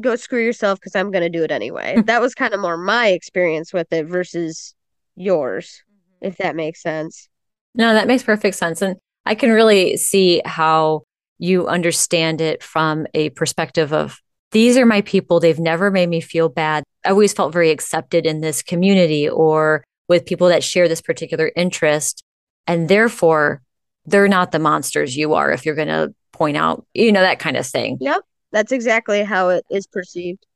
go 0.00 0.16
screw 0.16 0.42
yourself 0.42 0.78
because 0.80 0.94
I'm 0.94 1.10
going 1.10 1.22
to 1.22 1.38
do 1.38 1.44
it 1.44 1.50
anyway. 1.50 2.00
that 2.06 2.20
was 2.20 2.34
kind 2.34 2.54
of 2.54 2.60
more 2.60 2.76
my 2.76 3.08
experience 3.08 3.72
with 3.72 3.92
it 3.92 4.06
versus 4.06 4.74
yours, 5.14 5.82
mm-hmm. 5.90 6.26
if 6.26 6.36
that 6.38 6.56
makes 6.56 6.82
sense. 6.82 7.28
No, 7.74 7.92
that 7.92 8.06
makes 8.06 8.22
perfect 8.22 8.56
sense. 8.56 8.82
And 8.82 8.96
I 9.24 9.34
can 9.34 9.50
really 9.50 9.96
see 9.96 10.40
how 10.44 11.02
you 11.38 11.66
understand 11.66 12.40
it 12.40 12.62
from 12.62 13.06
a 13.12 13.30
perspective 13.30 13.92
of 13.92 14.18
these 14.52 14.76
are 14.76 14.86
my 14.86 15.02
people. 15.02 15.40
They've 15.40 15.58
never 15.58 15.90
made 15.90 16.08
me 16.08 16.20
feel 16.20 16.48
bad. 16.48 16.84
I 17.04 17.10
always 17.10 17.32
felt 17.32 17.52
very 17.52 17.70
accepted 17.70 18.24
in 18.24 18.40
this 18.40 18.62
community 18.62 19.28
or 19.28 19.84
with 20.08 20.24
people 20.24 20.48
that 20.48 20.64
share 20.64 20.88
this 20.88 21.02
particular 21.02 21.50
interest. 21.56 22.22
And 22.66 22.88
therefore, 22.88 23.60
they're 24.06 24.28
not 24.28 24.52
the 24.52 24.58
monsters 24.58 25.16
you 25.16 25.34
are 25.34 25.50
if 25.50 25.66
you're 25.66 25.74
going 25.74 25.88
to 25.88 26.14
point 26.32 26.56
out, 26.56 26.86
you 26.94 27.12
know, 27.12 27.20
that 27.20 27.38
kind 27.38 27.56
of 27.56 27.66
thing. 27.66 27.98
Yep. 28.00 28.22
That's 28.52 28.72
exactly 28.72 29.24
how 29.24 29.50
it 29.50 29.64
is 29.70 29.86
perceived. 29.86 30.46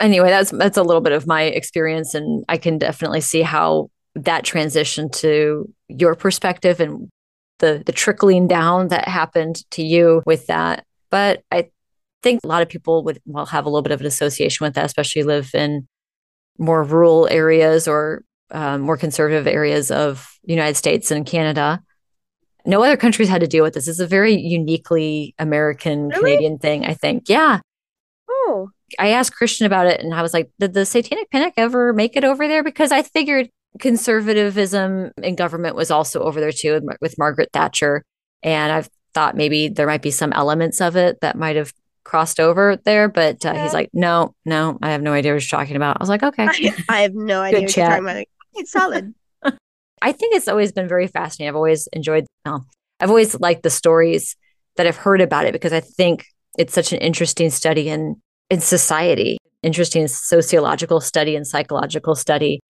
Anyway, 0.00 0.28
that's 0.28 0.50
that's 0.50 0.76
a 0.76 0.82
little 0.82 1.00
bit 1.00 1.12
of 1.12 1.26
my 1.26 1.42
experience 1.42 2.14
and 2.14 2.44
I 2.48 2.56
can 2.56 2.78
definitely 2.78 3.20
see 3.20 3.42
how 3.42 3.90
that 4.14 4.44
transition 4.44 5.10
to 5.10 5.72
your 5.88 6.14
perspective 6.14 6.80
and 6.80 7.08
the 7.58 7.82
the 7.84 7.92
trickling 7.92 8.46
down 8.46 8.88
that 8.88 9.08
happened 9.08 9.64
to 9.72 9.82
you 9.82 10.22
with 10.24 10.46
that. 10.46 10.84
But 11.10 11.42
I 11.50 11.70
think 12.22 12.40
a 12.44 12.46
lot 12.46 12.62
of 12.62 12.68
people 12.68 13.04
would 13.04 13.20
well 13.26 13.46
have 13.46 13.66
a 13.66 13.68
little 13.68 13.82
bit 13.82 13.92
of 13.92 14.00
an 14.00 14.06
association 14.06 14.64
with 14.64 14.74
that, 14.74 14.84
especially 14.84 15.22
live 15.22 15.50
in 15.54 15.88
more 16.58 16.82
rural 16.82 17.28
areas 17.30 17.88
or 17.88 18.24
um, 18.50 18.80
more 18.82 18.96
conservative 18.96 19.46
areas 19.46 19.90
of 19.90 20.28
the 20.44 20.52
United 20.52 20.76
States 20.76 21.10
and 21.10 21.26
Canada. 21.26 21.82
No 22.66 22.82
other 22.82 22.96
countries 22.96 23.28
had 23.28 23.40
to 23.40 23.46
deal 23.46 23.64
with 23.64 23.74
this. 23.74 23.88
It's 23.88 23.98
a 24.00 24.06
very 24.06 24.34
uniquely 24.34 25.34
American 25.38 26.08
Really? 26.08 26.20
Canadian 26.32 26.58
thing, 26.58 26.84
I 26.84 26.94
think. 26.94 27.28
Yeah. 27.28 27.60
Oh, 28.28 28.70
I 28.98 29.08
asked 29.08 29.34
Christian 29.36 29.66
about 29.66 29.86
it 29.86 30.00
and 30.00 30.14
I 30.14 30.22
was 30.22 30.32
like, 30.34 30.50
did 30.58 30.74
the 30.74 30.84
satanic 30.86 31.30
panic 31.30 31.54
ever 31.56 31.92
make 31.92 32.16
it 32.16 32.24
over 32.24 32.46
there? 32.48 32.62
Because 32.62 32.92
I 32.92 33.02
figured 33.02 33.48
conservatism 33.78 35.10
in 35.22 35.34
government 35.36 35.76
was 35.76 35.90
also 35.90 36.22
over 36.22 36.40
there 36.40 36.52
too 36.52 36.80
with, 37.00 37.18
Margaret 37.18 37.50
Thatcher. 37.52 38.02
And 38.42 38.72
I've 38.72 38.88
thought 39.14 39.36
maybe 39.36 39.68
there 39.68 39.86
might 39.86 40.02
be 40.02 40.10
some 40.10 40.32
elements 40.32 40.80
of 40.80 40.96
it 40.96 41.20
that 41.20 41.36
might 41.36 41.56
have 41.56 41.72
crossed 42.04 42.40
over 42.40 42.76
there. 42.84 43.08
But 43.08 43.44
uh, 43.44 43.52
Yeah. 43.52 43.62
he's 43.64 43.74
like, 43.74 43.90
no, 43.92 44.34
no, 44.44 44.78
I 44.82 44.90
have 44.90 45.02
no 45.02 45.12
idea 45.12 45.32
what 45.32 45.42
you're 45.42 45.58
talking 45.58 45.76
about. 45.76 45.96
I 45.98 46.02
was 46.02 46.08
like, 46.08 46.22
okay. 46.22 46.46
I, 46.48 46.74
I 46.88 47.00
have 47.02 47.14
no 47.14 47.40
idea 47.40 47.60
what 47.60 47.66
Good 47.68 47.76
you're 47.76 47.86
talking 47.86 48.04
about. 48.04 48.24
It's 48.54 48.72
solid. 48.72 49.14
I 50.02 50.12
think 50.12 50.34
it's 50.34 50.48
always 50.48 50.72
been 50.72 50.88
very 50.88 51.06
fascinating. 51.06 51.48
I've 51.48 51.56
always 51.56 51.88
enjoyed, 51.92 52.26
well, 52.44 52.66
I've 53.00 53.10
always 53.10 53.38
liked 53.38 53.62
the 53.62 53.70
stories 53.70 54.36
that 54.76 54.86
I've 54.86 54.96
heard 54.96 55.20
about 55.20 55.46
it 55.46 55.52
because 55.52 55.72
I 55.72 55.80
think 55.80 56.26
it's 56.58 56.74
such 56.74 56.92
an 56.92 56.98
interesting 56.98 57.50
study 57.50 57.88
in, 57.88 58.20
in 58.50 58.60
society, 58.60 59.38
interesting 59.62 60.08
sociological 60.08 61.00
study 61.00 61.36
and 61.36 61.46
psychological 61.46 62.14
study. 62.14 62.60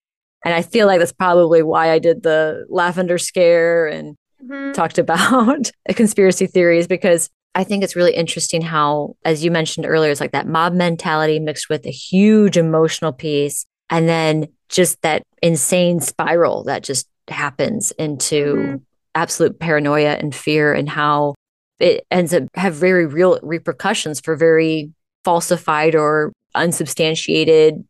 And 0.44 0.54
I 0.54 0.62
feel 0.62 0.86
like 0.86 0.98
that's 0.98 1.12
probably 1.12 1.62
why 1.62 1.90
I 1.90 1.98
did 1.98 2.22
the 2.22 2.66
lavender 2.68 3.18
scare 3.18 3.86
and 3.86 4.16
mm-hmm. 4.42 4.72
talked 4.72 4.98
about 4.98 5.70
conspiracy 5.94 6.46
theories 6.46 6.86
because 6.86 7.28
I 7.54 7.64
think 7.64 7.82
it's 7.82 7.96
really 7.96 8.14
interesting 8.14 8.62
how, 8.62 9.16
as 9.24 9.44
you 9.44 9.50
mentioned 9.50 9.86
earlier, 9.86 10.10
it's 10.10 10.20
like 10.20 10.32
that 10.32 10.46
mob 10.46 10.74
mentality 10.74 11.40
mixed 11.40 11.68
with 11.68 11.86
a 11.86 11.90
huge 11.90 12.56
emotional 12.56 13.12
piece 13.12 13.66
and 13.90 14.08
then 14.08 14.46
just 14.68 15.00
that 15.02 15.22
insane 15.42 16.00
spiral 16.00 16.64
that 16.64 16.82
just 16.82 17.08
happens 17.30 17.90
into 17.92 18.54
mm-hmm. 18.54 18.76
absolute 19.14 19.58
paranoia 19.58 20.14
and 20.14 20.34
fear 20.34 20.72
and 20.72 20.88
how 20.88 21.34
it 21.78 22.06
ends 22.10 22.34
up 22.34 22.44
have 22.54 22.74
very 22.74 23.06
real 23.06 23.38
repercussions 23.42 24.20
for 24.20 24.36
very 24.36 24.92
falsified 25.24 25.94
or 25.94 26.32
unsubstantiated 26.54 27.84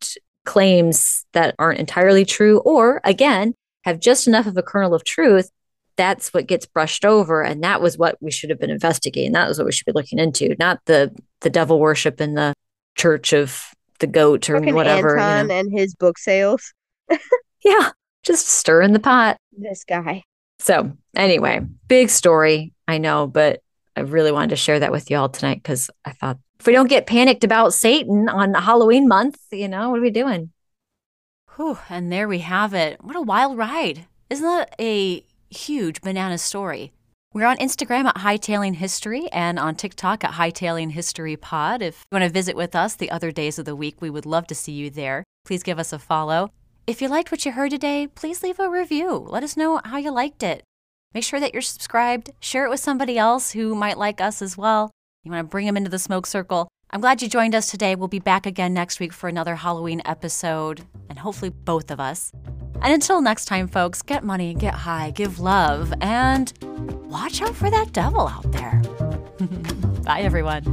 claims 0.45 1.25
that 1.33 1.55
aren't 1.59 1.79
entirely 1.79 2.25
true 2.25 2.59
or 2.61 3.01
again 3.05 3.55
have 3.85 4.01
just 4.01 4.27
enough 4.27 4.47
of 4.47 4.57
a 4.57 4.63
kernel 4.63 4.95
of 4.95 5.05
truth 5.05 5.51
that's 5.97 6.33
what 6.33 6.47
gets 6.47 6.65
brushed 6.65 7.05
over 7.05 7.43
and 7.43 7.63
that 7.63 7.81
was 7.81 7.99
what 7.99 8.17
we 8.21 8.31
should 8.31 8.51
have 8.51 8.59
been 8.59 8.71
investigating 8.71 9.33
that 9.33 9.49
was 9.49 9.59
what 9.59 9.67
we 9.67 9.73
should 9.73 9.87
be 9.87 9.93
looking 9.93 10.19
into 10.19 10.55
not 10.59 10.81
the 10.87 11.15
the 11.41 11.51
devil 11.51 11.79
worship 11.79 12.21
in 12.21 12.35
the 12.35 12.55
church 12.97 13.33
of 13.33 13.73
the 14.01 14.07
goat 14.07 14.49
or 14.49 14.59
Fucking 14.59 14.75
whatever 14.75 15.19
Anton 15.19 15.43
you 15.43 15.49
know. 15.49 15.61
and 15.61 15.79
his 15.79 15.95
book 15.95 16.19
sales 16.19 16.73
yeah 17.65 17.91
just 18.29 18.47
stirring 18.47 18.93
the 18.93 19.01
pot 19.01 19.37
this 19.57 19.85
guy 19.85 20.23
so 20.61 20.93
anyway 21.17 21.61
big 21.89 22.09
story 22.11 22.73
i 22.87 22.99
know 22.99 23.27
but 23.27 23.61
i 23.97 24.01
really 24.01 24.33
wanted 24.33 24.51
to 24.51 24.57
share 24.57 24.79
that 24.79 24.93
with 24.93 25.11
you 25.11 25.17
all 25.17 25.29
tonight 25.29 25.61
because 25.63 25.91
i 26.05 26.13
thought 26.13 26.39
if 26.61 26.67
we 26.67 26.73
don't 26.73 26.89
get 26.89 27.07
panicked 27.07 27.43
about 27.43 27.75
satan 27.75 28.29
on 28.29 28.55
halloween 28.55 29.09
month 29.09 29.39
you 29.51 29.69
know 29.69 29.91
what 29.91 29.99
are 29.99 30.03
we 30.03 30.11
doing 30.11 30.51
Whew, 31.57 31.79
and 31.89 32.13
there 32.13 32.29
we 32.29 32.39
have 32.39 32.73
it 32.73 33.03
what 33.03 33.17
a 33.17 33.21
wild 33.21 33.59
ride 33.59 34.07
isn't 34.31 34.47
that 34.47 34.75
a 34.79 35.25
huge 35.51 36.01
banana 36.01 36.39
story. 36.39 36.93
We're 37.35 37.47
on 37.47 37.59
Instagram 37.59 38.07
at 38.07 38.17
Hightailing 38.17 38.77
History 38.77 39.31
and 39.33 39.59
on 39.59 39.75
TikTok 39.75 40.25
at 40.25 40.33
Hightailing 40.33 40.93
History 40.93 41.37
Pod. 41.37 41.83
If 41.83 42.05
you 42.11 42.17
want 42.17 42.25
to 42.25 42.33
visit 42.33 42.57
with 42.57 42.75
us 42.75 42.95
the 42.95 43.11
other 43.11 43.31
days 43.31 43.59
of 43.59 43.65
the 43.65 43.77
week, 43.77 44.01
we 44.01 44.11
would 44.11 44.27
love 44.27 44.47
to 44.49 44.55
see 44.55 44.73
you 44.73 44.91
there. 44.91 45.25
Please 45.45 45.63
give 45.63 45.79
us 45.79 45.93
a 45.93 45.99
follow. 45.99 46.51
If 46.89 47.03
you 47.03 47.09
liked 47.09 47.31
what 47.31 47.45
you 47.45 47.53
heard 47.53 47.71
today, 47.71 48.07
please 48.07 48.43
leave 48.43 48.59
a 48.59 48.71
review. 48.71 49.15
Let 49.29 49.43
us 49.43 49.59
know 49.59 49.79
how 49.85 49.99
you 49.99 50.11
liked 50.11 50.43
it. 50.43 50.63
Make 51.13 51.23
sure 51.23 51.39
that 51.39 51.53
you're 51.53 51.61
subscribed. 51.61 52.31
Share 52.41 52.65
it 52.65 52.71
with 52.71 52.81
somebody 52.81 53.19
else 53.19 53.51
who 53.51 53.75
might 53.75 53.99
like 53.99 54.23
us 54.23 54.41
as 54.41 54.57
well. 54.57 54.91
You 55.23 55.31
want 55.31 55.47
to 55.47 55.51
bring 55.51 55.67
them 55.67 55.77
into 55.77 55.91
the 55.91 55.99
smoke 55.99 56.25
circle. 56.27 56.67
I'm 56.91 57.03
glad 57.03 57.21
you 57.21 57.29
joined 57.29 57.55
us 57.55 57.71
today. 57.71 57.95
We'll 57.95 58.09
be 58.09 58.21
back 58.21 58.47
again 58.47 58.73
next 58.73 59.01
week 59.01 59.13
for 59.13 59.29
another 59.29 59.57
Halloween 59.57 60.01
episode, 60.07 60.81
and 61.11 61.19
hopefully 61.19 61.51
both 61.51 61.91
of 61.91 62.01
us. 62.01 62.33
And 62.81 62.95
until 62.95 63.21
next 63.21 63.45
time, 63.45 63.69
folks, 63.69 64.01
get 64.01 64.25
money, 64.25 64.55
get 64.55 64.73
high, 64.73 65.11
give 65.11 65.41
love, 65.41 65.93
and 66.01 66.55
watch 67.11 67.43
out 67.43 67.55
for 67.55 67.71
that 67.71 67.93
devil 67.93 68.27
out 68.27 68.51
there. 68.51 68.81
Bye, 70.05 70.23
everyone. 70.23 70.65